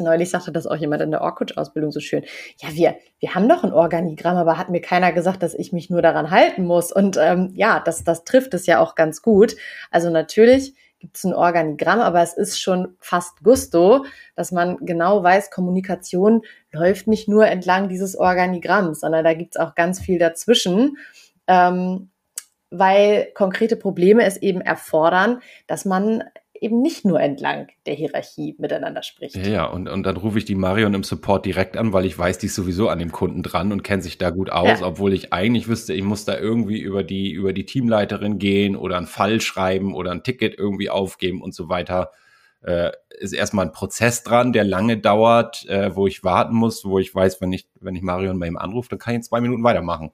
Neulich 0.00 0.30
sagte 0.30 0.52
das 0.52 0.66
auch 0.66 0.76
jemand 0.76 1.02
in 1.02 1.10
der 1.10 1.20
Orkut-Ausbildung 1.20 1.90
so 1.90 2.00
schön. 2.00 2.24
Ja, 2.58 2.68
wir, 2.72 2.96
wir 3.18 3.34
haben 3.34 3.48
doch 3.48 3.64
ein 3.64 3.72
Organigramm, 3.72 4.36
aber 4.36 4.58
hat 4.58 4.70
mir 4.70 4.80
keiner 4.80 5.12
gesagt, 5.12 5.42
dass 5.42 5.54
ich 5.54 5.72
mich 5.72 5.90
nur 5.90 6.02
daran 6.02 6.30
halten 6.30 6.64
muss. 6.64 6.90
Und 6.92 7.16
ähm, 7.20 7.50
ja, 7.54 7.80
das, 7.84 8.04
das 8.04 8.24
trifft 8.24 8.54
es 8.54 8.66
ja 8.66 8.80
auch 8.80 8.94
ganz 8.94 9.22
gut. 9.22 9.56
Also 9.90 10.10
natürlich 10.10 10.74
gibt 10.98 11.16
es 11.16 11.24
ein 11.24 11.34
Organigramm, 11.34 12.00
aber 12.00 12.20
es 12.20 12.34
ist 12.34 12.60
schon 12.60 12.96
fast 12.98 13.42
Gusto, 13.42 14.04
dass 14.36 14.52
man 14.52 14.76
genau 14.84 15.22
weiß, 15.22 15.50
Kommunikation 15.50 16.42
läuft 16.72 17.06
nicht 17.06 17.28
nur 17.28 17.46
entlang 17.46 17.88
dieses 17.88 18.16
Organigramms, 18.16 19.00
sondern 19.00 19.24
da 19.24 19.34
gibt 19.34 19.56
es 19.56 19.60
auch 19.60 19.74
ganz 19.74 20.00
viel 20.00 20.18
dazwischen. 20.18 20.98
Ähm, 21.46 22.09
weil 22.70 23.28
konkrete 23.34 23.76
Probleme 23.76 24.24
es 24.24 24.36
eben 24.36 24.60
erfordern, 24.60 25.40
dass 25.66 25.84
man 25.84 26.22
eben 26.60 26.82
nicht 26.82 27.04
nur 27.04 27.20
entlang 27.20 27.68
der 27.86 27.94
Hierarchie 27.94 28.54
miteinander 28.58 29.02
spricht. 29.02 29.36
Ja, 29.46 29.64
und, 29.64 29.88
und 29.88 30.02
dann 30.04 30.16
rufe 30.16 30.38
ich 30.38 30.44
die 30.44 30.54
Marion 30.54 30.94
im 30.94 31.02
Support 31.02 31.46
direkt 31.46 31.76
an, 31.76 31.92
weil 31.92 32.04
ich 32.04 32.18
weiß, 32.18 32.38
die 32.38 32.46
ist 32.46 32.54
sowieso 32.54 32.88
an 32.88 32.98
dem 32.98 33.12
Kunden 33.12 33.42
dran 33.42 33.72
und 33.72 33.82
kennt 33.82 34.02
sich 34.02 34.18
da 34.18 34.30
gut 34.30 34.50
aus, 34.50 34.80
ja. 34.80 34.86
obwohl 34.86 35.14
ich 35.14 35.32
eigentlich 35.32 35.68
wüsste, 35.68 35.94
ich 35.94 36.02
muss 36.02 36.24
da 36.24 36.38
irgendwie 36.38 36.78
über 36.78 37.02
die, 37.02 37.32
über 37.32 37.52
die 37.52 37.64
Teamleiterin 37.64 38.38
gehen 38.38 38.76
oder 38.76 38.98
einen 38.98 39.06
Fall 39.06 39.40
schreiben 39.40 39.94
oder 39.94 40.10
ein 40.10 40.22
Ticket 40.22 40.58
irgendwie 40.58 40.90
aufgeben 40.90 41.40
und 41.42 41.54
so 41.54 41.68
weiter. 41.68 42.10
Äh, 42.62 42.90
ist 43.18 43.32
erstmal 43.32 43.66
ein 43.66 43.72
Prozess 43.72 44.22
dran, 44.22 44.52
der 44.52 44.64
lange 44.64 44.98
dauert, 44.98 45.66
äh, 45.66 45.96
wo 45.96 46.06
ich 46.06 46.24
warten 46.24 46.54
muss, 46.54 46.84
wo 46.84 46.98
ich 46.98 47.14
weiß, 47.14 47.40
wenn 47.40 47.52
ich, 47.52 47.66
wenn 47.80 47.94
ich 47.94 48.02
Marion 48.02 48.38
bei 48.38 48.46
ihm 48.46 48.58
anrufe, 48.58 48.90
dann 48.90 48.98
kann 48.98 49.14
ich 49.14 49.16
in 49.16 49.22
zwei 49.22 49.40
Minuten 49.40 49.64
weitermachen. 49.64 50.12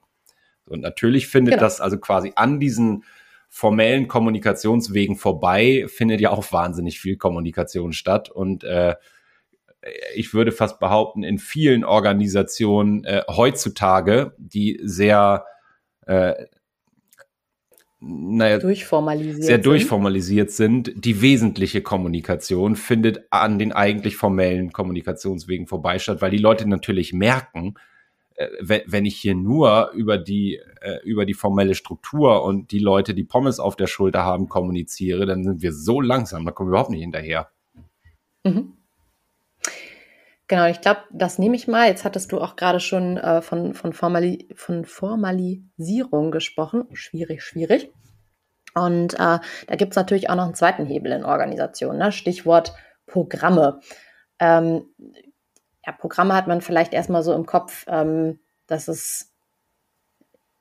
Und 0.67 0.81
natürlich 0.81 1.27
findet 1.27 1.55
genau. 1.55 1.63
das 1.63 1.81
also 1.81 1.97
quasi 1.97 2.33
an 2.35 2.59
diesen 2.59 3.03
formellen 3.49 4.07
Kommunikationswegen 4.07 5.15
vorbei 5.15 5.85
findet 5.87 6.21
ja 6.21 6.31
auch 6.31 6.51
wahnsinnig 6.51 6.99
viel 6.99 7.17
Kommunikation 7.17 7.93
statt. 7.93 8.29
Und 8.29 8.63
äh, 8.63 8.95
ich 10.15 10.33
würde 10.33 10.51
fast 10.51 10.79
behaupten, 10.79 11.23
in 11.23 11.37
vielen 11.37 11.83
Organisationen 11.83 13.03
äh, 13.05 13.23
heutzutage, 13.29 14.33
die 14.37 14.79
sehr 14.83 15.45
äh, 16.05 16.33
naja, 17.99 18.59
durchformalisiert 18.59 19.43
sehr 19.43 19.55
sind. 19.55 19.65
durchformalisiert 19.65 20.51
sind, 20.51 20.91
die 20.95 21.21
wesentliche 21.21 21.81
Kommunikation 21.81 22.75
findet 22.75 23.25
an 23.31 23.57
den 23.57 23.71
eigentlich 23.71 24.15
formellen 24.15 24.71
Kommunikationswegen 24.71 25.65
vorbei 25.65 25.97
statt, 25.97 26.21
weil 26.21 26.29
die 26.29 26.37
Leute 26.37 26.69
natürlich 26.69 27.13
merken, 27.13 27.73
wenn 28.61 29.05
ich 29.05 29.17
hier 29.17 29.35
nur 29.35 29.91
über 29.93 30.17
die, 30.17 30.61
äh, 30.81 30.99
über 31.03 31.25
die 31.25 31.33
formelle 31.33 31.73
Struktur 31.73 32.43
und 32.43 32.71
die 32.71 32.79
Leute, 32.79 33.13
die 33.13 33.23
Pommes 33.23 33.59
auf 33.59 33.75
der 33.75 33.87
Schulter 33.87 34.23
haben, 34.23 34.47
kommuniziere, 34.47 35.25
dann 35.25 35.43
sind 35.43 35.61
wir 35.61 35.73
so 35.73 36.01
langsam, 36.01 36.45
da 36.45 36.51
kommen 36.51 36.69
wir 36.69 36.73
überhaupt 36.73 36.91
nicht 36.91 37.01
hinterher. 37.01 37.49
Mhm. 38.43 38.73
Genau, 40.47 40.67
ich 40.67 40.79
glaube, 40.79 41.01
das 41.11 41.39
nehme 41.39 41.55
ich 41.57 41.67
mal. 41.67 41.87
Jetzt 41.87 42.05
hattest 42.05 42.31
du 42.31 42.39
auch 42.39 42.55
gerade 42.55 42.79
schon 42.79 43.17
äh, 43.17 43.41
von, 43.41 43.73
von, 43.73 43.91
Formali 43.91 44.47
von 44.55 44.85
Formalisierung 44.85 46.31
gesprochen. 46.31 46.85
Schwierig, 46.93 47.43
schwierig. 47.43 47.91
Und 48.73 49.15
äh, 49.15 49.17
da 49.17 49.75
gibt 49.75 49.91
es 49.91 49.97
natürlich 49.97 50.29
auch 50.29 50.35
noch 50.35 50.45
einen 50.45 50.53
zweiten 50.53 50.85
Hebel 50.85 51.11
in 51.11 51.25
Organisationen, 51.25 51.97
ne? 51.97 52.11
Stichwort 52.11 52.73
Programme. 53.07 53.81
Ähm, 54.39 54.85
ja, 55.87 55.93
Programme 55.93 56.35
hat 56.35 56.47
man 56.47 56.61
vielleicht 56.61 56.93
erstmal 56.93 57.23
so 57.23 57.33
im 57.33 57.45
Kopf, 57.45 57.85
ähm, 57.87 58.39
dass 58.67 58.89
es 58.89 59.31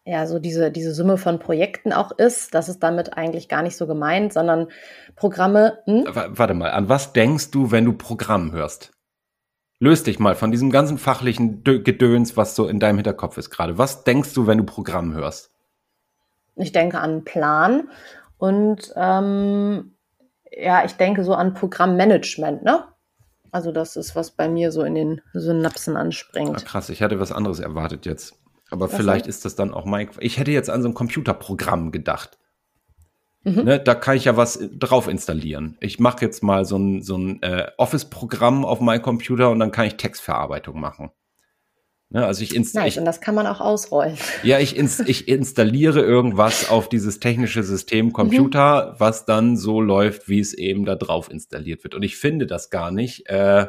ja 0.05 0.25
so 0.27 0.39
diese, 0.39 0.71
diese 0.71 0.95
Summe 0.95 1.19
von 1.19 1.41
Projekten 1.41 1.93
auch 1.93 2.13
ist. 2.13 2.55
Das 2.55 2.69
ist 2.69 2.81
damit 2.83 3.19
eigentlich 3.19 3.49
gar 3.49 3.63
nicht 3.63 3.77
so 3.77 3.89
gemeint, 3.89 4.33
sondern 4.33 4.69
Programme. 5.17 5.81
Hm? 5.87 6.05
Warte 6.07 6.55
mal, 6.55 6.71
an 6.71 6.89
was 6.89 7.13
denkst 7.13 7.51
du, 7.51 7.73
wenn 7.73 7.85
du 7.85 7.93
Programm 7.93 8.53
hörst? 8.53 8.93
Löst 9.81 10.07
dich 10.07 10.21
mal 10.21 10.37
von 10.37 10.53
diesem 10.53 10.71
ganzen 10.71 10.97
fachlichen 10.97 11.65
Gedöns, 11.65 12.37
was 12.37 12.55
so 12.55 12.69
in 12.69 12.79
deinem 12.79 12.97
Hinterkopf 12.97 13.37
ist 13.37 13.51
gerade. 13.51 13.77
Was 13.77 14.05
denkst 14.05 14.33
du, 14.33 14.47
wenn 14.47 14.59
du 14.59 14.65
Programm 14.65 15.13
hörst? 15.13 15.51
Ich 16.55 16.73
denke 16.73 17.01
an 17.01 17.25
Plan 17.25 17.91
und 18.39 18.95
ähm, 18.97 19.97
ja, 20.51 20.85
ich 20.85 20.93
denke 20.93 21.25
so 21.25 21.35
an 21.35 21.53
Programmmanagement, 21.53 22.63
ne? 22.63 22.85
Also 23.53 23.73
das 23.73 23.97
ist, 23.97 24.17
was 24.17 24.31
bei 24.31 24.49
mir 24.49 24.73
so 24.73 24.83
in 24.83 24.95
den 24.95 25.21
Synapsen 25.33 25.97
anspringt. 25.97 26.57
Ah, 26.57 26.61
krass, 26.61 26.89
ich 26.89 27.03
hatte 27.03 27.21
was 27.21 27.33
anderes 27.33 27.61
erwartet 27.61 28.07
jetzt. 28.07 28.35
Aber 28.71 28.91
was 28.91 28.97
vielleicht 28.97 29.27
ist 29.27 29.45
das 29.45 29.55
dann 29.55 29.73
auch 29.73 29.85
mein. 29.85 30.11
Ich 30.19 30.39
hätte 30.39 30.51
jetzt 30.51 30.71
an 30.71 30.83
so 30.83 30.89
ein 30.89 30.95
Computerprogramm 30.95 31.93
gedacht. 31.93 32.39
Mhm. 33.45 33.63
Ne, 33.63 33.79
da 33.79 33.95
kann 33.95 34.17
ich 34.17 34.25
ja 34.25 34.37
was 34.37 34.59
drauf 34.73 35.07
installieren. 35.07 35.77
Ich 35.81 36.01
mache 36.01 36.25
jetzt 36.25 36.43
mal 36.43 36.65
so 36.65 36.77
ein, 36.77 37.03
so 37.03 37.17
ein 37.17 37.41
äh, 37.43 37.71
Office-Programm 37.77 38.65
auf 38.65 38.81
meinem 38.81 39.03
Computer 39.03 39.51
und 39.51 39.61
dann 39.61 39.71
kann 39.71 39.87
ich 39.87 39.97
Textverarbeitung 39.97 40.81
machen. 40.81 41.11
Ne, 42.09 42.25
also 42.25 42.43
ich, 42.43 42.55
inst 42.55 42.77
nice, 42.77 42.93
ich 42.95 42.99
und 43.01 43.05
das 43.05 43.21
kann 43.21 43.35
man 43.35 43.49
auch 43.49 43.61
ausrollen. 43.61 44.17
Ja, 44.45 44.61
ich, 44.61 44.77
ins 44.77 45.01
ich 45.07 45.27
installiere 45.27 46.01
irgendwas 46.01 46.71
auf 46.71 46.89
dieses 46.89 47.19
technische 47.19 47.65
System 47.65 48.13
Computer, 48.13 48.93
mhm. 48.93 49.01
was 49.01 49.25
dann 49.25 49.57
so 49.57 49.81
läuft, 49.81 50.29
wie 50.29 50.39
es 50.39 50.55
eben 50.55 50.85
da 50.85 50.95
drauf 50.95 51.31
installiert 51.31 51.83
wird. 51.83 51.95
Und 51.97 52.05
ich 52.05 52.17
finde 52.17 52.47
das 52.47 52.71
gar 52.71 52.93
nicht 52.93 53.29
äh, 53.29 53.67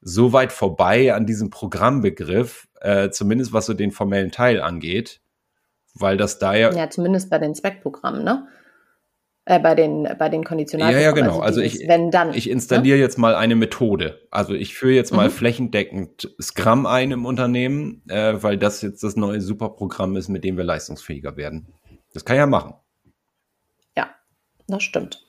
so 0.00 0.32
weit 0.32 0.52
vorbei 0.52 1.14
an 1.14 1.26
diesem 1.26 1.50
Programmbegriff, 1.50 2.68
äh, 2.80 3.10
zumindest 3.10 3.52
was 3.52 3.66
so 3.66 3.74
den 3.74 3.90
formellen 3.90 4.30
Teil 4.30 4.62
angeht, 4.62 5.20
weil 5.94 6.16
das 6.16 6.38
da 6.38 6.54
ja. 6.54 6.72
Ja, 6.72 6.88
zumindest 6.88 7.28
bei 7.28 7.38
den 7.38 7.54
Zweckprogrammen, 7.54 8.24
ne? 8.24 8.48
Äh, 9.44 9.58
bei 9.58 9.74
den, 9.74 10.08
bei 10.18 10.28
den 10.28 10.44
Konditionalen. 10.44 10.94
Ja, 10.94 11.00
ja, 11.00 11.10
genau. 11.10 11.40
Also, 11.40 11.60
also 11.60 11.60
ich, 11.62 11.88
wenn 11.88 12.12
dann, 12.12 12.32
ich 12.32 12.48
installiere 12.48 12.96
ne? 12.96 13.02
jetzt 13.02 13.18
mal 13.18 13.34
eine 13.34 13.56
Methode. 13.56 14.20
Also 14.30 14.54
ich 14.54 14.74
führe 14.74 14.92
jetzt 14.92 15.12
mal 15.12 15.28
mhm. 15.28 15.32
flächendeckend 15.32 16.32
Scrum 16.40 16.86
ein 16.86 17.10
im 17.10 17.26
Unternehmen, 17.26 18.02
äh, 18.08 18.40
weil 18.40 18.56
das 18.56 18.82
jetzt 18.82 19.02
das 19.02 19.16
neue 19.16 19.40
Superprogramm 19.40 20.16
ist, 20.16 20.28
mit 20.28 20.44
dem 20.44 20.56
wir 20.56 20.62
leistungsfähiger 20.62 21.36
werden. 21.36 21.74
Das 22.14 22.24
kann 22.24 22.36
ich 22.36 22.40
ja 22.40 22.46
machen. 22.46 22.74
Ja, 23.96 24.10
das 24.68 24.84
stimmt. 24.84 25.26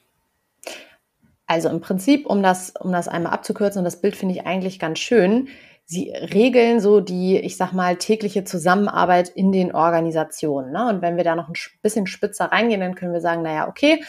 Also 1.47 1.69
im 1.69 1.81
Prinzip, 1.81 2.27
um 2.27 2.43
das, 2.43 2.73
um 2.79 2.91
das 2.91 3.07
einmal 3.07 3.33
abzukürzen, 3.33 3.79
und 3.79 3.85
das 3.85 3.99
Bild 3.99 4.15
finde 4.15 4.35
ich 4.35 4.45
eigentlich 4.45 4.77
ganz 4.77 4.99
schön, 4.99 5.47
sie 5.85 6.11
regeln 6.11 6.79
so 6.79 7.01
die, 7.01 7.37
ich 7.37 7.57
sag 7.57 7.73
mal, 7.73 7.97
tägliche 7.97 8.43
Zusammenarbeit 8.43 9.29
in 9.29 9.51
den 9.51 9.73
Organisationen. 9.75 10.71
Ne? 10.71 10.87
Und 10.87 11.01
wenn 11.01 11.17
wir 11.17 11.23
da 11.23 11.35
noch 11.35 11.49
ein 11.49 11.55
bisschen 11.81 12.07
spitzer 12.07 12.45
reingehen, 12.45 12.81
dann 12.81 12.95
können 12.95 13.13
wir 13.13 13.21
sagen, 13.21 13.41
naja, 13.41 13.67
okay, 13.67 14.03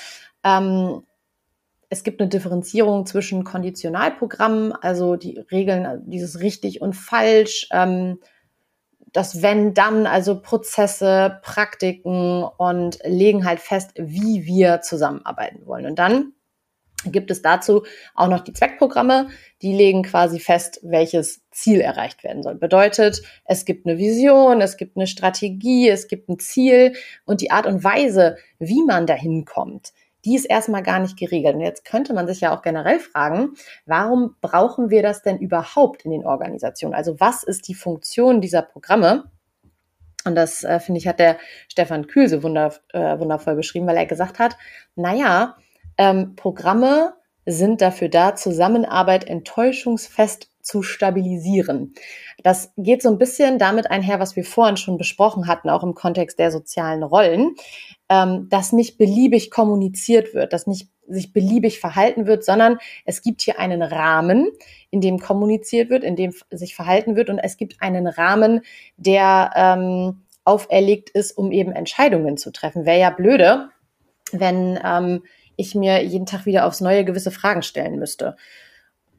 ähm, 0.45 1.03
es 1.89 2.03
gibt 2.03 2.20
eine 2.20 2.29
Differenzierung 2.29 3.07
zwischen 3.07 3.45
Konditionalprogrammen, 3.45 4.72
also 4.72 5.16
die 5.16 5.39
regeln 5.51 6.03
dieses 6.07 6.41
richtig 6.41 6.81
und 6.81 6.95
falsch, 6.95 7.68
ähm, 7.70 8.18
das 9.12 9.43
wenn 9.43 9.75
dann, 9.75 10.07
also 10.07 10.41
Prozesse, 10.41 11.39
Praktiken 11.43 12.43
und 12.43 12.99
legen 13.05 13.45
halt 13.45 13.61
fest, 13.61 13.93
wie 13.97 14.45
wir 14.45 14.81
zusammenarbeiten 14.81 15.66
wollen. 15.66 15.87
Und 15.87 16.01
dann 16.01 16.34
gibt 17.05 17.30
es 17.30 17.42
dazu 17.42 17.84
auch 18.14 18.28
noch 18.28 18.40
die 18.40 18.53
Zweckprogramme, 18.53 19.28
die 19.62 19.74
legen 19.74 20.03
quasi 20.03 20.40
fest, 20.40 20.80
welches 20.82 21.42
Ziel 21.51 21.80
erreicht 21.80 22.24
werden 22.24 22.42
soll. 22.42 22.55
Bedeutet, 22.55 23.22
es 23.45 23.64
gibt 23.64 23.86
eine 23.86 23.99
Vision, 23.99 24.61
es 24.61 24.76
gibt 24.76 24.97
eine 24.97 25.07
Strategie, 25.07 25.88
es 25.88 26.09
gibt 26.09 26.28
ein 26.28 26.38
Ziel 26.38 26.95
und 27.24 27.40
die 27.40 27.51
Art 27.51 27.66
und 27.66 27.84
Weise, 27.84 28.36
wie 28.59 28.82
man 28.84 29.07
dahin 29.07 29.45
kommt, 29.45 29.92
die 30.24 30.34
ist 30.34 30.47
erstmal 30.47 30.82
gar 30.82 31.01
nicht 31.01 31.18
geregelt. 31.18 31.55
Und 31.55 31.61
jetzt 31.61 31.84
könnte 31.84 32.14
man 32.14 32.26
sich 32.26 32.40
ja 32.40 32.57
auch 32.57 32.62
generell 32.62 32.99
fragen, 32.99 33.55
warum 33.86 34.36
brauchen 34.40 34.90
wir 34.90 35.03
das 35.03 35.22
denn 35.22 35.38
überhaupt 35.38 36.05
in 36.05 36.11
den 36.11 36.24
Organisationen? 36.24 36.95
Also 36.95 37.20
was 37.20 37.42
ist 37.42 37.68
die 37.68 37.74
Funktion 37.74 38.40
dieser 38.40 38.62
Programme? 38.62 39.30
Und 40.24 40.34
das, 40.34 40.64
äh, 40.64 40.80
finde 40.80 40.99
ich, 40.99 41.07
hat 41.07 41.18
der 41.18 41.36
Stefan 41.68 42.07
Kühl 42.07 42.28
so 42.28 42.42
wunder, 42.42 42.72
äh, 42.95 43.18
wundervoll 43.18 43.57
beschrieben, 43.57 43.86
weil 43.86 43.99
er 43.99 44.07
gesagt 44.07 44.38
hat, 44.38 44.57
naja, 44.97 45.57
ähm, 45.99 46.36
Programme 46.36 47.14
sind 47.47 47.80
dafür 47.80 48.09
da, 48.09 48.34
Zusammenarbeit 48.34 49.24
enttäuschungsfest 49.24 50.49
zu 50.62 50.82
stabilisieren. 50.82 51.95
Das 52.42 52.72
geht 52.78 53.03
so 53.03 53.11
ein 53.11 53.18
bisschen 53.18 53.59
damit 53.59 53.90
einher, 53.90 54.18
was 54.18 54.34
wir 54.34 54.45
vorhin 54.45 54.78
schon 54.78 54.97
besprochen 54.97 55.47
hatten, 55.47 55.68
auch 55.68 55.82
im 55.82 55.95
Kontext 55.95 56.38
der 56.38 56.51
sozialen 56.51 57.03
Rollen, 57.03 57.55
ähm, 58.09 58.49
dass 58.49 58.72
nicht 58.72 58.97
beliebig 58.97 59.51
kommuniziert 59.51 60.32
wird, 60.32 60.55
dass 60.55 60.66
nicht 60.66 60.88
sich 61.07 61.34
beliebig 61.34 61.80
verhalten 61.80 62.26
wird, 62.26 62.45
sondern 62.45 62.78
es 63.05 63.20
gibt 63.20 63.42
hier 63.42 63.59
einen 63.59 63.82
Rahmen, 63.82 64.51
in 64.90 65.03
dem 65.03 65.18
kommuniziert 65.18 65.90
wird, 65.90 66.03
in 66.03 66.16
dem 66.16 66.32
sich 66.51 66.74
verhalten 66.74 67.14
wird 67.14 67.28
und 67.28 67.38
es 67.38 67.59
gibt 67.59 67.82
einen 67.82 68.07
Rahmen, 68.07 68.62
der 68.97 69.51
ähm, 69.55 70.22
auferlegt 70.45 71.11
ist, 71.11 71.36
um 71.36 71.53
eben 71.53 71.72
Entscheidungen 71.72 72.38
zu 72.38 72.53
treffen. 72.53 72.86
Wäre 72.86 73.01
ja 73.01 73.11
blöde, 73.11 73.68
wenn 74.32 74.78
ähm, 74.82 75.22
ich 75.57 75.75
mir 75.75 76.05
jeden 76.05 76.27
Tag 76.27 76.47
wieder 76.47 76.67
aufs 76.67 76.81
Neue 76.81 77.05
gewisse 77.05 77.31
Fragen 77.31 77.63
stellen 77.63 77.99
müsste. 77.99 78.37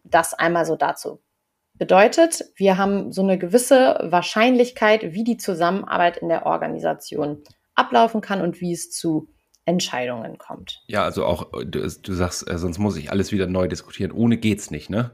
Das 0.04 0.34
einmal 0.34 0.66
so 0.66 0.76
dazu. 0.76 1.20
Bedeutet, 1.78 2.46
wir 2.56 2.78
haben 2.78 3.12
so 3.12 3.22
eine 3.22 3.38
gewisse 3.38 4.00
Wahrscheinlichkeit, 4.02 5.14
wie 5.14 5.24
die 5.24 5.38
Zusammenarbeit 5.38 6.18
in 6.18 6.30
der 6.30 6.46
Organisation 6.46 7.44
ablaufen 7.74 8.22
kann 8.22 8.42
und 8.42 8.62
wie 8.62 8.72
es 8.72 8.92
zu 8.92 9.28
Entscheidungen 9.66 10.38
kommt. 10.38 10.84
Ja, 10.88 11.04
also 11.04 11.26
auch, 11.26 11.52
du, 11.52 11.82
du 11.82 12.14
sagst, 12.14 12.50
äh, 12.50 12.58
sonst 12.58 12.78
muss 12.78 12.96
ich 12.96 13.12
alles 13.12 13.32
wieder 13.32 13.48
neu 13.48 13.68
diskutieren. 13.68 14.12
Ohne 14.12 14.38
geht's 14.38 14.72
nicht, 14.72 14.90
ne? 14.90 15.12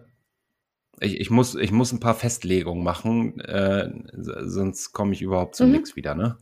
Ich, 0.99 1.19
ich, 1.19 1.31
muss, 1.31 1.55
ich 1.55 1.71
muss 1.71 1.91
ein 1.91 1.99
paar 1.99 2.13
Festlegungen 2.13 2.83
machen, 2.83 3.39
äh, 3.39 3.89
sonst 4.13 4.91
komme 4.91 5.13
ich 5.13 5.21
überhaupt 5.23 5.55
zu 5.55 5.65
mhm. 5.65 5.71
nichts 5.71 5.95
wieder, 5.95 6.13
ne? 6.13 6.37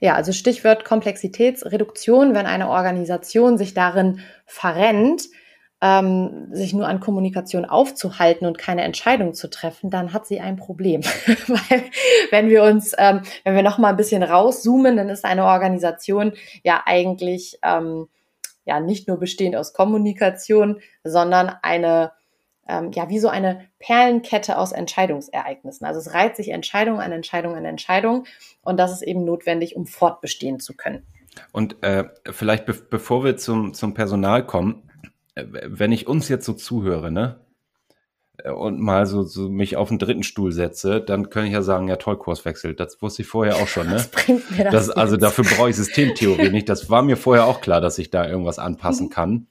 Ja, 0.00 0.14
also 0.14 0.32
Stichwort 0.32 0.84
Komplexitätsreduktion, 0.84 2.34
wenn 2.34 2.46
eine 2.46 2.68
Organisation 2.68 3.58
sich 3.58 3.74
darin 3.74 4.20
verrennt, 4.44 5.22
ähm, 5.82 6.48
sich 6.52 6.72
nur 6.72 6.88
an 6.88 7.00
Kommunikation 7.00 7.64
aufzuhalten 7.64 8.46
und 8.46 8.58
keine 8.58 8.82
Entscheidung 8.82 9.34
zu 9.34 9.48
treffen, 9.48 9.90
dann 9.90 10.12
hat 10.12 10.26
sie 10.26 10.40
ein 10.40 10.56
Problem. 10.56 11.02
Weil 11.46 11.82
wenn 12.30 12.48
wir 12.48 12.62
uns, 12.62 12.94
ähm, 12.96 13.22
wenn 13.44 13.54
wir 13.54 13.62
noch 13.62 13.78
mal 13.78 13.90
ein 13.90 13.96
bisschen 13.96 14.22
rauszoomen, 14.22 14.96
dann 14.96 15.10
ist 15.10 15.24
eine 15.24 15.44
Organisation 15.44 16.32
ja 16.62 16.82
eigentlich 16.86 17.58
ähm, 17.62 18.08
ja 18.64 18.80
nicht 18.80 19.06
nur 19.06 19.18
bestehend 19.18 19.56
aus 19.56 19.74
Kommunikation, 19.74 20.80
sondern 21.04 21.52
eine 21.62 22.12
ähm, 22.68 22.92
ja 22.92 23.08
wie 23.08 23.18
so 23.18 23.28
eine 23.28 23.66
Perlenkette 23.78 24.58
aus 24.58 24.72
Entscheidungsereignissen. 24.72 25.86
Also 25.86 26.00
es 26.00 26.14
reiht 26.14 26.36
sich 26.36 26.50
Entscheidung 26.50 27.00
an 27.00 27.12
Entscheidung 27.12 27.54
an 27.54 27.64
Entscheidung 27.64 28.24
und 28.62 28.78
das 28.78 28.92
ist 28.92 29.02
eben 29.02 29.24
notwendig, 29.24 29.76
um 29.76 29.86
fortbestehen 29.86 30.60
zu 30.60 30.74
können. 30.74 31.06
Und 31.52 31.82
äh, 31.82 32.04
vielleicht 32.30 32.66
be 32.66 32.74
bevor 32.74 33.24
wir 33.24 33.36
zum, 33.36 33.74
zum 33.74 33.94
Personal 33.94 34.46
kommen, 34.46 34.90
äh, 35.34 35.44
wenn 35.64 35.92
ich 35.92 36.06
uns 36.06 36.28
jetzt 36.28 36.46
so 36.46 36.52
zuhöre, 36.52 37.10
ne? 37.10 37.40
Äh, 38.38 38.50
und 38.50 38.80
mal 38.80 39.06
so, 39.06 39.22
so 39.22 39.48
mich 39.48 39.76
auf 39.76 39.88
den 39.88 39.98
dritten 39.98 40.22
Stuhl 40.22 40.52
setze, 40.52 41.00
dann 41.00 41.30
kann 41.30 41.44
ich 41.44 41.52
ja 41.52 41.62
sagen, 41.62 41.88
ja 41.88 41.96
toll, 41.96 42.18
Kurswechsel. 42.18 42.74
Das 42.74 43.00
wusste 43.02 43.22
ich 43.22 43.28
vorher 43.28 43.56
auch 43.56 43.68
schon, 43.68 43.88
ne? 43.88 43.96
Was 43.96 44.08
bringt 44.08 44.50
mir 44.50 44.64
das? 44.64 44.86
das 44.86 44.90
also 44.90 45.16
dafür 45.16 45.44
brauche 45.44 45.70
ich 45.70 45.76
Systemtheorie 45.76 46.50
nicht. 46.50 46.68
Das 46.68 46.90
war 46.90 47.02
mir 47.02 47.16
vorher 47.16 47.46
auch 47.46 47.60
klar, 47.60 47.80
dass 47.80 47.98
ich 47.98 48.10
da 48.10 48.26
irgendwas 48.26 48.58
anpassen 48.58 49.10
kann. 49.10 49.46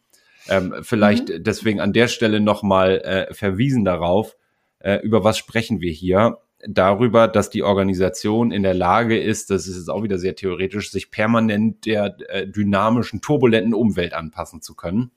Ähm, 0.47 0.75
vielleicht 0.81 1.29
mhm. 1.29 1.43
deswegen 1.43 1.79
an 1.79 1.93
der 1.93 2.07
Stelle 2.07 2.39
nochmal 2.39 2.99
äh, 2.99 3.33
verwiesen 3.33 3.85
darauf, 3.85 4.35
äh, 4.79 4.97
über 5.01 5.23
was 5.23 5.37
sprechen 5.37 5.81
wir 5.81 5.91
hier? 5.91 6.39
Darüber, 6.67 7.27
dass 7.27 7.49
die 7.49 7.63
Organisation 7.63 8.51
in 8.51 8.63
der 8.63 8.73
Lage 8.73 9.19
ist, 9.19 9.49
das 9.49 9.67
ist 9.67 9.77
jetzt 9.77 9.89
auch 9.89 10.03
wieder 10.03 10.17
sehr 10.17 10.35
theoretisch, 10.35 10.91
sich 10.91 11.11
permanent 11.11 11.85
der 11.85 12.15
äh, 12.29 12.47
dynamischen, 12.47 13.21
turbulenten 13.21 13.73
Umwelt 13.73 14.13
anpassen 14.13 14.61
zu 14.61 14.75
können. 14.75 15.11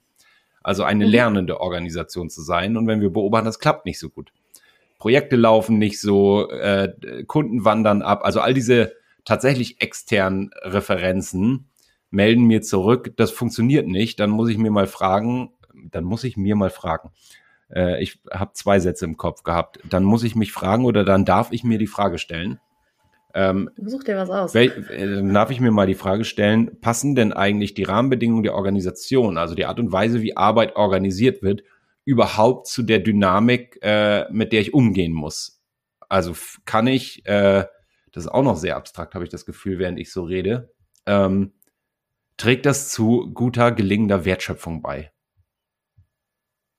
Also 0.63 0.83
eine 0.83 1.07
mhm. 1.07 1.11
lernende 1.11 1.61
Organisation 1.61 2.29
zu 2.29 2.43
sein. 2.43 2.77
Und 2.77 2.87
wenn 2.87 3.01
wir 3.01 3.11
beobachten, 3.11 3.47
das 3.47 3.59
klappt 3.59 3.87
nicht 3.87 3.99
so 3.99 4.11
gut. 4.11 4.33
Projekte 4.99 5.37
laufen 5.37 5.79
nicht 5.79 6.01
so, 6.01 6.51
äh, 6.51 6.93
Kunden 7.27 7.65
wandern 7.65 8.03
ab, 8.03 8.25
also 8.25 8.41
all 8.41 8.53
diese 8.53 8.93
tatsächlich 9.25 9.81
externen 9.81 10.51
Referenzen 10.63 11.69
melden 12.11 12.45
mir 12.45 12.63
zurück, 12.63 13.13
das 13.17 13.31
funktioniert 13.31 13.87
nicht, 13.87 14.21
dann 14.21 14.31
muss 14.31 14.49
ich 14.49 14.59
mir 14.59 14.71
mal 14.71 14.87
fragen, 14.87 15.51
dann 15.91 16.05
muss 16.05 16.25
ich 16.25 16.37
mir 16.37 16.57
mal 16.57 16.71
fragen. 16.71 17.11
Äh, 17.73 18.03
ich 18.03 18.21
habe 18.31 18.53
zwei 18.55 18.81
Sätze 18.81 19.05
im 19.05 19.17
Kopf 19.17 19.43
gehabt. 19.43 19.79
Dann 19.89 20.05
muss 20.05 20.25
ich 20.25 20.35
mich 20.35 20.53
fragen 20.53 20.85
oder 20.85 21.05
dann 21.05 21.25
darf 21.25 21.53
ich 21.53 21.65
mir 21.65 21.79
die 21.79 21.87
Frage 21.87 22.19
stellen. 22.19 22.61
Ähm, 23.35 23.71
Such 23.77 24.05
dir 24.05 24.17
was 24.17 24.31
aus. 24.31 24.55
Wel, 24.55 24.71
äh, 24.91 25.33
darf 25.33 25.51
ich 25.51 25.61
mir 25.61 25.71
mal 25.71 25.87
die 25.87 25.95
Frage 25.95 26.25
stellen, 26.25 26.81
passen 26.81 27.15
denn 27.15 27.33
eigentlich 27.33 27.75
die 27.75 27.85
Rahmenbedingungen 27.85 28.43
der 28.43 28.55
Organisation, 28.55 29.37
also 29.37 29.55
die 29.55 29.67
Art 29.67 29.79
und 29.79 29.93
Weise, 29.93 30.23
wie 30.23 30.37
Arbeit 30.37 30.77
organisiert 30.77 31.43
wird, 31.43 31.63
überhaupt 32.05 32.69
zu 32.69 32.83
der 32.83 33.01
Dynamik, 33.01 33.79
äh, 33.83 34.25
mit 34.33 34.53
der 34.53 34.63
ich 34.63 34.73
umgehen 34.73 35.13
muss? 35.13 35.63
Also 36.09 36.35
kann 36.65 36.87
ich, 36.87 37.27
äh, 37.27 37.67
das 38.13 38.25
ist 38.25 38.31
auch 38.31 38.43
noch 38.43 38.57
sehr 38.57 38.77
abstrakt, 38.77 39.15
habe 39.15 39.25
ich 39.25 39.31
das 39.31 39.45
Gefühl, 39.45 39.79
während 39.79 39.99
ich 39.99 40.11
so 40.11 40.23
rede, 40.23 40.73
ähm, 41.05 41.53
trägt 42.39 42.65
das 42.65 42.89
zu 42.89 43.31
guter, 43.35 43.73
gelingender 43.73 44.25
Wertschöpfung 44.25 44.81
bei. 44.81 45.13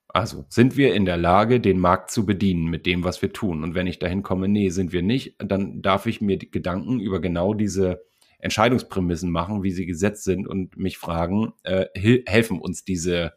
Also 0.08 0.44
sind 0.48 0.76
wir 0.76 0.94
in 0.94 1.04
der 1.04 1.16
Lage, 1.16 1.60
den 1.60 1.78
Markt 1.78 2.10
zu 2.10 2.26
bedienen 2.26 2.64
mit 2.64 2.84
dem, 2.84 3.04
was 3.04 3.22
wir 3.22 3.32
tun. 3.32 3.62
Und 3.62 3.76
wenn 3.76 3.86
ich 3.86 4.00
dahin 4.00 4.24
komme, 4.24 4.48
nee, 4.48 4.70
sind 4.70 4.92
wir 4.92 5.02
nicht, 5.02 5.36
dann 5.38 5.82
darf 5.82 6.06
ich 6.06 6.20
mir 6.20 6.36
Gedanken 6.36 6.98
über 6.98 7.20
genau 7.20 7.54
diese 7.54 8.04
Entscheidungsprämissen 8.40 9.30
machen, 9.30 9.62
wie 9.62 9.70
sie 9.70 9.86
gesetzt 9.86 10.24
sind 10.24 10.48
und 10.48 10.76
mich 10.76 10.98
fragen, 10.98 11.52
äh, 11.62 11.86
helfen 12.26 12.58
uns 12.58 12.84
diese, 12.84 13.34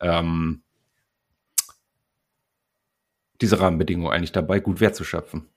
ähm, 0.00 0.62
diese 3.40 3.60
Rahmenbedingungen 3.60 4.12
eigentlich 4.12 4.32
dabei, 4.32 4.60
gut 4.60 4.80
Wert 4.80 4.96
zu 4.96 5.04
schöpfen? 5.04 5.48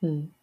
Hm. 0.00 0.34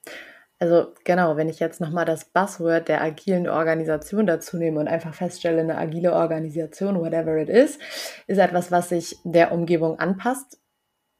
Also 0.59 0.93
genau, 1.03 1.35
wenn 1.35 1.49
ich 1.49 1.59
jetzt 1.59 1.81
nochmal 1.81 2.05
das 2.05 2.25
Buzzword 2.25 2.87
der 2.87 3.01
agilen 3.01 3.49
Organisation 3.49 4.25
dazu 4.25 4.57
nehme 4.57 4.79
und 4.79 4.87
einfach 4.87 5.13
feststelle, 5.13 5.59
eine 5.59 5.77
agile 5.77 6.13
Organisation, 6.13 6.99
whatever 6.99 7.37
it 7.37 7.49
is, 7.49 7.79
ist 8.27 8.37
etwas, 8.37 8.71
was 8.71 8.89
sich 8.89 9.17
der 9.23 9.51
Umgebung 9.51 9.99
anpasst, 9.99 10.59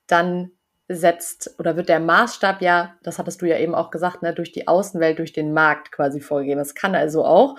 dann 0.08 0.52
setzt 0.88 1.56
oder 1.60 1.76
wird 1.76 1.90
der 1.90 2.00
Maßstab 2.00 2.62
ja, 2.62 2.96
das 3.04 3.20
hattest 3.20 3.42
du 3.42 3.46
ja 3.46 3.58
eben 3.58 3.76
auch 3.76 3.90
gesagt, 3.90 4.22
ne, 4.22 4.34
durch 4.34 4.52
die 4.52 4.68
Außenwelt, 4.68 5.20
durch 5.20 5.34
den 5.34 5.54
Markt 5.54 5.92
quasi 5.92 6.22
vorgegeben. 6.22 6.62
Es 6.62 6.76
kann 6.76 6.96
also 6.96 7.26
auch 7.26 7.58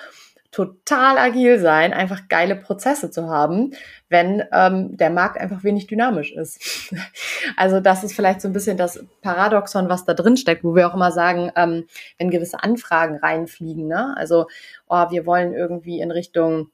total 0.54 1.18
agil 1.18 1.58
sein, 1.58 1.92
einfach 1.92 2.28
geile 2.28 2.54
Prozesse 2.54 3.10
zu 3.10 3.28
haben, 3.28 3.72
wenn 4.08 4.44
ähm, 4.52 4.96
der 4.96 5.10
Markt 5.10 5.36
einfach 5.36 5.64
wenig 5.64 5.88
dynamisch 5.88 6.30
ist. 6.30 6.94
also 7.56 7.80
das 7.80 8.04
ist 8.04 8.14
vielleicht 8.14 8.40
so 8.40 8.46
ein 8.46 8.52
bisschen 8.52 8.76
das 8.76 9.04
Paradoxon, 9.20 9.88
was 9.88 10.04
da 10.04 10.14
drin 10.14 10.36
steckt, 10.36 10.62
wo 10.62 10.76
wir 10.76 10.86
auch 10.88 10.94
immer 10.94 11.10
sagen, 11.10 11.50
ähm, 11.56 11.86
wenn 12.18 12.30
gewisse 12.30 12.62
Anfragen 12.62 13.16
reinfliegen, 13.16 13.88
ne? 13.88 14.14
also 14.16 14.46
oh, 14.86 15.10
wir 15.10 15.26
wollen 15.26 15.54
irgendwie 15.54 15.98
in 15.98 16.12
Richtung 16.12 16.68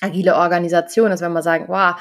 agile 0.00 0.36
Organisation, 0.36 1.10
dass 1.10 1.20
wenn 1.20 1.34
wir 1.34 1.42
sagen, 1.42 1.66
wow, 1.68 1.96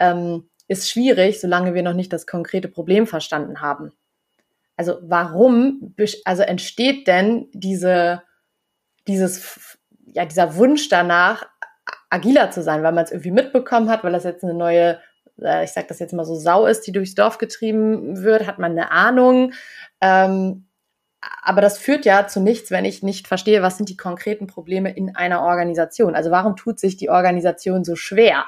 ähm, 0.00 0.48
ist 0.66 0.90
schwierig, 0.90 1.40
solange 1.40 1.74
wir 1.74 1.84
noch 1.84 1.94
nicht 1.94 2.12
das 2.12 2.26
konkrete 2.26 2.66
Problem 2.66 3.06
verstanden 3.06 3.60
haben. 3.60 3.92
Also 4.76 4.98
warum, 5.02 5.94
also 6.24 6.42
entsteht 6.42 7.06
denn 7.06 7.46
diese, 7.52 8.22
dieses 9.06 9.73
ja, 10.14 10.24
dieser 10.24 10.56
Wunsch 10.56 10.88
danach, 10.88 11.46
agiler 12.08 12.50
zu 12.50 12.62
sein, 12.62 12.82
weil 12.82 12.92
man 12.92 13.04
es 13.04 13.10
irgendwie 13.10 13.32
mitbekommen 13.32 13.90
hat, 13.90 14.04
weil 14.04 14.12
das 14.12 14.24
jetzt 14.24 14.44
eine 14.44 14.54
neue, 14.54 15.00
äh, 15.42 15.64
ich 15.64 15.72
sag 15.72 15.88
das 15.88 15.98
jetzt 15.98 16.14
mal 16.14 16.24
so, 16.24 16.36
Sau 16.36 16.66
ist, 16.66 16.86
die 16.86 16.92
durchs 16.92 17.14
Dorf 17.14 17.38
getrieben 17.38 18.22
wird, 18.22 18.46
hat 18.46 18.58
man 18.58 18.72
eine 18.72 18.90
Ahnung. 18.90 19.52
Ähm, 20.00 20.66
aber 21.42 21.60
das 21.60 21.78
führt 21.78 22.04
ja 22.04 22.26
zu 22.26 22.40
nichts, 22.40 22.70
wenn 22.70 22.84
ich 22.84 23.02
nicht 23.02 23.26
verstehe, 23.26 23.62
was 23.62 23.76
sind 23.76 23.88
die 23.88 23.96
konkreten 23.96 24.46
Probleme 24.46 24.94
in 24.94 25.16
einer 25.16 25.42
Organisation. 25.42 26.14
Also 26.14 26.30
warum 26.30 26.54
tut 26.54 26.78
sich 26.78 26.96
die 26.96 27.10
Organisation 27.10 27.84
so 27.84 27.96
schwer? 27.96 28.44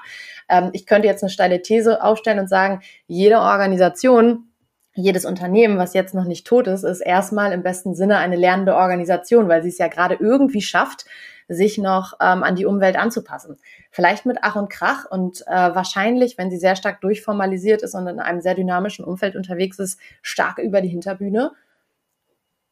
Ähm, 0.48 0.70
ich 0.72 0.86
könnte 0.86 1.08
jetzt 1.08 1.22
eine 1.22 1.30
steile 1.30 1.62
These 1.62 2.02
aufstellen 2.02 2.38
und 2.38 2.48
sagen, 2.48 2.80
jede 3.06 3.38
Organisation 3.38 4.50
jedes 4.98 5.26
Unternehmen, 5.26 5.76
was 5.76 5.92
jetzt 5.92 6.14
noch 6.14 6.24
nicht 6.24 6.46
tot 6.46 6.66
ist, 6.66 6.82
ist 6.82 7.00
erstmal 7.00 7.52
im 7.52 7.62
besten 7.62 7.94
Sinne 7.94 8.16
eine 8.16 8.36
lernende 8.36 8.74
Organisation, 8.74 9.46
weil 9.46 9.62
sie 9.62 9.68
es 9.68 9.76
ja 9.78 9.88
gerade 9.88 10.16
irgendwie 10.18 10.62
schafft, 10.62 11.04
sich 11.48 11.78
noch 11.78 12.14
ähm, 12.20 12.42
an 12.42 12.56
die 12.56 12.66
Umwelt 12.66 12.96
anzupassen. 12.96 13.56
Vielleicht 13.90 14.26
mit 14.26 14.38
Ach 14.42 14.56
und 14.56 14.68
Krach 14.68 15.04
und 15.10 15.42
äh, 15.46 15.74
wahrscheinlich, 15.74 16.38
wenn 16.38 16.50
sie 16.50 16.58
sehr 16.58 16.76
stark 16.76 17.00
durchformalisiert 17.00 17.82
ist 17.82 17.94
und 17.94 18.06
in 18.06 18.20
einem 18.20 18.40
sehr 18.40 18.54
dynamischen 18.54 19.04
Umfeld 19.04 19.36
unterwegs 19.36 19.78
ist, 19.78 20.00
stark 20.22 20.58
über 20.58 20.80
die 20.80 20.88
Hinterbühne. 20.88 21.52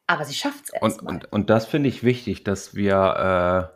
Aber 0.07 0.25
sie 0.25 0.35
schafft 0.35 0.65
es 0.65 0.73
erst 0.73 1.01
und, 1.01 1.07
und, 1.07 1.31
und 1.31 1.49
das 1.49 1.65
finde 1.65 1.89
ich 1.89 2.03
wichtig, 2.03 2.43
dass 2.43 2.75
wir 2.75 3.71
äh, 3.71 3.75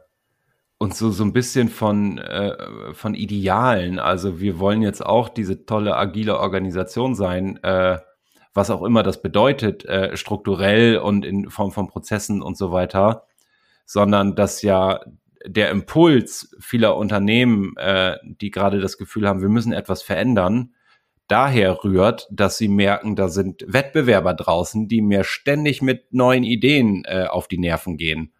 uns 0.78 0.98
so, 0.98 1.10
so 1.10 1.24
ein 1.24 1.34
bisschen 1.34 1.70
von, 1.70 2.18
äh, 2.20 2.94
von 2.94 3.16
Idealen, 3.16 4.00
also 4.00 4.40
wir 4.40 4.60
wollen 4.60 4.82
jetzt 4.82 5.06
auch 5.06 5.28
diese 5.30 5.66
tolle 5.66 5.96
agile 5.96 6.40
Organisation 6.40 7.16
sein, 7.16 7.58
äh, 7.64 7.98
was 8.54 8.70
auch 8.70 8.84
immer 8.84 9.04
das 9.04 9.22
bedeutet, 9.22 9.86
äh, 9.86 10.16
strukturell 10.18 10.98
und 10.98 11.26
in 11.26 11.50
Form 11.50 11.72
von 11.72 11.88
Prozessen 11.88 12.42
und 12.42 12.58
so 12.58 12.72
weiter 12.72 13.26
sondern 13.90 14.36
dass 14.36 14.62
ja 14.62 15.00
der 15.44 15.72
Impuls 15.72 16.56
vieler 16.60 16.96
Unternehmen, 16.96 17.76
äh, 17.78 18.18
die 18.24 18.52
gerade 18.52 18.80
das 18.82 19.00
Gefühl 19.00 19.28
haben, 19.28 19.42
wir 19.42 19.50
müssen 19.50 19.74
etwas 19.74 20.04
verändern, 20.04 20.76
daher 21.28 21.84
rührt, 21.84 22.28
dass 22.30 22.60
sie 22.60 22.68
merken, 22.68 23.16
da 23.16 23.30
sind 23.30 23.66
Wettbewerber 23.66 24.36
draußen, 24.36 24.88
die 24.88 25.02
mir 25.02 25.24
ständig 25.24 25.82
mit 25.82 26.14
neuen 26.14 26.44
Ideen 26.44 27.04
äh, 27.06 27.26
auf 27.26 27.48
die 27.48 27.58
Nerven 27.58 27.98
gehen. 27.98 28.32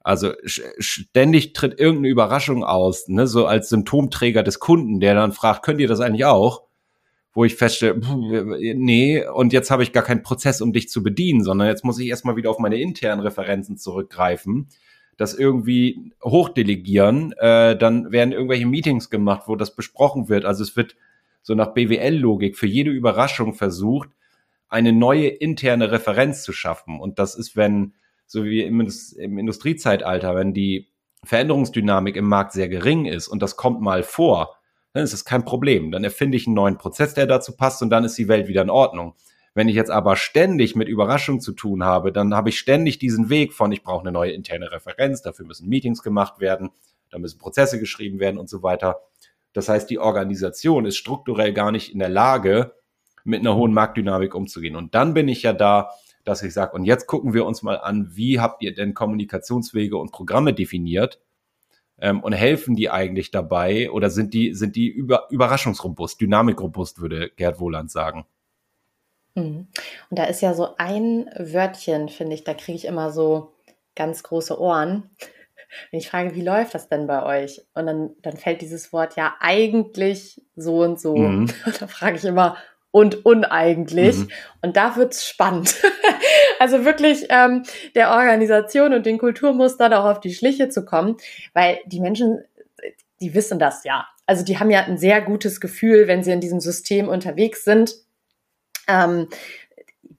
Also 0.00 0.32
ständig 0.46 1.52
tritt 1.52 1.78
irgendeine 1.78 2.08
Überraschung 2.08 2.64
aus, 2.64 3.08
ne, 3.08 3.26
so 3.26 3.44
als 3.44 3.68
Symptomträger 3.68 4.42
des 4.42 4.58
Kunden, 4.58 5.00
der 5.00 5.14
dann 5.14 5.32
fragt, 5.32 5.64
könnt 5.64 5.82
ihr 5.82 5.88
das 5.88 6.00
eigentlich 6.00 6.24
auch? 6.24 6.62
Wo 7.38 7.44
ich 7.44 7.54
feststelle, 7.54 8.00
nee, 8.74 9.24
und 9.24 9.52
jetzt 9.52 9.70
habe 9.70 9.84
ich 9.84 9.92
gar 9.92 10.02
keinen 10.02 10.22
Prozess, 10.22 10.60
um 10.60 10.72
dich 10.72 10.88
zu 10.88 11.04
bedienen, 11.04 11.44
sondern 11.44 11.68
jetzt 11.68 11.84
muss 11.84 12.00
ich 12.00 12.08
erstmal 12.08 12.34
wieder 12.34 12.50
auf 12.50 12.58
meine 12.58 12.80
internen 12.80 13.20
Referenzen 13.20 13.76
zurückgreifen 13.76 14.68
das 15.18 15.34
irgendwie 15.34 16.12
hochdelegieren, 16.22 17.32
äh, 17.32 17.76
dann 17.76 18.12
werden 18.12 18.32
irgendwelche 18.32 18.66
Meetings 18.66 19.10
gemacht, 19.10 19.42
wo 19.46 19.56
das 19.56 19.74
besprochen 19.74 20.28
wird. 20.28 20.44
Also 20.44 20.62
es 20.62 20.76
wird 20.76 20.96
so 21.42 21.54
nach 21.54 21.74
BWL-Logik 21.74 22.56
für 22.56 22.68
jede 22.68 22.92
Überraschung 22.92 23.52
versucht, 23.52 24.10
eine 24.68 24.92
neue 24.92 25.26
interne 25.26 25.90
Referenz 25.90 26.44
zu 26.44 26.52
schaffen. 26.52 27.00
Und 27.00 27.18
das 27.18 27.34
ist, 27.34 27.56
wenn, 27.56 27.94
so 28.26 28.44
wie 28.44 28.62
im, 28.62 28.80
im 29.16 29.38
Industriezeitalter, 29.38 30.36
wenn 30.36 30.54
die 30.54 30.88
Veränderungsdynamik 31.24 32.14
im 32.14 32.28
Markt 32.28 32.52
sehr 32.52 32.68
gering 32.68 33.04
ist 33.06 33.26
und 33.26 33.42
das 33.42 33.56
kommt 33.56 33.80
mal 33.80 34.04
vor, 34.04 34.57
dann 34.92 35.04
ist 35.04 35.12
das 35.12 35.24
kein 35.24 35.44
Problem. 35.44 35.90
Dann 35.90 36.04
erfinde 36.04 36.36
ich 36.36 36.46
einen 36.46 36.54
neuen 36.54 36.78
Prozess, 36.78 37.14
der 37.14 37.26
dazu 37.26 37.56
passt 37.56 37.82
und 37.82 37.90
dann 37.90 38.04
ist 38.04 38.16
die 38.18 38.28
Welt 38.28 38.48
wieder 38.48 38.62
in 38.62 38.70
Ordnung. 38.70 39.14
Wenn 39.54 39.68
ich 39.68 39.74
jetzt 39.74 39.90
aber 39.90 40.16
ständig 40.16 40.76
mit 40.76 40.88
Überraschung 40.88 41.40
zu 41.40 41.52
tun 41.52 41.84
habe, 41.84 42.12
dann 42.12 42.34
habe 42.34 42.48
ich 42.50 42.58
ständig 42.58 42.98
diesen 42.98 43.28
Weg 43.28 43.52
von, 43.52 43.72
ich 43.72 43.82
brauche 43.82 44.02
eine 44.02 44.12
neue 44.12 44.32
interne 44.32 44.70
Referenz, 44.70 45.22
dafür 45.22 45.46
müssen 45.46 45.68
Meetings 45.68 46.02
gemacht 46.02 46.38
werden, 46.38 46.70
da 47.10 47.18
müssen 47.18 47.38
Prozesse 47.38 47.80
geschrieben 47.80 48.20
werden 48.20 48.38
und 48.38 48.48
so 48.48 48.62
weiter. 48.62 49.00
Das 49.52 49.68
heißt, 49.68 49.90
die 49.90 49.98
Organisation 49.98 50.86
ist 50.86 50.96
strukturell 50.96 51.52
gar 51.52 51.72
nicht 51.72 51.92
in 51.92 51.98
der 51.98 52.08
Lage, 52.08 52.74
mit 53.24 53.40
einer 53.40 53.56
hohen 53.56 53.72
Marktdynamik 53.72 54.34
umzugehen. 54.34 54.76
Und 54.76 54.94
dann 54.94 55.12
bin 55.12 55.28
ich 55.28 55.42
ja 55.42 55.52
da, 55.52 55.90
dass 56.24 56.42
ich 56.42 56.54
sage, 56.54 56.72
und 56.72 56.84
jetzt 56.84 57.06
gucken 57.06 57.34
wir 57.34 57.44
uns 57.44 57.62
mal 57.62 57.78
an, 57.78 58.10
wie 58.14 58.40
habt 58.40 58.62
ihr 58.62 58.74
denn 58.74 58.94
Kommunikationswege 58.94 59.96
und 59.96 60.12
Programme 60.12 60.54
definiert? 60.54 61.20
Ähm, 62.00 62.22
und 62.22 62.32
helfen 62.32 62.76
die 62.76 62.90
eigentlich 62.90 63.30
dabei 63.30 63.90
oder 63.90 64.10
sind 64.10 64.32
die, 64.32 64.54
sind 64.54 64.76
die 64.76 64.88
über, 64.88 65.26
überraschungsrobust, 65.30 66.20
dynamikrobust, 66.20 67.00
würde 67.00 67.30
Gerd 67.30 67.58
Wohland 67.58 67.90
sagen? 67.90 68.24
Mhm. 69.34 69.66
Und 70.10 70.18
da 70.18 70.24
ist 70.24 70.40
ja 70.40 70.54
so 70.54 70.76
ein 70.78 71.28
Wörtchen, 71.36 72.08
finde 72.08 72.34
ich, 72.34 72.44
da 72.44 72.54
kriege 72.54 72.76
ich 72.76 72.84
immer 72.84 73.10
so 73.10 73.52
ganz 73.96 74.22
große 74.22 74.60
Ohren. 74.60 75.10
Wenn 75.90 76.00
ich 76.00 76.08
frage, 76.08 76.34
wie 76.34 76.42
läuft 76.42 76.74
das 76.74 76.88
denn 76.88 77.06
bei 77.06 77.22
euch? 77.24 77.62
Und 77.74 77.86
dann, 77.86 78.10
dann 78.22 78.36
fällt 78.36 78.62
dieses 78.62 78.92
Wort 78.92 79.16
ja 79.16 79.34
eigentlich 79.40 80.40
so 80.56 80.82
und 80.82 80.98
so. 80.98 81.16
Mhm. 81.16 81.50
da 81.80 81.86
frage 81.86 82.16
ich 82.16 82.24
immer, 82.24 82.56
und 82.90 83.26
uneigentlich. 83.26 84.16
Mhm. 84.16 84.28
Und 84.62 84.76
da 84.76 84.96
wird 84.96 85.12
es 85.12 85.26
spannend. 85.26 85.74
also 86.58 86.84
wirklich 86.84 87.26
ähm, 87.28 87.64
der 87.94 88.10
Organisation 88.10 88.92
und 88.92 89.06
den 89.06 89.18
Kulturmustern 89.18 89.92
auch 89.92 90.04
auf 90.04 90.20
die 90.20 90.34
Schliche 90.34 90.68
zu 90.68 90.84
kommen, 90.84 91.16
weil 91.54 91.78
die 91.86 92.00
Menschen, 92.00 92.44
die 93.20 93.34
wissen 93.34 93.58
das 93.58 93.84
ja. 93.84 94.06
Also 94.26 94.44
die 94.44 94.58
haben 94.58 94.70
ja 94.70 94.84
ein 94.84 94.98
sehr 94.98 95.22
gutes 95.22 95.60
Gefühl, 95.60 96.06
wenn 96.06 96.22
sie 96.22 96.32
in 96.32 96.40
diesem 96.40 96.60
System 96.60 97.08
unterwegs 97.08 97.64
sind 97.64 97.94
ähm, 98.88 99.28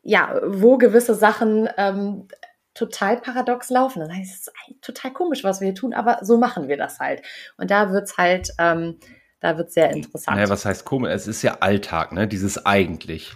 ja, 0.04 0.40
wo 0.46 0.78
gewisse 0.78 1.16
Sachen 1.16 1.68
ähm, 1.78 2.28
total 2.74 3.20
paradox 3.20 3.70
laufen. 3.70 4.00
Das 4.00 4.10
heißt, 4.10 4.32
es 4.32 4.48
ist 4.48 4.54
total 4.82 5.12
komisch, 5.12 5.44
was 5.44 5.60
wir 5.60 5.68
hier 5.68 5.76
tun, 5.76 5.94
aber 5.94 6.20
so 6.22 6.38
machen 6.38 6.70
wir 6.70 6.78
das 6.78 7.00
halt. 7.00 7.22
Und 7.58 7.72
da 7.72 7.92
wird's 7.92 8.18
halt, 8.18 8.52
ähm, 8.58 8.98
da 9.42 9.58
wird's 9.58 9.74
sehr 9.74 9.92
interessant. 9.92 10.38
Naja, 10.38 10.50
was 10.50 10.66
heißt 10.66 10.86
komisch? 10.86 11.12
Es 11.12 11.28
ist 11.28 11.42
ja 11.42 11.58
Alltag, 11.60 12.14
ne? 12.14 12.28
Dieses 12.28 12.66
eigentlich. 12.66 13.36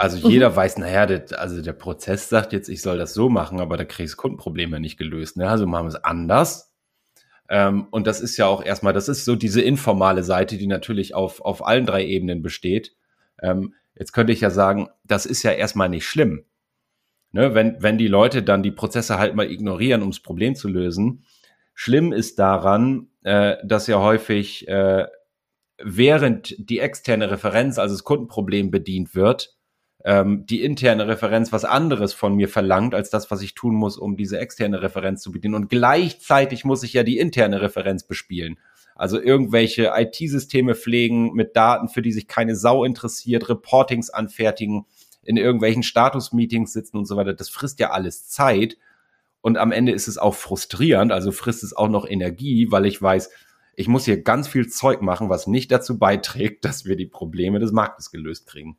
Also 0.00 0.28
jeder 0.28 0.50
mhm. 0.50 0.56
weiß, 0.56 0.78
naja, 0.78 1.06
der, 1.06 1.38
also 1.38 1.60
der 1.60 1.72
Prozess 1.72 2.28
sagt 2.28 2.52
jetzt, 2.52 2.68
ich 2.68 2.82
soll 2.82 2.98
das 2.98 3.12
so 3.14 3.28
machen, 3.28 3.60
aber 3.60 3.76
da 3.76 3.84
kriegst 3.84 4.14
du 4.14 4.16
Kundenprobleme 4.18 4.80
nicht 4.80 4.98
gelöst. 4.98 5.36
Ne? 5.36 5.48
Also 5.48 5.66
machen 5.66 5.84
wir 5.84 5.88
es 5.88 6.04
anders. 6.04 6.72
Ähm, 7.48 7.88
und 7.90 8.06
das 8.06 8.20
ist 8.20 8.36
ja 8.36 8.46
auch 8.46 8.64
erstmal, 8.64 8.92
das 8.92 9.08
ist 9.08 9.24
so 9.24 9.36
diese 9.36 9.60
informale 9.60 10.22
Seite, 10.22 10.56
die 10.56 10.66
natürlich 10.66 11.14
auf, 11.14 11.40
auf 11.40 11.66
allen 11.66 11.86
drei 11.86 12.06
Ebenen 12.06 12.42
besteht. 12.42 12.94
Ähm, 13.42 13.74
Jetzt 14.00 14.12
könnte 14.12 14.32
ich 14.32 14.40
ja 14.40 14.48
sagen, 14.48 14.88
das 15.04 15.26
ist 15.26 15.42
ja 15.42 15.52
erstmal 15.52 15.90
nicht 15.90 16.06
schlimm. 16.06 16.46
Ne, 17.32 17.54
wenn, 17.54 17.76
wenn 17.80 17.98
die 17.98 18.08
Leute 18.08 18.42
dann 18.42 18.62
die 18.62 18.72
Prozesse 18.72 19.18
halt 19.18 19.36
mal 19.36 19.48
ignorieren, 19.48 20.02
um 20.02 20.10
das 20.10 20.20
Problem 20.20 20.56
zu 20.56 20.68
lösen. 20.68 21.24
Schlimm 21.74 22.12
ist 22.12 22.38
daran, 22.40 23.08
äh, 23.22 23.56
dass 23.62 23.86
ja 23.86 24.00
häufig, 24.00 24.66
äh, 24.66 25.06
während 25.78 26.56
die 26.58 26.80
externe 26.80 27.30
Referenz, 27.30 27.78
also 27.78 27.94
das 27.94 28.02
Kundenproblem 28.02 28.70
bedient 28.70 29.14
wird, 29.14 29.54
ähm, 30.04 30.46
die 30.46 30.62
interne 30.62 31.08
Referenz 31.08 31.52
was 31.52 31.64
anderes 31.64 32.14
von 32.14 32.34
mir 32.34 32.48
verlangt, 32.48 32.94
als 32.94 33.10
das, 33.10 33.30
was 33.30 33.42
ich 33.42 33.54
tun 33.54 33.74
muss, 33.74 33.96
um 33.96 34.16
diese 34.16 34.38
externe 34.38 34.82
Referenz 34.82 35.22
zu 35.22 35.32
bedienen. 35.32 35.54
Und 35.54 35.68
gleichzeitig 35.68 36.64
muss 36.64 36.82
ich 36.82 36.92
ja 36.92 37.02
die 37.02 37.18
interne 37.18 37.60
Referenz 37.60 38.04
bespielen. 38.04 38.58
Also 38.94 39.20
irgendwelche 39.20 39.92
IT-Systeme 39.94 40.74
pflegen 40.74 41.32
mit 41.32 41.56
Daten, 41.56 41.88
für 41.88 42.02
die 42.02 42.12
sich 42.12 42.28
keine 42.28 42.54
Sau 42.56 42.84
interessiert, 42.84 43.48
Reportings 43.48 44.10
anfertigen, 44.10 44.86
in 45.22 45.36
irgendwelchen 45.36 45.82
Status-Meetings 45.82 46.72
sitzen 46.72 46.96
und 46.96 47.06
so 47.06 47.16
weiter. 47.16 47.34
Das 47.34 47.48
frisst 47.48 47.78
ja 47.80 47.90
alles 47.90 48.28
Zeit. 48.28 48.76
Und 49.42 49.56
am 49.56 49.72
Ende 49.72 49.92
ist 49.92 50.08
es 50.08 50.18
auch 50.18 50.34
frustrierend, 50.34 51.12
also 51.12 51.32
frisst 51.32 51.62
es 51.62 51.74
auch 51.74 51.88
noch 51.88 52.06
Energie, 52.06 52.70
weil 52.70 52.84
ich 52.84 53.00
weiß, 53.00 53.30
ich 53.74 53.88
muss 53.88 54.04
hier 54.04 54.22
ganz 54.22 54.48
viel 54.48 54.68
Zeug 54.68 55.00
machen, 55.00 55.30
was 55.30 55.46
nicht 55.46 55.72
dazu 55.72 55.98
beiträgt, 55.98 56.64
dass 56.64 56.84
wir 56.84 56.96
die 56.96 57.06
Probleme 57.06 57.58
des 57.58 57.72
Marktes 57.72 58.10
gelöst 58.10 58.46
kriegen. 58.46 58.76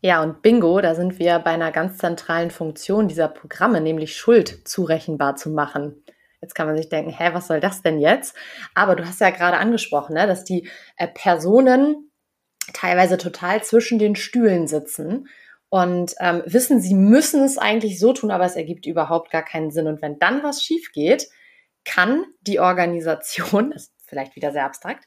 Ja, 0.00 0.22
und 0.22 0.42
bingo, 0.42 0.80
da 0.80 0.94
sind 0.94 1.18
wir 1.18 1.40
bei 1.40 1.50
einer 1.50 1.72
ganz 1.72 1.98
zentralen 1.98 2.50
Funktion 2.50 3.08
dieser 3.08 3.28
Programme, 3.28 3.80
nämlich 3.80 4.16
Schuld 4.16 4.68
zurechenbar 4.68 5.34
zu 5.34 5.50
machen. 5.50 6.04
Jetzt 6.40 6.54
kann 6.54 6.68
man 6.68 6.76
sich 6.76 6.88
denken, 6.88 7.10
hä, 7.10 7.30
was 7.32 7.48
soll 7.48 7.58
das 7.58 7.82
denn 7.82 7.98
jetzt? 7.98 8.36
Aber 8.74 8.94
du 8.94 9.04
hast 9.04 9.20
ja 9.20 9.30
gerade 9.30 9.56
angesprochen, 9.56 10.14
ne, 10.14 10.28
dass 10.28 10.44
die 10.44 10.68
äh, 10.96 11.08
Personen 11.08 12.12
teilweise 12.72 13.18
total 13.18 13.62
zwischen 13.64 13.98
den 13.98 14.14
Stühlen 14.14 14.68
sitzen 14.68 15.28
und 15.68 16.14
ähm, 16.20 16.42
wissen, 16.46 16.80
sie 16.80 16.94
müssen 16.94 17.42
es 17.42 17.58
eigentlich 17.58 17.98
so 17.98 18.12
tun, 18.12 18.30
aber 18.30 18.44
es 18.44 18.54
ergibt 18.54 18.86
überhaupt 18.86 19.30
gar 19.30 19.44
keinen 19.44 19.72
Sinn. 19.72 19.88
Und 19.88 20.00
wenn 20.00 20.20
dann 20.20 20.44
was 20.44 20.62
schief 20.62 20.92
geht, 20.92 21.28
kann 21.84 22.24
die 22.42 22.60
Organisation, 22.60 23.72
ist 23.72 23.92
vielleicht 24.06 24.36
wieder 24.36 24.52
sehr 24.52 24.64
abstrakt, 24.64 25.04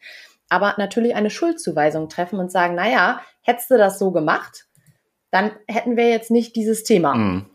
aber 0.49 0.75
natürlich 0.77 1.15
eine 1.15 1.29
Schuldzuweisung 1.29 2.09
treffen 2.09 2.39
und 2.39 2.51
sagen, 2.51 2.75
naja, 2.75 3.21
hättest 3.41 3.71
du 3.71 3.77
das 3.77 3.97
so 3.97 4.11
gemacht, 4.11 4.65
dann 5.31 5.51
hätten 5.67 5.97
wir 5.97 6.09
jetzt 6.09 6.31
nicht 6.31 6.55
dieses 6.55 6.83
Thema. 6.83 7.15
Mhm. 7.15 7.45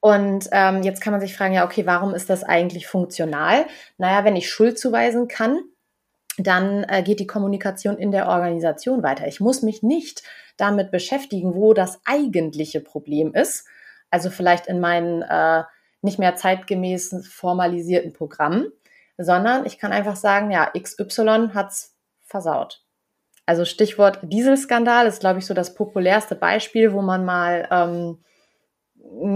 Und 0.00 0.48
ähm, 0.52 0.82
jetzt 0.82 1.00
kann 1.00 1.12
man 1.12 1.20
sich 1.22 1.34
fragen, 1.34 1.54
ja, 1.54 1.64
okay, 1.64 1.86
warum 1.86 2.14
ist 2.14 2.28
das 2.28 2.44
eigentlich 2.44 2.86
funktional? 2.86 3.64
Naja, 3.96 4.24
wenn 4.24 4.36
ich 4.36 4.50
Schuld 4.50 4.78
zuweisen 4.78 5.28
kann, 5.28 5.58
dann 6.36 6.84
äh, 6.84 7.02
geht 7.02 7.20
die 7.20 7.26
Kommunikation 7.26 7.96
in 7.96 8.10
der 8.10 8.28
Organisation 8.28 9.02
weiter. 9.02 9.26
Ich 9.26 9.40
muss 9.40 9.62
mich 9.62 9.82
nicht 9.82 10.22
damit 10.58 10.90
beschäftigen, 10.90 11.54
wo 11.54 11.72
das 11.72 12.00
eigentliche 12.04 12.80
Problem 12.80 13.32
ist. 13.32 13.66
Also 14.10 14.30
vielleicht 14.30 14.66
in 14.66 14.80
meinen 14.80 15.22
äh, 15.22 15.62
nicht 16.02 16.18
mehr 16.18 16.36
zeitgemäßen 16.36 17.22
formalisierten 17.22 18.12
Programmen, 18.12 18.70
sondern 19.16 19.64
ich 19.64 19.78
kann 19.78 19.92
einfach 19.92 20.16
sagen, 20.16 20.50
ja, 20.50 20.70
XY 20.78 21.50
hat's 21.54 21.96
versaut. 22.26 22.83
Also 23.46 23.64
Stichwort 23.64 24.20
Dieselskandal 24.22 25.06
ist, 25.06 25.20
glaube 25.20 25.38
ich, 25.38 25.46
so 25.46 25.54
das 25.54 25.74
populärste 25.74 26.34
Beispiel, 26.34 26.92
wo 26.92 27.02
man 27.02 27.24
mal 27.24 27.68
ähm, 27.70 28.18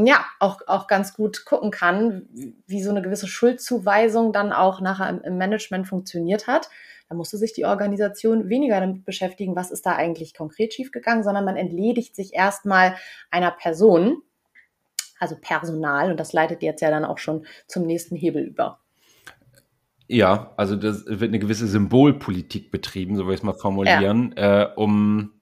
ja 0.06 0.24
auch, 0.40 0.60
auch 0.66 0.86
ganz 0.86 1.14
gut 1.14 1.44
gucken 1.44 1.70
kann, 1.70 2.26
wie 2.66 2.82
so 2.82 2.90
eine 2.90 3.02
gewisse 3.02 3.26
Schuldzuweisung 3.26 4.32
dann 4.32 4.52
auch 4.52 4.80
nachher 4.80 5.08
im, 5.10 5.20
im 5.22 5.36
Management 5.36 5.86
funktioniert 5.86 6.46
hat. 6.46 6.68
Da 7.08 7.14
musste 7.14 7.38
sich 7.38 7.52
die 7.52 7.64
Organisation 7.64 8.48
weniger 8.48 8.80
damit 8.80 9.04
beschäftigen, 9.04 9.56
was 9.56 9.70
ist 9.70 9.86
da 9.86 9.96
eigentlich 9.96 10.34
konkret 10.34 10.74
schiefgegangen, 10.74 11.24
sondern 11.24 11.44
man 11.44 11.56
entledigt 11.56 12.14
sich 12.14 12.34
erstmal 12.34 12.96
einer 13.30 13.50
Person, 13.50 14.22
also 15.18 15.36
Personal, 15.40 16.10
und 16.10 16.20
das 16.20 16.32
leitet 16.32 16.62
jetzt 16.62 16.82
ja 16.82 16.90
dann 16.90 17.04
auch 17.04 17.18
schon 17.18 17.46
zum 17.66 17.86
nächsten 17.86 18.14
Hebel 18.14 18.44
über. 18.44 18.80
Ja, 20.08 20.54
also 20.56 20.74
das 20.74 21.04
wird 21.06 21.22
eine 21.22 21.38
gewisse 21.38 21.66
Symbolpolitik 21.66 22.70
betrieben, 22.70 23.16
so 23.16 23.26
will 23.26 23.34
ich 23.34 23.40
es 23.40 23.44
mal 23.44 23.52
formulieren, 23.52 24.34
ja. 24.36 24.62
äh, 24.62 24.74
um 24.74 25.38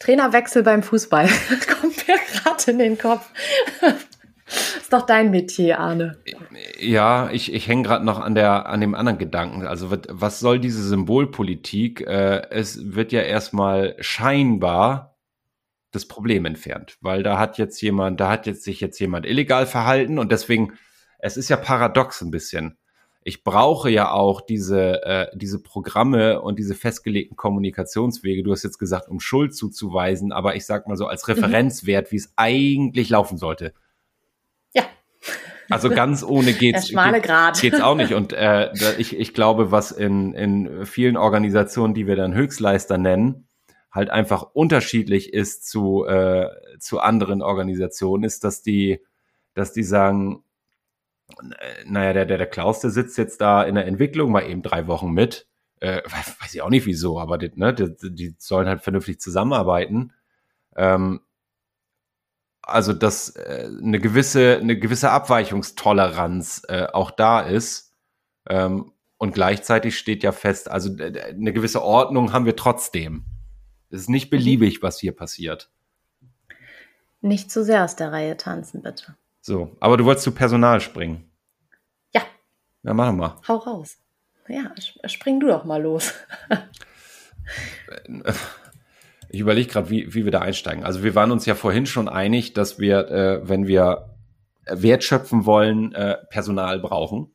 Trainerwechsel 0.00 0.62
beim 0.62 0.82
Fußball. 0.82 1.28
Kommt 1.80 2.08
mir 2.08 2.16
gerade 2.32 2.70
in 2.70 2.78
den 2.78 2.98
Kopf. 2.98 3.30
ist 4.80 4.92
doch 4.92 5.04
dein 5.04 5.30
Metier, 5.30 5.78
Arne. 5.78 6.18
Ja, 6.80 7.30
ich, 7.30 7.52
ich 7.52 7.68
hänge 7.68 7.82
gerade 7.82 8.04
noch 8.04 8.18
an 8.18 8.34
der 8.34 8.66
an 8.66 8.80
dem 8.80 8.94
anderen 8.94 9.18
Gedanken. 9.18 9.66
Also 9.66 9.90
was, 9.90 10.00
was 10.08 10.40
soll 10.40 10.58
diese 10.58 10.82
Symbolpolitik? 10.82 12.00
Äh, 12.00 12.48
es 12.50 12.94
wird 12.94 13.12
ja 13.12 13.20
erstmal 13.20 13.94
scheinbar 14.00 15.18
das 15.92 16.06
Problem 16.06 16.46
entfernt, 16.46 16.96
weil 17.02 17.22
da 17.22 17.38
hat 17.38 17.58
jetzt 17.58 17.80
jemand, 17.82 18.20
da 18.20 18.30
hat 18.30 18.46
jetzt 18.46 18.64
sich 18.64 18.80
jetzt 18.80 18.98
jemand 18.98 19.26
illegal 19.26 19.66
verhalten 19.66 20.18
und 20.18 20.32
deswegen 20.32 20.72
es 21.22 21.36
ist 21.36 21.48
ja 21.48 21.56
paradox 21.56 22.20
ein 22.22 22.30
bisschen. 22.30 22.76
Ich 23.22 23.44
brauche 23.44 23.90
ja 23.90 24.10
auch 24.12 24.40
diese, 24.40 25.04
äh, 25.04 25.26
diese 25.34 25.62
Programme 25.62 26.40
und 26.40 26.58
diese 26.58 26.74
festgelegten 26.74 27.36
Kommunikationswege. 27.36 28.42
Du 28.42 28.50
hast 28.52 28.62
jetzt 28.62 28.78
gesagt, 28.78 29.08
um 29.08 29.20
Schuld 29.20 29.54
zuzuweisen, 29.54 30.32
aber 30.32 30.56
ich 30.56 30.64
sag 30.64 30.88
mal 30.88 30.96
so 30.96 31.06
als 31.06 31.26
mhm. 31.26 31.34
Referenzwert, 31.34 32.06
mhm. 32.06 32.12
wie 32.12 32.16
es 32.16 32.32
eigentlich 32.36 33.10
laufen 33.10 33.36
sollte. 33.36 33.74
Ja. 34.72 34.84
Also 35.68 35.90
ganz 35.90 36.22
ohne 36.22 36.52
geht's, 36.54 36.86
Der 36.86 36.92
schmale 36.92 37.20
Grad. 37.20 37.60
geht's 37.60 37.80
auch 37.80 37.94
nicht. 37.94 38.14
Und 38.14 38.32
äh, 38.32 38.70
ich, 38.98 39.18
ich 39.18 39.34
glaube, 39.34 39.70
was 39.70 39.92
in, 39.92 40.32
in 40.32 40.86
vielen 40.86 41.18
Organisationen, 41.18 41.92
die 41.92 42.06
wir 42.06 42.16
dann 42.16 42.34
Höchstleister 42.34 42.96
nennen, 42.96 43.48
halt 43.92 44.08
einfach 44.08 44.42
unterschiedlich 44.54 45.34
ist 45.34 45.68
zu, 45.68 46.06
äh, 46.06 46.48
zu 46.78 47.00
anderen 47.00 47.42
Organisationen, 47.42 48.24
ist, 48.24 48.44
dass 48.44 48.62
die, 48.62 49.04
dass 49.52 49.72
die 49.72 49.82
sagen, 49.82 50.42
naja, 51.86 52.12
der, 52.12 52.26
der, 52.26 52.38
der 52.38 52.46
Klaus, 52.46 52.80
der 52.80 52.90
sitzt 52.90 53.18
jetzt 53.18 53.40
da 53.40 53.62
in 53.62 53.74
der 53.74 53.86
Entwicklung 53.86 54.30
mal 54.30 54.48
eben 54.48 54.62
drei 54.62 54.86
Wochen 54.86 55.12
mit. 55.12 55.48
Äh, 55.80 56.02
weiß 56.40 56.54
ich 56.54 56.62
auch 56.62 56.70
nicht 56.70 56.86
wieso, 56.86 57.18
aber 57.20 57.38
die, 57.38 57.50
ne, 57.54 57.74
die, 57.74 58.14
die 58.14 58.34
sollen 58.38 58.68
halt 58.68 58.82
vernünftig 58.82 59.20
zusammenarbeiten. 59.20 60.12
Ähm, 60.76 61.20
also, 62.62 62.92
dass 62.92 63.30
äh, 63.36 63.68
eine 63.82 63.98
gewisse, 63.98 64.58
eine 64.58 64.78
gewisse 64.78 65.10
Abweichungstoleranz 65.10 66.62
äh, 66.68 66.86
auch 66.92 67.10
da 67.10 67.40
ist. 67.40 67.94
Ähm, 68.48 68.92
und 69.18 69.34
gleichzeitig 69.34 69.98
steht 69.98 70.22
ja 70.22 70.32
fest, 70.32 70.70
also 70.70 70.96
eine 70.98 71.52
gewisse 71.52 71.82
Ordnung 71.82 72.32
haben 72.32 72.46
wir 72.46 72.56
trotzdem. 72.56 73.26
Es 73.90 74.02
ist 74.02 74.08
nicht 74.08 74.26
mhm. 74.26 74.36
beliebig, 74.36 74.82
was 74.82 74.98
hier 74.98 75.12
passiert. 75.12 75.70
Nicht 77.20 77.50
zu 77.50 77.62
sehr 77.64 77.84
aus 77.84 77.96
der 77.96 78.12
Reihe 78.12 78.36
tanzen, 78.36 78.82
bitte. 78.82 79.16
So, 79.40 79.76
aber 79.80 79.96
du 79.96 80.04
wolltest 80.04 80.24
zu 80.24 80.32
Personal 80.32 80.80
springen. 80.80 81.30
Ja. 82.14 82.22
Ja, 82.82 82.94
mach 82.94 83.12
mal. 83.12 83.36
Hau 83.48 83.56
raus. 83.56 83.98
Ja, 84.48 84.74
spring 85.06 85.40
du 85.40 85.46
doch 85.46 85.64
mal 85.64 85.80
los. 85.80 86.12
ich 89.28 89.40
überlege 89.40 89.70
gerade, 89.70 89.90
wie, 89.90 90.12
wie 90.12 90.24
wir 90.24 90.32
da 90.32 90.40
einsteigen. 90.40 90.84
Also 90.84 91.02
wir 91.04 91.14
waren 91.14 91.30
uns 91.30 91.46
ja 91.46 91.54
vorhin 91.54 91.86
schon 91.86 92.08
einig, 92.08 92.52
dass 92.52 92.78
wir, 92.78 93.08
äh, 93.08 93.48
wenn 93.48 93.66
wir 93.66 94.16
Wert 94.66 95.04
schöpfen 95.04 95.46
wollen, 95.46 95.92
äh, 95.92 96.16
Personal 96.30 96.80
brauchen. 96.80 97.34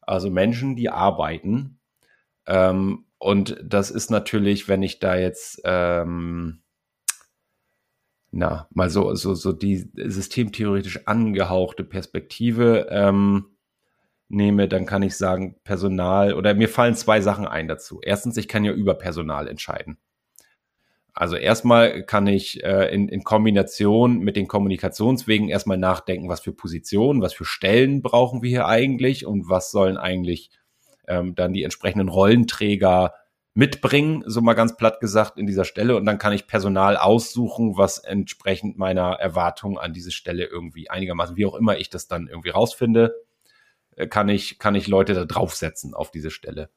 Also 0.00 0.28
Menschen, 0.28 0.76
die 0.76 0.90
arbeiten. 0.90 1.78
Ähm, 2.46 3.06
und 3.18 3.56
das 3.62 3.90
ist 3.90 4.10
natürlich, 4.10 4.68
wenn 4.68 4.82
ich 4.82 4.98
da 4.98 5.16
jetzt 5.16 5.62
ähm, 5.64 6.63
na, 8.36 8.68
mal 8.74 8.90
so, 8.90 9.14
so, 9.14 9.34
so 9.34 9.52
die 9.52 9.88
systemtheoretisch 9.94 11.06
angehauchte 11.06 11.84
Perspektive 11.84 12.88
ähm, 12.90 13.46
nehme, 14.28 14.66
dann 14.66 14.86
kann 14.86 15.02
ich 15.02 15.16
sagen, 15.16 15.56
Personal 15.62 16.34
oder 16.34 16.54
mir 16.54 16.68
fallen 16.68 16.96
zwei 16.96 17.20
Sachen 17.20 17.46
ein 17.46 17.68
dazu. 17.68 18.00
Erstens, 18.02 18.36
ich 18.36 18.48
kann 18.48 18.64
ja 18.64 18.72
über 18.72 18.94
Personal 18.94 19.46
entscheiden. 19.46 19.98
Also 21.12 21.36
erstmal 21.36 22.02
kann 22.02 22.26
ich 22.26 22.64
äh, 22.64 22.92
in, 22.92 23.08
in 23.08 23.22
Kombination 23.22 24.18
mit 24.18 24.34
den 24.34 24.48
Kommunikationswegen 24.48 25.48
erstmal 25.48 25.78
nachdenken, 25.78 26.28
was 26.28 26.40
für 26.40 26.52
Positionen, 26.52 27.22
was 27.22 27.34
für 27.34 27.44
Stellen 27.44 28.02
brauchen 28.02 28.42
wir 28.42 28.50
hier 28.50 28.66
eigentlich 28.66 29.24
und 29.24 29.48
was 29.48 29.70
sollen 29.70 29.96
eigentlich 29.96 30.50
ähm, 31.06 31.36
dann 31.36 31.52
die 31.52 31.62
entsprechenden 31.62 32.08
Rollenträger 32.08 33.12
mitbringen, 33.54 34.24
so 34.26 34.40
mal 34.40 34.54
ganz 34.54 34.76
platt 34.76 35.00
gesagt, 35.00 35.38
in 35.38 35.46
dieser 35.46 35.64
Stelle. 35.64 35.96
Und 35.96 36.04
dann 36.04 36.18
kann 36.18 36.32
ich 36.32 36.48
Personal 36.48 36.96
aussuchen, 36.96 37.76
was 37.76 37.98
entsprechend 37.98 38.76
meiner 38.76 39.12
Erwartung 39.12 39.78
an 39.78 39.92
diese 39.92 40.10
Stelle 40.10 40.44
irgendwie 40.44 40.90
einigermaßen, 40.90 41.36
wie 41.36 41.46
auch 41.46 41.54
immer 41.54 41.78
ich 41.78 41.88
das 41.88 42.08
dann 42.08 42.26
irgendwie 42.26 42.50
rausfinde, 42.50 43.14
äh, 43.96 44.08
kann 44.08 44.28
ich, 44.28 44.58
kann 44.58 44.74
ich 44.74 44.88
Leute 44.88 45.14
da 45.14 45.24
draufsetzen 45.24 45.94
auf 45.94 46.10
diese 46.10 46.30
Stelle. 46.30 46.68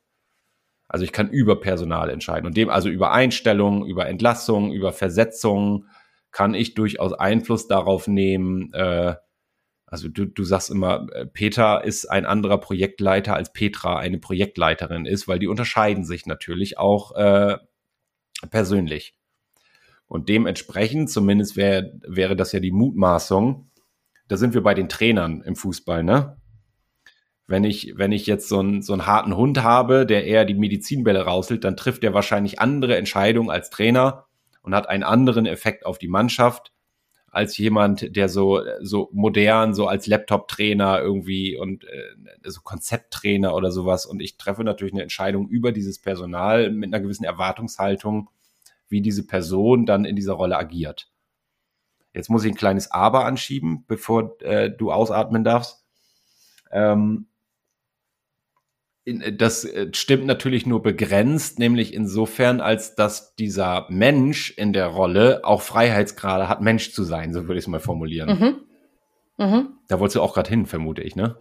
Also 0.88 1.04
ich 1.04 1.12
kann 1.12 1.30
über 1.30 1.60
Personal 1.60 2.10
entscheiden 2.10 2.46
und 2.46 2.56
dem, 2.56 2.70
also 2.70 2.90
über 2.90 3.12
Einstellungen, 3.12 3.86
über 3.86 4.08
Entlassungen, 4.08 4.72
über 4.72 4.94
Versetzungen 4.94 5.90
kann 6.32 6.54
ich 6.54 6.76
durchaus 6.76 7.12
Einfluss 7.12 7.68
darauf 7.68 8.08
nehmen, 8.08 8.72
äh, 8.74 9.16
also 9.88 10.10
du, 10.10 10.26
du 10.26 10.44
sagst 10.44 10.70
immer, 10.70 11.08
äh, 11.14 11.26
Peter 11.26 11.84
ist 11.84 12.06
ein 12.06 12.26
anderer 12.26 12.58
Projektleiter 12.60 13.36
als 13.36 13.54
Petra 13.54 13.98
eine 13.98 14.20
Projektleiterin 14.20 15.06
ist, 15.06 15.28
weil 15.28 15.40
die 15.40 15.48
unterscheiden 15.48 16.04
sich 16.04 16.26
natürlich 16.26 16.78
auch 16.78 17.16
äh, 17.16 17.58
persönlich. 18.52 19.16
Und 20.08 20.30
dementsprechend, 20.30 21.10
zumindest 21.10 21.56
wär, 21.56 21.94
wäre 22.06 22.36
das 22.36 22.52
ja 22.52 22.60
die 22.60 22.72
Mutmaßung, 22.72 23.72
da 24.28 24.36
sind 24.36 24.54
wir 24.54 24.62
bei 24.62 24.74
den 24.74 24.90
Trainern 24.90 25.42
im 25.42 25.56
Fußball, 25.56 26.04
ne? 26.04 26.38
Wenn 27.50 27.64
ich, 27.64 27.94
wenn 27.96 28.12
ich 28.12 28.26
jetzt 28.26 28.50
so 28.50 28.60
einen, 28.60 28.82
so 28.82 28.92
einen 28.92 29.06
harten 29.06 29.38
Hund 29.38 29.64
habe, 29.64 30.06
der 30.06 30.26
eher 30.26 30.44
die 30.44 30.54
Medizinbälle 30.54 31.22
rauselt, 31.22 31.64
dann 31.64 31.78
trifft 31.78 32.04
er 32.04 32.14
wahrscheinlich 32.14 32.60
andere 32.60 32.98
Entscheidungen 32.98 33.50
als 33.50 33.70
Trainer 33.70 34.26
und 34.64 34.76
hat 34.76 34.90
einen 34.90 35.04
anderen 35.04 35.46
Effekt 35.46 35.86
auf 35.86 35.98
die 35.98 36.10
Mannschaft 36.10 36.74
als 37.38 37.56
jemand, 37.60 38.16
der 38.16 38.30
so, 38.30 38.64
so 38.82 39.10
modern, 39.14 39.76
so 39.76 39.86
als 39.86 40.08
Laptop-Trainer 40.08 41.00
irgendwie 41.02 41.56
und 41.56 41.84
äh, 41.84 42.50
so 42.50 42.62
Konzepttrainer 42.62 43.54
oder 43.54 43.70
sowas. 43.70 44.08
Und 44.08 44.24
ich 44.24 44.38
treffe 44.38 44.64
natürlich 44.64 44.96
eine 44.96 45.04
Entscheidung 45.04 45.48
über 45.48 45.72
dieses 45.72 46.00
Personal 46.00 46.72
mit 46.72 46.92
einer 46.92 47.00
gewissen 47.00 47.26
Erwartungshaltung, 47.26 48.32
wie 48.90 49.02
diese 49.02 49.28
Person 49.28 49.86
dann 49.86 50.04
in 50.04 50.16
dieser 50.16 50.34
Rolle 50.34 50.58
agiert. 50.58 51.12
Jetzt 52.12 52.32
muss 52.32 52.44
ich 52.44 52.52
ein 52.52 52.58
kleines 52.58 52.90
Aber 52.90 53.26
anschieben, 53.26 53.86
bevor 53.88 54.42
äh, 54.42 54.72
du 54.72 54.92
ausatmen 54.92 55.44
darfst. 55.44 55.86
Ähm, 56.72 57.28
das 59.38 59.64
äh, 59.64 59.88
stimmt 59.94 60.26
natürlich 60.26 60.66
nur 60.66 60.82
begrenzt, 60.82 61.60
nämlich 61.60 61.94
insofern, 61.94 62.60
als 62.60 62.96
dass 62.96 63.36
dieser 63.36 63.86
Mensch 63.90 64.52
in 64.52 64.74
der 64.74 64.88
Rolle 64.88 65.42
auch 65.44 65.62
Freiheitsgrade 65.62 66.50
hat, 66.50 66.62
Mensch 66.62 66.92
zu 66.92 67.04
sein, 67.04 67.34
so 67.34 67.44
würde 67.44 67.60
ich 67.60 67.66
es 67.66 67.68
mal 67.68 67.80
formulieren. 67.80 68.30
Mhm. 69.38 69.46
Mhm. 69.46 69.68
Da 69.88 70.00
wolltest 70.00 70.16
du 70.18 70.22
auch 70.22 70.34
gerade 70.34 70.50
hin, 70.50 70.66
vermute 70.66 71.02
ich, 71.02 71.16
ne? 71.16 71.38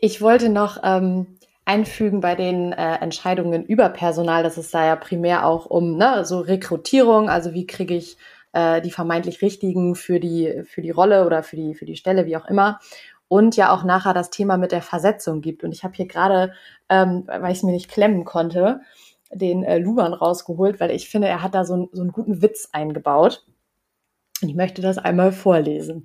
Ich 0.00 0.20
wollte 0.20 0.48
noch 0.48 0.78
ähm, 0.82 1.38
einfügen 1.64 2.20
bei 2.20 2.34
den 2.34 2.72
äh, 2.72 2.96
Entscheidungen 2.96 3.64
über 3.64 3.88
Personal, 3.90 4.42
dass 4.42 4.56
es 4.56 4.70
da 4.70 4.84
ja 4.84 4.96
primär 4.96 5.46
auch 5.46 5.66
um 5.66 5.96
ne, 5.96 6.24
so 6.24 6.40
Rekrutierung, 6.40 7.28
also 7.28 7.52
wie 7.52 7.66
kriege 7.66 7.94
ich 7.94 8.16
äh, 8.52 8.80
die 8.80 8.90
vermeintlich 8.90 9.42
richtigen 9.42 9.94
für 9.94 10.18
die 10.18 10.62
für 10.64 10.80
die 10.80 10.90
Rolle 10.90 11.26
oder 11.26 11.42
für 11.42 11.56
die 11.56 11.74
für 11.74 11.84
die 11.84 11.96
Stelle, 11.96 12.26
wie 12.26 12.36
auch 12.36 12.46
immer 12.46 12.80
und 13.28 13.56
ja 13.56 13.74
auch 13.74 13.84
nachher 13.84 14.14
das 14.14 14.30
Thema 14.30 14.56
mit 14.56 14.72
der 14.72 14.82
Versetzung 14.82 15.40
gibt. 15.40 15.64
Und 15.64 15.72
ich 15.72 15.84
habe 15.84 15.94
hier 15.94 16.06
gerade, 16.06 16.52
ähm, 16.88 17.24
weil 17.26 17.52
ich 17.52 17.58
es 17.58 17.62
mir 17.64 17.72
nicht 17.72 17.90
klemmen 17.90 18.24
konnte, 18.24 18.80
den 19.32 19.64
äh, 19.64 19.78
Luban 19.78 20.14
rausgeholt, 20.14 20.80
weil 20.80 20.90
ich 20.90 21.08
finde, 21.08 21.28
er 21.28 21.42
hat 21.42 21.54
da 21.54 21.64
so, 21.64 21.88
so 21.92 22.02
einen 22.02 22.12
guten 22.12 22.42
Witz 22.42 22.68
eingebaut. 22.72 23.44
Und 24.42 24.50
ich 24.50 24.54
möchte 24.54 24.82
das 24.82 24.98
einmal 24.98 25.32
vorlesen. 25.32 26.04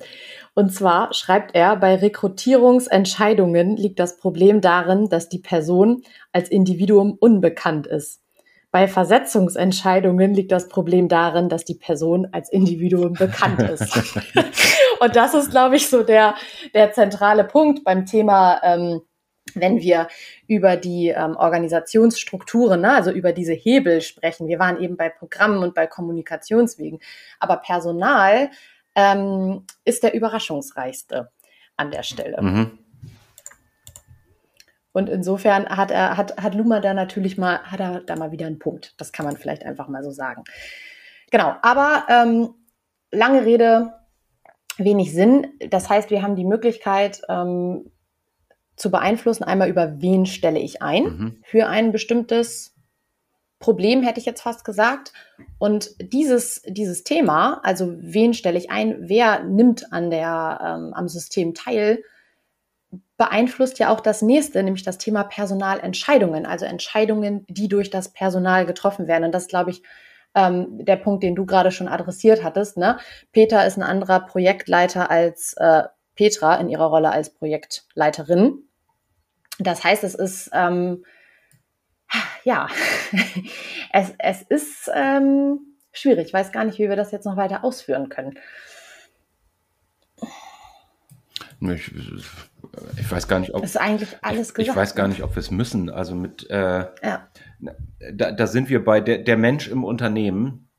Und 0.54 0.74
zwar 0.74 1.14
schreibt 1.14 1.54
er, 1.54 1.76
bei 1.76 1.96
Rekrutierungsentscheidungen 1.96 3.76
liegt 3.76 4.00
das 4.00 4.18
Problem 4.18 4.62
darin, 4.62 5.10
dass 5.10 5.28
die 5.28 5.40
Person 5.40 6.04
als 6.32 6.50
Individuum 6.50 7.18
unbekannt 7.20 7.88
ist. 7.88 8.21
Bei 8.72 8.88
Versetzungsentscheidungen 8.88 10.34
liegt 10.34 10.52
das 10.52 10.70
Problem 10.70 11.10
darin, 11.10 11.50
dass 11.50 11.66
die 11.66 11.76
Person 11.76 12.30
als 12.32 12.50
Individuum 12.50 13.14
bekannt 13.14 13.62
ist. 13.62 14.16
Und 15.00 15.16
das 15.16 15.34
ist, 15.34 15.52
glaube 15.52 15.76
ich, 15.76 15.90
so 15.90 16.04
der, 16.04 16.36
der 16.74 16.94
zentrale 16.94 17.44
Punkt 17.44 17.84
beim 17.84 18.06
Thema, 18.06 18.62
ähm, 18.64 19.02
wenn 19.56 19.82
wir 19.82 20.08
über 20.48 20.78
die 20.78 21.10
ähm, 21.10 21.36
Organisationsstrukturen, 21.36 22.82
ne, 22.82 22.94
also 22.94 23.12
über 23.12 23.34
diese 23.34 23.54
Hebel 23.54 24.02
sprechen. 24.02 24.48
Wir 24.48 24.60
waren 24.60 24.80
eben 24.82 24.96
bei 24.96 25.10
Programmen 25.10 25.64
und 25.64 25.74
bei 25.74 25.88
Kommunikationswegen. 25.88 27.00
Aber 27.40 27.58
Personal 27.58 28.52
ähm, 28.96 29.66
ist 29.84 30.04
der 30.04 30.14
überraschungsreichste 30.14 31.32
an 31.76 31.92
der 31.92 32.04
Stelle. 32.04 32.42
Mhm. 32.42 32.78
Und 34.94 35.10
insofern 35.10 35.68
hat 35.70 35.92
er, 35.92 36.18
hat, 36.18 36.42
hat 36.42 36.54
Luma 36.54 36.80
da 36.80 36.94
natürlich 36.94 37.38
mal, 37.38 37.60
hat 37.64 37.80
er 37.80 38.02
da 38.02 38.16
mal 38.16 38.32
wieder 38.32 38.48
einen 38.48 38.60
Punkt. 38.60 38.94
Das 39.00 39.12
kann 39.12 39.26
man 39.26 39.38
vielleicht 39.38 39.66
einfach 39.66 39.88
mal 39.88 40.04
so 40.04 40.12
sagen. 40.12 40.44
Genau, 41.32 41.56
aber 41.62 42.06
ähm, 42.10 42.50
lange 43.12 43.46
Rede, 43.46 43.94
wenig 44.78 45.14
Sinn. 45.14 45.48
Das 45.70 45.90
heißt, 45.90 46.10
wir 46.10 46.22
haben 46.22 46.36
die 46.36 46.46
Möglichkeit 46.46 47.22
ähm, 47.30 47.92
zu 48.76 48.92
beeinflussen, 48.92 49.44
einmal 49.44 49.70
über 49.70 50.02
wen 50.02 50.26
stelle 50.26 50.60
ich 50.60 50.82
ein 50.82 51.04
mhm. 51.04 51.38
für 51.44 51.68
ein 51.68 51.92
bestimmtes 51.92 52.76
Problem, 53.60 54.02
hätte 54.02 54.20
ich 54.20 54.26
jetzt 54.26 54.42
fast 54.42 54.66
gesagt. 54.66 55.14
Und 55.60 55.92
dieses, 56.02 56.64
dieses 56.66 57.04
Thema, 57.04 57.62
also 57.64 57.94
wen 57.98 58.34
stelle 58.34 58.58
ich 58.58 58.72
ein, 58.72 58.98
wer 59.02 59.44
nimmt 59.44 59.94
an 59.94 60.10
der, 60.10 60.60
ähm, 60.62 60.94
am 60.94 61.08
System 61.08 61.54
teil, 61.54 62.04
beeinflusst 63.22 63.78
ja 63.78 63.90
auch 63.90 64.00
das 64.00 64.24
nächste, 64.24 64.64
nämlich 64.64 64.82
das 64.82 64.98
Thema 64.98 65.24
Personalentscheidungen, 65.24 66.48
also 66.48 66.66
Entscheidungen, 66.66 67.46
die 67.48 67.68
durch 67.68 67.92
das 67.92 68.10
Personal 68.10 68.66
getroffen 68.66 69.08
werden. 69.08 69.26
Und 69.26 69.32
das, 69.32 69.48
glaube 69.48 69.70
ich, 69.70 69.84
ähm, 70.34 70.84
der 70.84 70.96
Punkt, 70.96 71.22
den 71.22 71.36
du 71.36 71.46
gerade 71.46 71.70
schon 71.70 71.88
adressiert 71.88 72.44
hattest. 72.44 72.78
Ne? 72.78 72.98
Peter 73.32 73.64
ist 73.68 73.78
ein 73.78 73.84
anderer 73.84 74.22
Projektleiter 74.22 75.12
als 75.12 75.54
äh, 75.58 75.84
Petra 76.16 76.56
in 76.56 76.68
ihrer 76.68 76.86
Rolle 76.86 77.12
als 77.12 77.30
Projektleiterin. 77.30 78.64
Das 79.60 79.84
heißt, 79.84 80.04
es 80.04 80.16
ist 80.16 80.50
ähm, 80.52 81.06
ja, 82.44 82.70
es, 83.94 84.16
es 84.18 84.42
ist 84.42 84.92
ähm, 84.96 85.60
schwierig. 85.92 86.30
Ich 86.30 86.34
weiß 86.34 86.52
gar 86.52 86.64
nicht, 86.64 86.80
wie 86.80 86.90
wir 86.90 86.96
das 86.96 87.12
jetzt 87.12 87.26
noch 87.26 87.38
weiter 87.38 87.64
ausführen 87.64 88.10
können. 88.10 88.40
Ich, 91.62 91.92
ich 92.98 93.12
weiß 93.12 93.28
gar 93.28 93.40
nicht, 93.40 93.54
ob. 93.54 93.62
Das 93.62 93.72
ist 93.72 93.78
eigentlich 93.78 94.18
alles 94.24 94.50
ich, 94.50 94.56
gesagt. 94.56 94.70
Ich 94.70 94.76
weiß 94.76 94.96
gar 94.96 95.08
nicht, 95.08 95.24
ob 95.24 95.36
wir 95.36 95.42
es 95.42 95.52
müssen. 95.52 95.90
Also 95.90 96.16
mit. 96.16 96.50
Äh, 96.50 96.88
ja. 97.04 97.28
Da, 98.14 98.32
da 98.32 98.48
sind 98.48 98.70
wir 98.70 98.84
bei 98.84 99.00
der, 99.00 99.20
der 99.20 99.38
Mensch 99.38 99.68
im 99.68 99.84
Unternehmen. 99.84 100.70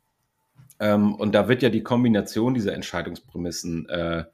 Ähm, 0.80 1.14
und 1.14 1.32
da 1.32 1.48
wird 1.48 1.62
ja 1.62 1.68
die 1.68 1.84
Kombination 1.84 2.54
dieser 2.54 2.74
Entscheidungsprämissen. 2.74 3.88
Äh, 3.88 4.24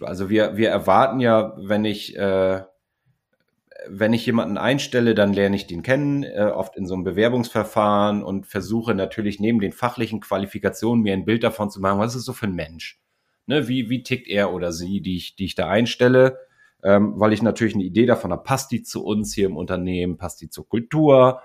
also 0.00 0.28
wir, 0.28 0.56
wir 0.56 0.68
erwarten 0.68 1.20
ja, 1.20 1.56
wenn 1.56 1.84
ich. 1.84 2.16
Äh, 2.16 2.62
wenn 3.86 4.14
ich 4.14 4.24
jemanden 4.24 4.56
einstelle, 4.56 5.14
dann 5.14 5.34
lerne 5.34 5.56
ich 5.56 5.66
den 5.66 5.82
kennen, 5.82 6.22
äh, 6.22 6.50
oft 6.54 6.74
in 6.76 6.86
so 6.86 6.94
einem 6.94 7.04
Bewerbungsverfahren 7.04 8.22
und 8.22 8.46
versuche 8.46 8.94
natürlich 8.94 9.40
neben 9.40 9.60
den 9.60 9.72
fachlichen 9.72 10.20
Qualifikationen 10.20 11.02
mir 11.02 11.12
ein 11.12 11.26
Bild 11.26 11.44
davon 11.44 11.70
zu 11.70 11.80
machen, 11.80 11.98
was 11.98 12.14
ist 12.14 12.24
so 12.24 12.32
für 12.32 12.46
ein 12.46 12.54
Mensch? 12.54 12.98
Ne, 13.46 13.68
wie, 13.68 13.90
wie 13.90 14.02
tickt 14.02 14.28
er 14.28 14.52
oder 14.52 14.72
sie, 14.72 15.00
die 15.00 15.16
ich, 15.16 15.36
die 15.36 15.44
ich 15.44 15.54
da 15.54 15.68
einstelle? 15.68 16.38
ähm, 16.84 17.14
weil 17.16 17.32
ich 17.32 17.42
natürlich 17.42 17.74
eine 17.74 17.82
Idee 17.82 18.06
davon 18.06 18.30
habe, 18.30 18.44
passt 18.44 18.70
die 18.70 18.82
zu 18.82 19.04
uns 19.04 19.34
hier 19.34 19.46
im 19.46 19.56
Unternehmen, 19.56 20.18
passt 20.18 20.42
die 20.42 20.50
zur 20.50 20.68
Kultur, 20.68 21.40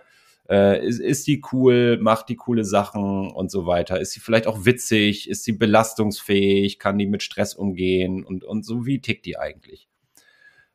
äh, 0.49 0.85
ist, 0.85 0.99
ist 0.99 1.27
die 1.27 1.41
cool, 1.53 1.97
macht 2.01 2.27
die 2.27 2.35
coole 2.35 2.65
Sachen 2.65 3.31
und 3.31 3.49
so 3.49 3.65
weiter, 3.65 4.01
ist 4.01 4.11
sie 4.11 4.19
vielleicht 4.19 4.47
auch 4.47 4.65
witzig, 4.65 5.29
ist 5.29 5.45
sie 5.45 5.53
belastungsfähig, 5.53 6.77
kann 6.77 6.97
die 6.97 7.07
mit 7.07 7.23
Stress 7.23 7.53
umgehen? 7.55 8.25
Und, 8.25 8.43
und 8.43 8.65
so, 8.65 8.85
wie 8.85 8.99
tickt 8.99 9.25
die 9.25 9.37
eigentlich? 9.37 9.87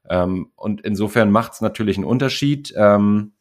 Ähm, 0.09 0.51
und 0.57 0.81
insofern 0.81 1.31
macht 1.31 1.53
es 1.53 1.61
natürlich 1.61 1.99
einen 1.99 2.07
Unterschied, 2.07 2.73
ähm, 2.75 3.34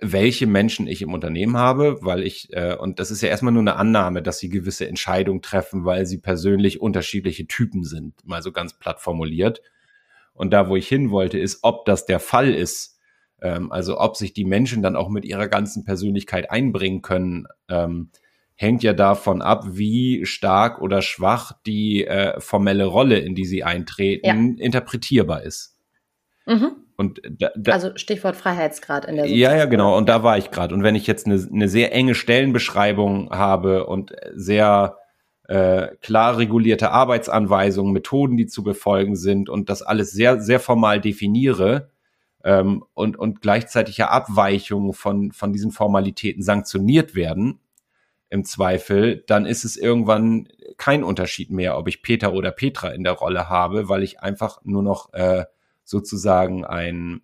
welche 0.00 0.46
Menschen 0.46 0.86
ich 0.86 1.02
im 1.02 1.12
Unternehmen 1.12 1.58
habe, 1.58 1.98
weil 2.00 2.22
ich, 2.22 2.50
äh, 2.54 2.74
und 2.74 2.98
das 2.98 3.10
ist 3.10 3.20
ja 3.20 3.28
erstmal 3.28 3.52
nur 3.52 3.60
eine 3.60 3.76
Annahme, 3.76 4.22
dass 4.22 4.38
sie 4.38 4.48
gewisse 4.48 4.88
Entscheidungen 4.88 5.42
treffen, 5.42 5.84
weil 5.84 6.06
sie 6.06 6.16
persönlich 6.16 6.80
unterschiedliche 6.80 7.46
Typen 7.46 7.84
sind, 7.84 8.14
mal 8.24 8.40
so 8.40 8.50
ganz 8.50 8.72
platt 8.78 9.00
formuliert. 9.00 9.60
Und 10.32 10.52
da, 10.52 10.70
wo 10.70 10.76
ich 10.76 10.88
hin 10.88 11.10
wollte, 11.10 11.38
ist, 11.38 11.58
ob 11.62 11.84
das 11.84 12.06
der 12.06 12.18
Fall 12.18 12.54
ist. 12.54 12.98
Ähm, 13.42 13.70
also 13.70 14.00
ob 14.00 14.16
sich 14.16 14.32
die 14.32 14.46
Menschen 14.46 14.82
dann 14.82 14.96
auch 14.96 15.10
mit 15.10 15.26
ihrer 15.26 15.48
ganzen 15.48 15.84
Persönlichkeit 15.84 16.50
einbringen 16.50 17.02
können, 17.02 17.46
ähm, 17.68 18.08
hängt 18.54 18.82
ja 18.82 18.94
davon 18.94 19.42
ab, 19.42 19.64
wie 19.68 20.24
stark 20.24 20.80
oder 20.80 21.02
schwach 21.02 21.52
die 21.66 22.06
äh, 22.06 22.40
formelle 22.40 22.86
Rolle, 22.86 23.18
in 23.18 23.34
die 23.34 23.44
sie 23.44 23.64
eintreten, 23.64 24.56
ja. 24.56 24.64
interpretierbar 24.64 25.42
ist. 25.42 25.76
Mhm. 26.46 26.83
Und 26.96 27.20
da, 27.28 27.50
da, 27.56 27.72
also 27.72 27.90
Stichwort 27.96 28.36
Freiheitsgrad 28.36 29.04
in 29.04 29.16
der 29.16 29.24
Sozial 29.26 29.52
Ja, 29.52 29.58
ja, 29.58 29.64
genau. 29.66 29.96
Und 29.96 30.08
da 30.08 30.22
war 30.22 30.38
ich 30.38 30.50
gerade. 30.50 30.74
Und 30.74 30.82
wenn 30.82 30.94
ich 30.94 31.06
jetzt 31.06 31.26
eine, 31.26 31.44
eine 31.52 31.68
sehr 31.68 31.92
enge 31.92 32.14
Stellenbeschreibung 32.14 33.30
habe 33.30 33.86
und 33.86 34.14
sehr 34.34 34.98
äh, 35.48 35.88
klar 36.00 36.38
regulierte 36.38 36.90
Arbeitsanweisungen, 36.90 37.92
Methoden, 37.92 38.36
die 38.36 38.46
zu 38.46 38.62
befolgen 38.62 39.16
sind 39.16 39.48
und 39.48 39.68
das 39.70 39.82
alles 39.82 40.12
sehr, 40.12 40.40
sehr 40.40 40.60
formal 40.60 41.00
definiere 41.00 41.90
ähm, 42.44 42.84
und, 42.94 43.18
und 43.18 43.42
gleichzeitig 43.42 43.96
ja 43.96 44.08
Abweichungen 44.08 44.92
von, 44.92 45.32
von 45.32 45.52
diesen 45.52 45.72
Formalitäten 45.72 46.42
sanktioniert 46.42 47.14
werden, 47.14 47.60
im 48.34 48.44
Zweifel, 48.44 49.22
dann 49.28 49.46
ist 49.46 49.64
es 49.64 49.76
irgendwann 49.76 50.48
kein 50.76 51.04
Unterschied 51.04 51.52
mehr, 51.52 51.78
ob 51.78 51.86
ich 51.86 52.02
Peter 52.02 52.32
oder 52.32 52.50
Petra 52.50 52.88
in 52.88 53.04
der 53.04 53.12
Rolle 53.12 53.48
habe, 53.48 53.88
weil 53.88 54.02
ich 54.02 54.20
einfach 54.20 54.60
nur 54.64 54.82
noch 54.82 55.12
äh, 55.12 55.44
sozusagen 55.84 56.64
ein, 56.64 57.22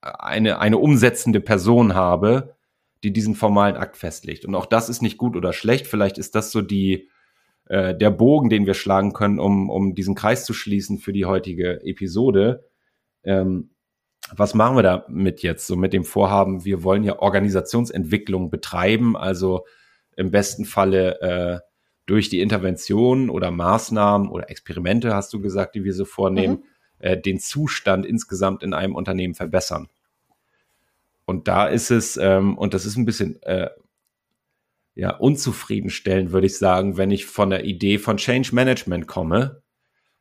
eine, 0.00 0.58
eine 0.58 0.78
umsetzende 0.78 1.40
Person 1.40 1.94
habe, 1.94 2.56
die 3.02 3.12
diesen 3.12 3.34
formalen 3.34 3.76
Akt 3.76 3.96
festlegt. 3.96 4.44
Und 4.44 4.54
auch 4.54 4.66
das 4.66 4.88
ist 4.88 5.02
nicht 5.02 5.18
gut 5.18 5.36
oder 5.36 5.52
schlecht. 5.52 5.86
Vielleicht 5.86 6.18
ist 6.18 6.34
das 6.34 6.50
so 6.50 6.62
die, 6.62 7.08
äh, 7.66 7.94
der 7.94 8.10
Bogen, 8.10 8.48
den 8.48 8.66
wir 8.66 8.74
schlagen 8.74 9.12
können, 9.12 9.38
um, 9.38 9.70
um 9.70 9.94
diesen 9.94 10.14
Kreis 10.14 10.44
zu 10.44 10.54
schließen 10.54 10.98
für 10.98 11.12
die 11.12 11.24
heutige 11.24 11.80
Episode. 11.84 12.64
Ähm, 13.22 13.70
was 14.34 14.54
machen 14.54 14.76
wir 14.76 14.82
damit 14.82 15.42
jetzt? 15.42 15.66
So 15.66 15.76
mit 15.76 15.92
dem 15.92 16.04
Vorhaben, 16.04 16.64
wir 16.64 16.82
wollen 16.82 17.04
ja 17.04 17.18
Organisationsentwicklung 17.18 18.50
betreiben, 18.50 19.16
also 19.16 19.64
im 20.16 20.30
besten 20.30 20.64
Falle 20.64 21.20
äh, 21.20 21.60
durch 22.06 22.28
die 22.28 22.40
Intervention 22.40 23.30
oder 23.30 23.50
Maßnahmen 23.50 24.28
oder 24.28 24.50
Experimente, 24.50 25.14
hast 25.14 25.32
du 25.32 25.40
gesagt, 25.40 25.74
die 25.74 25.84
wir 25.84 25.92
so 25.92 26.04
vornehmen, 26.04 26.54
mhm. 26.54 26.64
Äh, 26.98 27.16
den 27.16 27.38
Zustand 27.38 28.06
insgesamt 28.06 28.62
in 28.62 28.74
einem 28.74 28.94
Unternehmen 28.94 29.34
verbessern. 29.34 29.88
Und 31.24 31.48
da 31.48 31.66
ist 31.66 31.90
es, 31.90 32.16
ähm, 32.16 32.56
und 32.56 32.72
das 32.72 32.86
ist 32.86 32.96
ein 32.96 33.04
bisschen 33.04 33.42
äh, 33.42 33.70
ja, 34.94 35.10
unzufriedenstellend, 35.10 36.32
würde 36.32 36.46
ich 36.46 36.56
sagen, 36.56 36.96
wenn 36.96 37.10
ich 37.10 37.26
von 37.26 37.50
der 37.50 37.64
Idee 37.64 37.98
von 37.98 38.16
Change 38.16 38.54
Management 38.54 39.06
komme, 39.06 39.62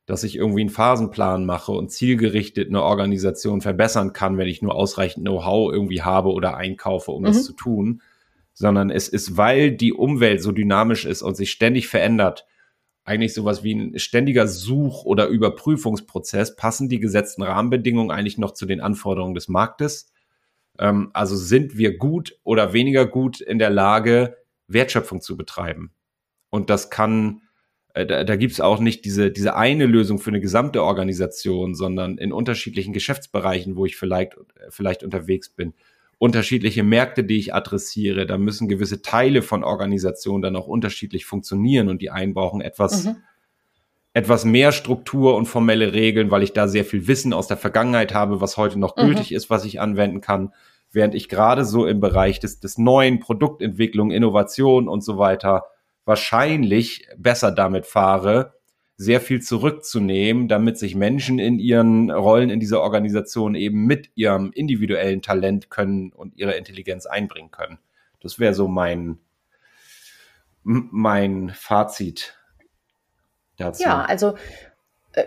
dass 0.05 0.23
ich 0.23 0.35
irgendwie 0.35 0.61
einen 0.61 0.69
Phasenplan 0.69 1.45
mache 1.45 1.71
und 1.71 1.91
zielgerichtet 1.91 2.69
eine 2.69 2.83
Organisation 2.83 3.61
verbessern 3.61 4.13
kann, 4.13 4.37
wenn 4.37 4.47
ich 4.47 4.61
nur 4.61 4.75
ausreichend 4.75 5.25
Know-how 5.25 5.71
irgendwie 5.71 6.03
habe 6.03 6.29
oder 6.29 6.57
einkaufe, 6.57 7.11
um 7.11 7.21
mhm. 7.21 7.27
das 7.27 7.43
zu 7.43 7.53
tun, 7.53 8.01
sondern 8.53 8.89
es 8.89 9.07
ist, 9.07 9.37
weil 9.37 9.71
die 9.71 9.93
Umwelt 9.93 10.41
so 10.41 10.51
dynamisch 10.51 11.05
ist 11.05 11.21
und 11.21 11.35
sich 11.35 11.51
ständig 11.51 11.87
verändert, 11.87 12.45
eigentlich 13.05 13.35
sowas 13.35 13.63
wie 13.63 13.75
ein 13.75 13.99
ständiger 13.99 14.47
Such- 14.47 15.05
oder 15.05 15.27
Überprüfungsprozess. 15.27 16.55
Passen 16.55 16.89
die 16.89 16.99
gesetzten 16.99 17.43
Rahmenbedingungen 17.43 18.11
eigentlich 18.11 18.39
noch 18.39 18.51
zu 18.51 18.65
den 18.65 18.81
Anforderungen 18.81 19.35
des 19.35 19.47
Marktes? 19.47 20.11
Ähm, 20.79 21.11
also 21.13 21.35
sind 21.35 21.77
wir 21.77 21.97
gut 21.97 22.37
oder 22.43 22.73
weniger 22.73 23.05
gut 23.05 23.39
in 23.39 23.59
der 23.59 23.69
Lage, 23.69 24.37
Wertschöpfung 24.67 25.21
zu 25.21 25.37
betreiben? 25.37 25.93
Und 26.49 26.71
das 26.71 26.89
kann, 26.89 27.43
äh, 27.93 28.07
da, 28.07 28.23
da 28.23 28.35
gibt 28.35 28.53
es 28.53 28.61
auch 28.61 28.79
nicht 28.79 29.05
diese, 29.05 29.29
diese 29.31 29.55
eine 29.55 29.85
Lösung 29.85 30.17
für 30.17 30.31
eine 30.31 30.41
gesamte 30.41 30.81
Organisation, 30.83 31.75
sondern 31.75 32.17
in 32.17 32.33
unterschiedlichen 32.33 32.91
Geschäftsbereichen, 32.91 33.75
wo 33.75 33.85
ich 33.85 33.97
vielleicht, 33.97 34.35
vielleicht 34.69 35.03
unterwegs 35.03 35.49
bin, 35.49 35.75
unterschiedliche 36.17 36.83
Märkte, 36.83 37.23
die 37.23 37.37
ich 37.37 37.53
adressiere. 37.53 38.25
Da 38.25 38.37
müssen 38.37 38.67
gewisse 38.67 39.01
Teile 39.01 39.41
von 39.41 39.63
Organisationen 39.63 40.41
dann 40.41 40.55
auch 40.55 40.67
unterschiedlich 40.67 41.25
funktionieren 41.25 41.89
und 41.89 42.01
die 42.01 42.09
einen 42.09 42.33
brauchen 42.33 42.61
etwas, 42.61 43.05
mhm. 43.05 43.17
etwas 44.13 44.45
mehr 44.45 44.71
Struktur 44.71 45.35
und 45.35 45.45
formelle 45.45 45.93
Regeln, 45.93 46.31
weil 46.31 46.43
ich 46.43 46.53
da 46.53 46.67
sehr 46.67 46.85
viel 46.85 47.07
Wissen 47.07 47.33
aus 47.33 47.47
der 47.47 47.57
Vergangenheit 47.57 48.13
habe, 48.13 48.41
was 48.41 48.57
heute 48.57 48.79
noch 48.79 48.95
mhm. 48.95 49.01
gültig 49.01 49.33
ist, 49.33 49.49
was 49.49 49.65
ich 49.65 49.79
anwenden 49.79 50.21
kann. 50.21 50.53
Während 50.91 51.15
ich 51.15 51.27
gerade 51.27 51.65
so 51.65 51.85
im 51.85 51.99
Bereich 51.99 52.39
des, 52.39 52.59
des 52.59 52.77
neuen 52.77 53.19
Produktentwicklung, 53.19 54.11
Innovation 54.11 54.87
und 54.87 55.03
so 55.03 55.17
weiter 55.17 55.65
wahrscheinlich 56.05 57.07
besser 57.17 57.51
damit 57.51 57.85
fahre, 57.85 58.54
sehr 58.97 59.19
viel 59.19 59.41
zurückzunehmen, 59.41 60.47
damit 60.47 60.77
sich 60.77 60.95
Menschen 60.95 61.37
in 61.37 61.59
ihren 61.59 62.11
Rollen 62.11 62.49
in 62.49 62.59
dieser 62.59 62.81
Organisation 62.81 63.55
eben 63.55 63.85
mit 63.85 64.09
ihrem 64.15 64.51
individuellen 64.53 65.21
Talent 65.21 65.69
können 65.69 66.11
und 66.13 66.37
ihre 66.37 66.53
Intelligenz 66.53 67.05
einbringen 67.05 67.51
können. 67.51 67.79
Das 68.21 68.39
wäre 68.39 68.53
so 68.53 68.67
mein, 68.67 69.19
mein 70.63 71.49
Fazit 71.49 72.37
dazu. 73.57 73.83
Ja, 73.83 74.03
also 74.03 74.35
äh, 75.11 75.25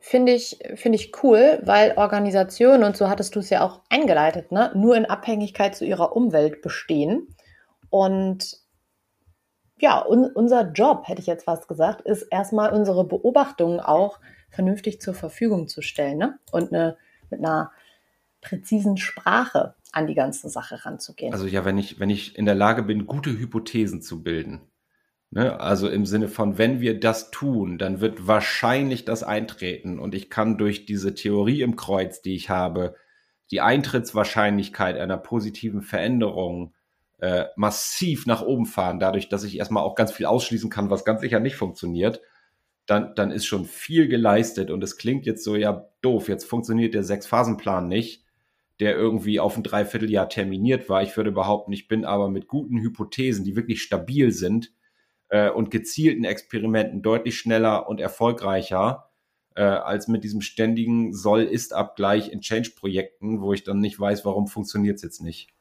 finde 0.00 0.32
ich, 0.32 0.58
finde 0.74 0.96
ich 0.96 1.22
cool, 1.22 1.60
weil 1.64 1.92
Organisationen, 1.96 2.82
und 2.82 2.96
so 2.96 3.10
hattest 3.10 3.36
du 3.36 3.40
es 3.40 3.50
ja 3.50 3.60
auch 3.60 3.82
eingeleitet, 3.90 4.52
ne, 4.52 4.72
nur 4.74 4.96
in 4.96 5.04
Abhängigkeit 5.04 5.76
zu 5.76 5.84
ihrer 5.84 6.16
Umwelt 6.16 6.62
bestehen. 6.62 7.28
Und 7.90 8.65
ja, 9.78 10.04
un 10.04 10.30
unser 10.32 10.70
Job, 10.72 11.06
hätte 11.06 11.20
ich 11.20 11.26
jetzt 11.26 11.44
fast 11.44 11.68
gesagt, 11.68 12.02
ist 12.02 12.22
erstmal 12.22 12.72
unsere 12.72 13.04
Beobachtungen 13.04 13.80
auch 13.80 14.20
vernünftig 14.50 15.00
zur 15.00 15.14
Verfügung 15.14 15.68
zu 15.68 15.82
stellen 15.82 16.18
ne? 16.18 16.38
und 16.50 16.72
eine, 16.72 16.96
mit 17.30 17.40
einer 17.40 17.72
präzisen 18.40 18.96
Sprache 18.96 19.74
an 19.92 20.06
die 20.06 20.14
ganze 20.14 20.48
Sache 20.48 20.84
ranzugehen. 20.84 21.32
Also 21.32 21.46
ja, 21.46 21.64
wenn 21.64 21.78
ich, 21.78 22.00
wenn 22.00 22.10
ich 22.10 22.36
in 22.36 22.46
der 22.46 22.54
Lage 22.54 22.82
bin, 22.82 23.06
gute 23.06 23.30
Hypothesen 23.38 24.02
zu 24.02 24.22
bilden, 24.22 24.62
ne? 25.30 25.60
also 25.60 25.88
im 25.88 26.06
Sinne 26.06 26.28
von, 26.28 26.56
wenn 26.56 26.80
wir 26.80 26.98
das 26.98 27.30
tun, 27.30 27.76
dann 27.76 28.00
wird 28.00 28.26
wahrscheinlich 28.26 29.04
das 29.04 29.22
eintreten 29.22 29.98
und 29.98 30.14
ich 30.14 30.30
kann 30.30 30.58
durch 30.58 30.86
diese 30.86 31.14
Theorie 31.14 31.62
im 31.62 31.76
Kreuz, 31.76 32.22
die 32.22 32.34
ich 32.34 32.48
habe, 32.48 32.94
die 33.50 33.60
Eintrittswahrscheinlichkeit 33.60 34.96
einer 34.96 35.18
positiven 35.18 35.82
Veränderung 35.82 36.72
äh, 37.18 37.46
massiv 37.56 38.26
nach 38.26 38.42
oben 38.42 38.66
fahren, 38.66 38.98
dadurch, 38.98 39.28
dass 39.28 39.44
ich 39.44 39.58
erstmal 39.58 39.82
auch 39.82 39.94
ganz 39.94 40.12
viel 40.12 40.26
ausschließen 40.26 40.70
kann, 40.70 40.90
was 40.90 41.04
ganz 41.04 41.20
sicher 41.20 41.40
nicht 41.40 41.56
funktioniert, 41.56 42.20
dann, 42.86 43.14
dann 43.14 43.30
ist 43.30 43.46
schon 43.46 43.64
viel 43.64 44.08
geleistet. 44.08 44.70
Und 44.70 44.82
es 44.84 44.96
klingt 44.96 45.26
jetzt 45.26 45.44
so, 45.44 45.56
ja, 45.56 45.88
doof, 46.02 46.28
jetzt 46.28 46.44
funktioniert 46.44 46.94
der 46.94 47.02
Sechs-Phasen-Plan 47.02 47.88
nicht, 47.88 48.24
der 48.80 48.94
irgendwie 48.94 49.40
auf 49.40 49.56
ein 49.56 49.62
Dreivierteljahr 49.62 50.28
terminiert 50.28 50.88
war. 50.88 51.02
Ich 51.02 51.16
würde 51.16 51.32
behaupten, 51.32 51.72
ich 51.72 51.88
bin 51.88 52.04
aber 52.04 52.28
mit 52.28 52.46
guten 52.46 52.78
Hypothesen, 52.80 53.44
die 53.44 53.56
wirklich 53.56 53.82
stabil 53.82 54.30
sind 54.30 54.72
äh, 55.28 55.50
und 55.50 55.70
gezielten 55.70 56.24
Experimenten 56.24 57.02
deutlich 57.02 57.38
schneller 57.38 57.88
und 57.88 58.00
erfolgreicher 58.00 59.10
äh, 59.56 59.62
als 59.62 60.06
mit 60.06 60.22
diesem 60.22 60.42
ständigen 60.42 61.14
Soll-Ist-Abgleich 61.14 62.30
in 62.30 62.42
Change-Projekten, 62.42 63.40
wo 63.40 63.52
ich 63.52 63.64
dann 63.64 63.80
nicht 63.80 63.98
weiß, 63.98 64.24
warum 64.24 64.46
funktioniert 64.46 64.96
es 64.96 65.02
jetzt 65.02 65.22
nicht. 65.22 65.55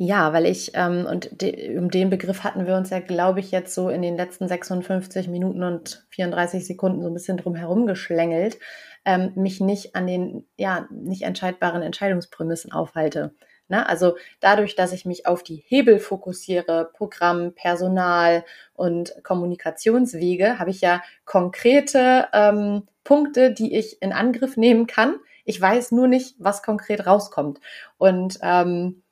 Ja, 0.00 0.32
weil 0.32 0.46
ich, 0.46 0.70
ähm, 0.74 1.06
und 1.06 1.42
de, 1.42 1.76
um 1.76 1.90
den 1.90 2.08
Begriff 2.08 2.44
hatten 2.44 2.66
wir 2.66 2.76
uns 2.76 2.90
ja, 2.90 3.00
glaube 3.00 3.40
ich, 3.40 3.50
jetzt 3.50 3.74
so 3.74 3.88
in 3.88 4.00
den 4.00 4.16
letzten 4.16 4.46
56 4.46 5.26
Minuten 5.26 5.64
und 5.64 6.06
34 6.10 6.64
Sekunden 6.64 7.02
so 7.02 7.08
ein 7.08 7.14
bisschen 7.14 7.36
drum 7.36 7.56
herum 7.56 7.84
geschlängelt, 7.84 8.58
ähm, 9.04 9.32
mich 9.34 9.60
nicht 9.60 9.96
an 9.96 10.06
den, 10.06 10.46
ja, 10.56 10.86
nicht 10.92 11.22
entscheidbaren 11.22 11.82
Entscheidungsprämissen 11.82 12.70
aufhalte. 12.70 13.34
Ne? 13.66 13.88
Also 13.88 14.16
dadurch, 14.38 14.76
dass 14.76 14.92
ich 14.92 15.04
mich 15.04 15.26
auf 15.26 15.42
die 15.42 15.64
Hebel 15.66 15.98
fokussiere, 15.98 16.90
Programm, 16.94 17.52
Personal 17.54 18.44
und 18.74 19.12
Kommunikationswege, 19.24 20.60
habe 20.60 20.70
ich 20.70 20.80
ja 20.80 21.02
konkrete 21.24 22.28
ähm, 22.32 22.86
Punkte, 23.02 23.52
die 23.52 23.76
ich 23.76 24.00
in 24.00 24.12
Angriff 24.12 24.56
nehmen 24.56 24.86
kann. 24.86 25.16
Ich 25.44 25.60
weiß 25.60 25.90
nur 25.90 26.06
nicht, 26.06 26.36
was 26.38 26.62
konkret 26.62 27.04
rauskommt. 27.04 27.58
Und 27.96 28.38
ähm, 28.42 29.02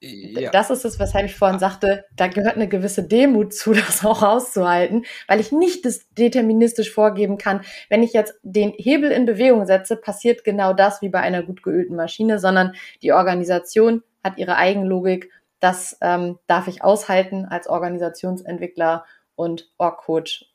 ja. 0.00 0.50
Das 0.50 0.70
ist 0.70 0.84
es, 0.84 0.98
weshalb 0.98 1.26
ich 1.26 1.36
vorhin 1.36 1.58
sagte, 1.58 2.06
da 2.16 2.26
gehört 2.26 2.56
eine 2.56 2.68
gewisse 2.68 3.02
Demut 3.02 3.52
zu, 3.52 3.72
das 3.74 4.04
auch 4.04 4.22
auszuhalten, 4.22 5.04
weil 5.28 5.40
ich 5.40 5.52
nicht 5.52 5.84
das 5.84 6.08
deterministisch 6.10 6.90
vorgeben 6.90 7.38
kann, 7.38 7.62
wenn 7.88 8.02
ich 8.02 8.12
jetzt 8.12 8.34
den 8.42 8.72
Hebel 8.72 9.10
in 9.10 9.26
Bewegung 9.26 9.66
setze, 9.66 9.96
passiert 9.96 10.44
genau 10.44 10.72
das 10.72 11.02
wie 11.02 11.10
bei 11.10 11.20
einer 11.20 11.42
gut 11.42 11.62
geölten 11.62 11.96
Maschine, 11.96 12.38
sondern 12.38 12.74
die 13.02 13.12
Organisation 13.12 14.02
hat 14.24 14.38
ihre 14.38 14.56
Eigenlogik. 14.56 15.30
Das 15.60 15.98
ähm, 16.00 16.38
darf 16.46 16.68
ich 16.68 16.82
aushalten 16.82 17.44
als 17.44 17.68
Organisationsentwickler 17.68 19.04
und 19.34 19.70
Org-Coach. 19.76 20.46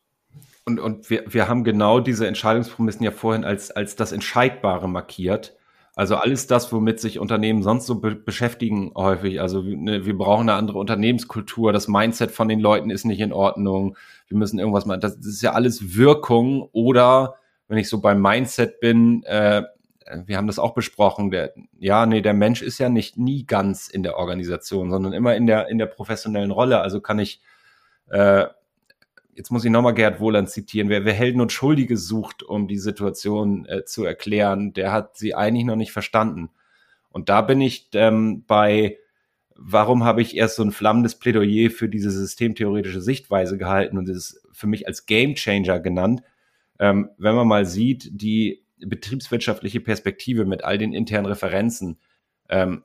Und, 0.65 0.79
und 0.79 1.09
wir, 1.11 1.23
wir 1.27 1.47
haben 1.47 1.63
genau 1.63 1.99
diese 1.99 2.25
Entscheidungsprämissen 2.25 3.03
ja 3.03 3.11
vorhin 3.11 3.45
als, 3.45 3.69
als 3.69 3.95
das 3.95 4.11
Entscheidbare 4.11 4.89
markiert. 4.89 5.55
Also 5.95 6.17
alles 6.17 6.45
das, 6.45 6.73
womit 6.73 6.99
sich 6.99 7.19
Unternehmen 7.19 7.63
sonst 7.63 7.87
so 7.87 8.01
be 8.01 8.15
beschäftigen 8.15 8.91
häufig. 8.95 9.39
Also 9.39 9.61
ne, 9.61 10.05
wir 10.05 10.17
brauchen 10.17 10.49
eine 10.49 10.57
andere 10.57 10.77
Unternehmenskultur. 10.77 11.71
Das 11.71 11.87
Mindset 11.87 12.31
von 12.31 12.49
den 12.49 12.59
Leuten 12.59 12.89
ist 12.89 13.05
nicht 13.05 13.21
in 13.21 13.31
Ordnung. 13.31 13.97
Wir 14.27 14.37
müssen 14.37 14.59
irgendwas 14.59 14.85
machen. 14.85 14.99
Das, 14.99 15.15
das 15.15 15.25
ist 15.25 15.41
ja 15.41 15.53
alles 15.53 15.95
Wirkung. 15.95 16.67
Oder 16.73 17.35
wenn 17.69 17.77
ich 17.77 17.87
so 17.87 18.01
beim 18.01 18.21
Mindset 18.21 18.81
bin, 18.81 19.23
äh, 19.23 19.63
wir 20.25 20.35
haben 20.35 20.47
das 20.47 20.59
auch 20.59 20.73
besprochen. 20.73 21.31
Der, 21.31 21.53
ja, 21.79 22.05
nee, 22.05 22.21
der 22.21 22.33
Mensch 22.33 22.61
ist 22.61 22.77
ja 22.77 22.89
nicht 22.89 23.17
nie 23.17 23.45
ganz 23.45 23.87
in 23.87 24.03
der 24.03 24.17
Organisation, 24.17 24.91
sondern 24.91 25.13
immer 25.13 25.35
in 25.35 25.47
der 25.47 25.69
in 25.69 25.77
der 25.77 25.87
professionellen 25.87 26.51
Rolle. 26.51 26.81
Also 26.81 26.99
kann 26.99 27.19
ich 27.19 27.41
äh, 28.09 28.45
jetzt 29.35 29.51
muss 29.51 29.65
ich 29.65 29.71
nochmal 29.71 29.93
Gerd 29.93 30.19
Wohland 30.19 30.49
zitieren, 30.49 30.89
wer, 30.89 31.05
wer 31.05 31.13
Helden 31.13 31.41
und 31.41 31.51
Schuldige 31.51 31.97
sucht, 31.97 32.41
um 32.41 32.67
die 32.67 32.77
Situation 32.77 33.65
äh, 33.65 33.83
zu 33.85 34.05
erklären, 34.05 34.73
der 34.73 34.91
hat 34.91 35.17
sie 35.17 35.35
eigentlich 35.35 35.65
noch 35.65 35.75
nicht 35.75 35.91
verstanden. 35.91 36.49
Und 37.09 37.29
da 37.29 37.41
bin 37.41 37.61
ich 37.61 37.89
ähm, 37.93 38.43
bei, 38.47 38.97
warum 39.55 40.03
habe 40.03 40.21
ich 40.21 40.35
erst 40.35 40.55
so 40.55 40.63
ein 40.63 40.71
flammendes 40.71 41.15
Plädoyer 41.15 41.69
für 41.69 41.89
diese 41.89 42.11
systemtheoretische 42.11 43.01
Sichtweise 43.01 43.57
gehalten 43.57 43.97
und 43.97 44.09
es 44.09 44.41
für 44.51 44.67
mich 44.67 44.87
als 44.87 45.05
Game 45.05 45.35
Changer 45.35 45.79
genannt. 45.79 46.23
Ähm, 46.79 47.09
wenn 47.17 47.35
man 47.35 47.47
mal 47.47 47.65
sieht, 47.65 48.09
die 48.11 48.65
betriebswirtschaftliche 48.79 49.79
Perspektive 49.79 50.45
mit 50.45 50.63
all 50.63 50.77
den 50.77 50.93
internen 50.93 51.27
Referenzen, 51.27 51.99
ähm, 52.49 52.83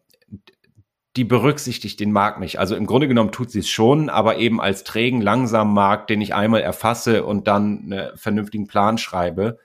die 1.16 1.24
berücksichtigt 1.24 1.98
den 1.98 2.12
Markt 2.12 2.38
nicht. 2.38 2.58
Also 2.58 2.76
im 2.76 2.86
Grunde 2.86 3.08
genommen 3.08 3.32
tut 3.32 3.50
sie 3.50 3.60
es 3.60 3.68
schon, 3.68 4.08
aber 4.08 4.36
eben 4.36 4.60
als 4.60 4.84
trägen, 4.84 5.20
langsamen 5.20 5.74
Markt, 5.74 6.08
den 6.08 6.20
ich 6.20 6.34
einmal 6.34 6.60
erfasse 6.60 7.24
und 7.24 7.48
dann 7.48 7.92
einen 7.92 8.16
vernünftigen 8.16 8.68
Plan 8.68 8.96
schreibe. 8.96 9.58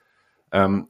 Ähm, 0.50 0.88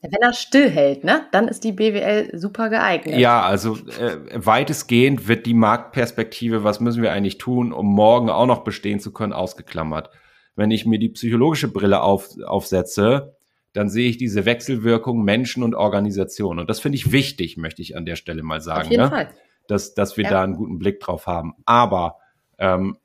wenn 0.00 0.22
er 0.22 0.32
stillhält, 0.32 1.02
ne, 1.02 1.26
dann 1.32 1.48
ist 1.48 1.64
die 1.64 1.72
BWL 1.72 2.38
super 2.38 2.70
geeignet. 2.70 3.18
Ja, 3.18 3.42
also 3.42 3.76
äh, 3.98 4.16
weitestgehend 4.32 5.26
wird 5.26 5.44
die 5.44 5.54
Marktperspektive, 5.54 6.62
was 6.62 6.78
müssen 6.78 7.02
wir 7.02 7.12
eigentlich 7.12 7.38
tun, 7.38 7.72
um 7.72 7.86
morgen 7.86 8.30
auch 8.30 8.46
noch 8.46 8.62
bestehen 8.62 9.00
zu 9.00 9.12
können, 9.12 9.32
ausgeklammert. 9.32 10.10
Wenn 10.54 10.70
ich 10.70 10.86
mir 10.86 11.00
die 11.00 11.08
psychologische 11.08 11.68
Brille 11.68 12.00
auf, 12.00 12.28
aufsetze, 12.46 13.34
dann 13.72 13.88
sehe 13.88 14.08
ich 14.08 14.18
diese 14.18 14.44
Wechselwirkung 14.44 15.22
Menschen 15.24 15.62
und 15.64 15.74
Organisationen. 15.74 16.60
Und 16.60 16.70
das 16.70 16.80
finde 16.80 16.96
ich 16.96 17.12
wichtig, 17.12 17.56
möchte 17.56 17.82
ich 17.82 17.96
an 17.96 18.06
der 18.06 18.16
Stelle 18.16 18.42
mal 18.42 18.60
sagen. 18.60 18.86
Auf 18.86 18.90
jeden 18.90 19.02
ne? 19.02 19.10
Fall 19.10 19.28
dass, 19.68 19.94
dass 19.94 20.16
wir 20.16 20.24
ja. 20.24 20.30
da 20.30 20.42
einen 20.42 20.56
guten 20.56 20.78
Blick 20.78 21.00
drauf 21.00 21.26
haben. 21.26 21.54
Aber 21.64 22.18
ähm, 22.58 22.98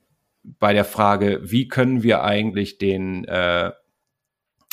bei 0.44 0.74
der 0.74 0.86
Frage, 0.86 1.40
wie 1.44 1.68
können 1.68 2.04
wir 2.04 2.24
eigentlich 2.24 2.78
den 2.78 3.26
äh, 3.26 3.72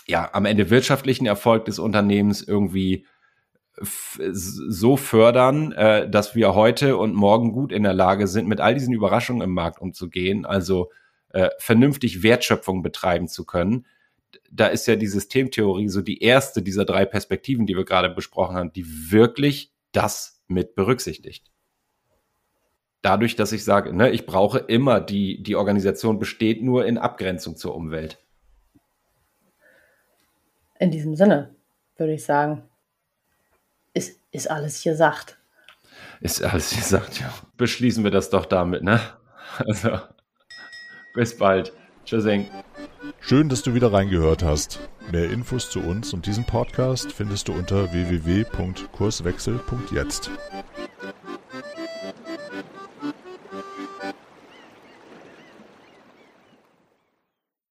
ja 0.07 0.31
am 0.33 0.45
Ende 0.45 0.71
wirtschaftlichen 0.71 1.27
Erfolg 1.27 1.67
des 1.67 1.79
Unternehmens 1.79 2.43
irgendwie 2.43 3.07
so 3.83 4.97
fördern, 4.97 5.73
äh, 5.73 6.09
dass 6.09 6.35
wir 6.35 6.55
heute 6.55 6.97
und 6.97 7.15
morgen 7.15 7.53
gut 7.53 7.73
in 7.73 7.83
der 7.83 7.95
Lage 7.95 8.27
sind, 8.27 8.47
mit 8.47 8.61
all 8.61 8.75
diesen 8.75 8.93
Überraschungen 8.93 9.43
im 9.43 9.55
Markt 9.55 9.81
umzugehen, 9.81 10.45
also 10.45 10.91
äh, 11.31 11.49
vernünftig 11.59 12.23
Wertschöpfung 12.23 12.83
betreiben 12.83 13.29
zu 13.29 13.47
können. 13.47 13.87
Da 14.51 14.67
ist 14.67 14.87
ja 14.87 14.97
die 14.97 15.07
Systemtheorie 15.07 15.89
so 15.89 16.03
die 16.03 16.23
erste 16.23 16.63
dieser 16.63 16.85
drei 16.85 17.05
Perspektiven, 17.05 17.67
die 17.67 17.77
wir 17.77 17.85
gerade 17.85 18.11
besprochen 18.11 18.57
haben, 18.57 18.73
die 18.73 19.11
wirklich 19.11 19.73
das 19.93 20.43
mit 20.47 20.75
berücksichtigt. 20.75 21.51
Dadurch, 23.03 23.37
dass 23.37 23.53
ich 23.53 23.65
sage, 23.65 23.95
ne, 23.95 24.11
ich 24.11 24.27
brauche 24.27 24.59
immer 24.59 25.01
die, 25.01 25.43
die 25.43 25.57
Organisation 25.57 26.19
besteht 26.19 26.63
nur 26.63 26.85
in 26.85 26.99
Abgrenzung 26.99 27.57
zur 27.57 27.75
Umwelt. 27.75 28.19
In 30.79 30.91
diesem 30.91 31.15
Sinne 31.15 31.55
würde 31.97 32.15
ich 32.15 32.25
sagen, 32.25 32.63
ist, 33.95 34.21
ist 34.33 34.51
alles 34.51 34.83
gesagt. 34.83 35.39
Ist 36.21 36.43
alles 36.43 36.71
gesagt, 36.77 37.21
ja. 37.21 37.33
Beschließen 37.57 38.05
wir 38.05 38.11
das 38.11 38.31
doch 38.31 38.47
damit, 38.47 38.83
ne? 38.83 39.01
Also, 39.67 39.99
bis 41.13 41.37
bald. 41.37 41.73
Tschüssing. 42.05 42.47
Schön, 43.19 43.49
dass 43.49 43.63
du 43.63 43.75
wieder 43.75 43.93
reingehört 43.93 44.45
hast. 44.45 44.79
Mehr 45.11 45.29
Infos 45.29 45.71
zu 45.71 45.81
uns 45.81 46.13
und 46.13 46.27
diesem 46.27 46.45
Podcast 46.45 47.11
findest 47.13 47.49
du 47.49 47.53
unter 47.53 47.93
www.kurswechsel.jetzt. 47.93 50.31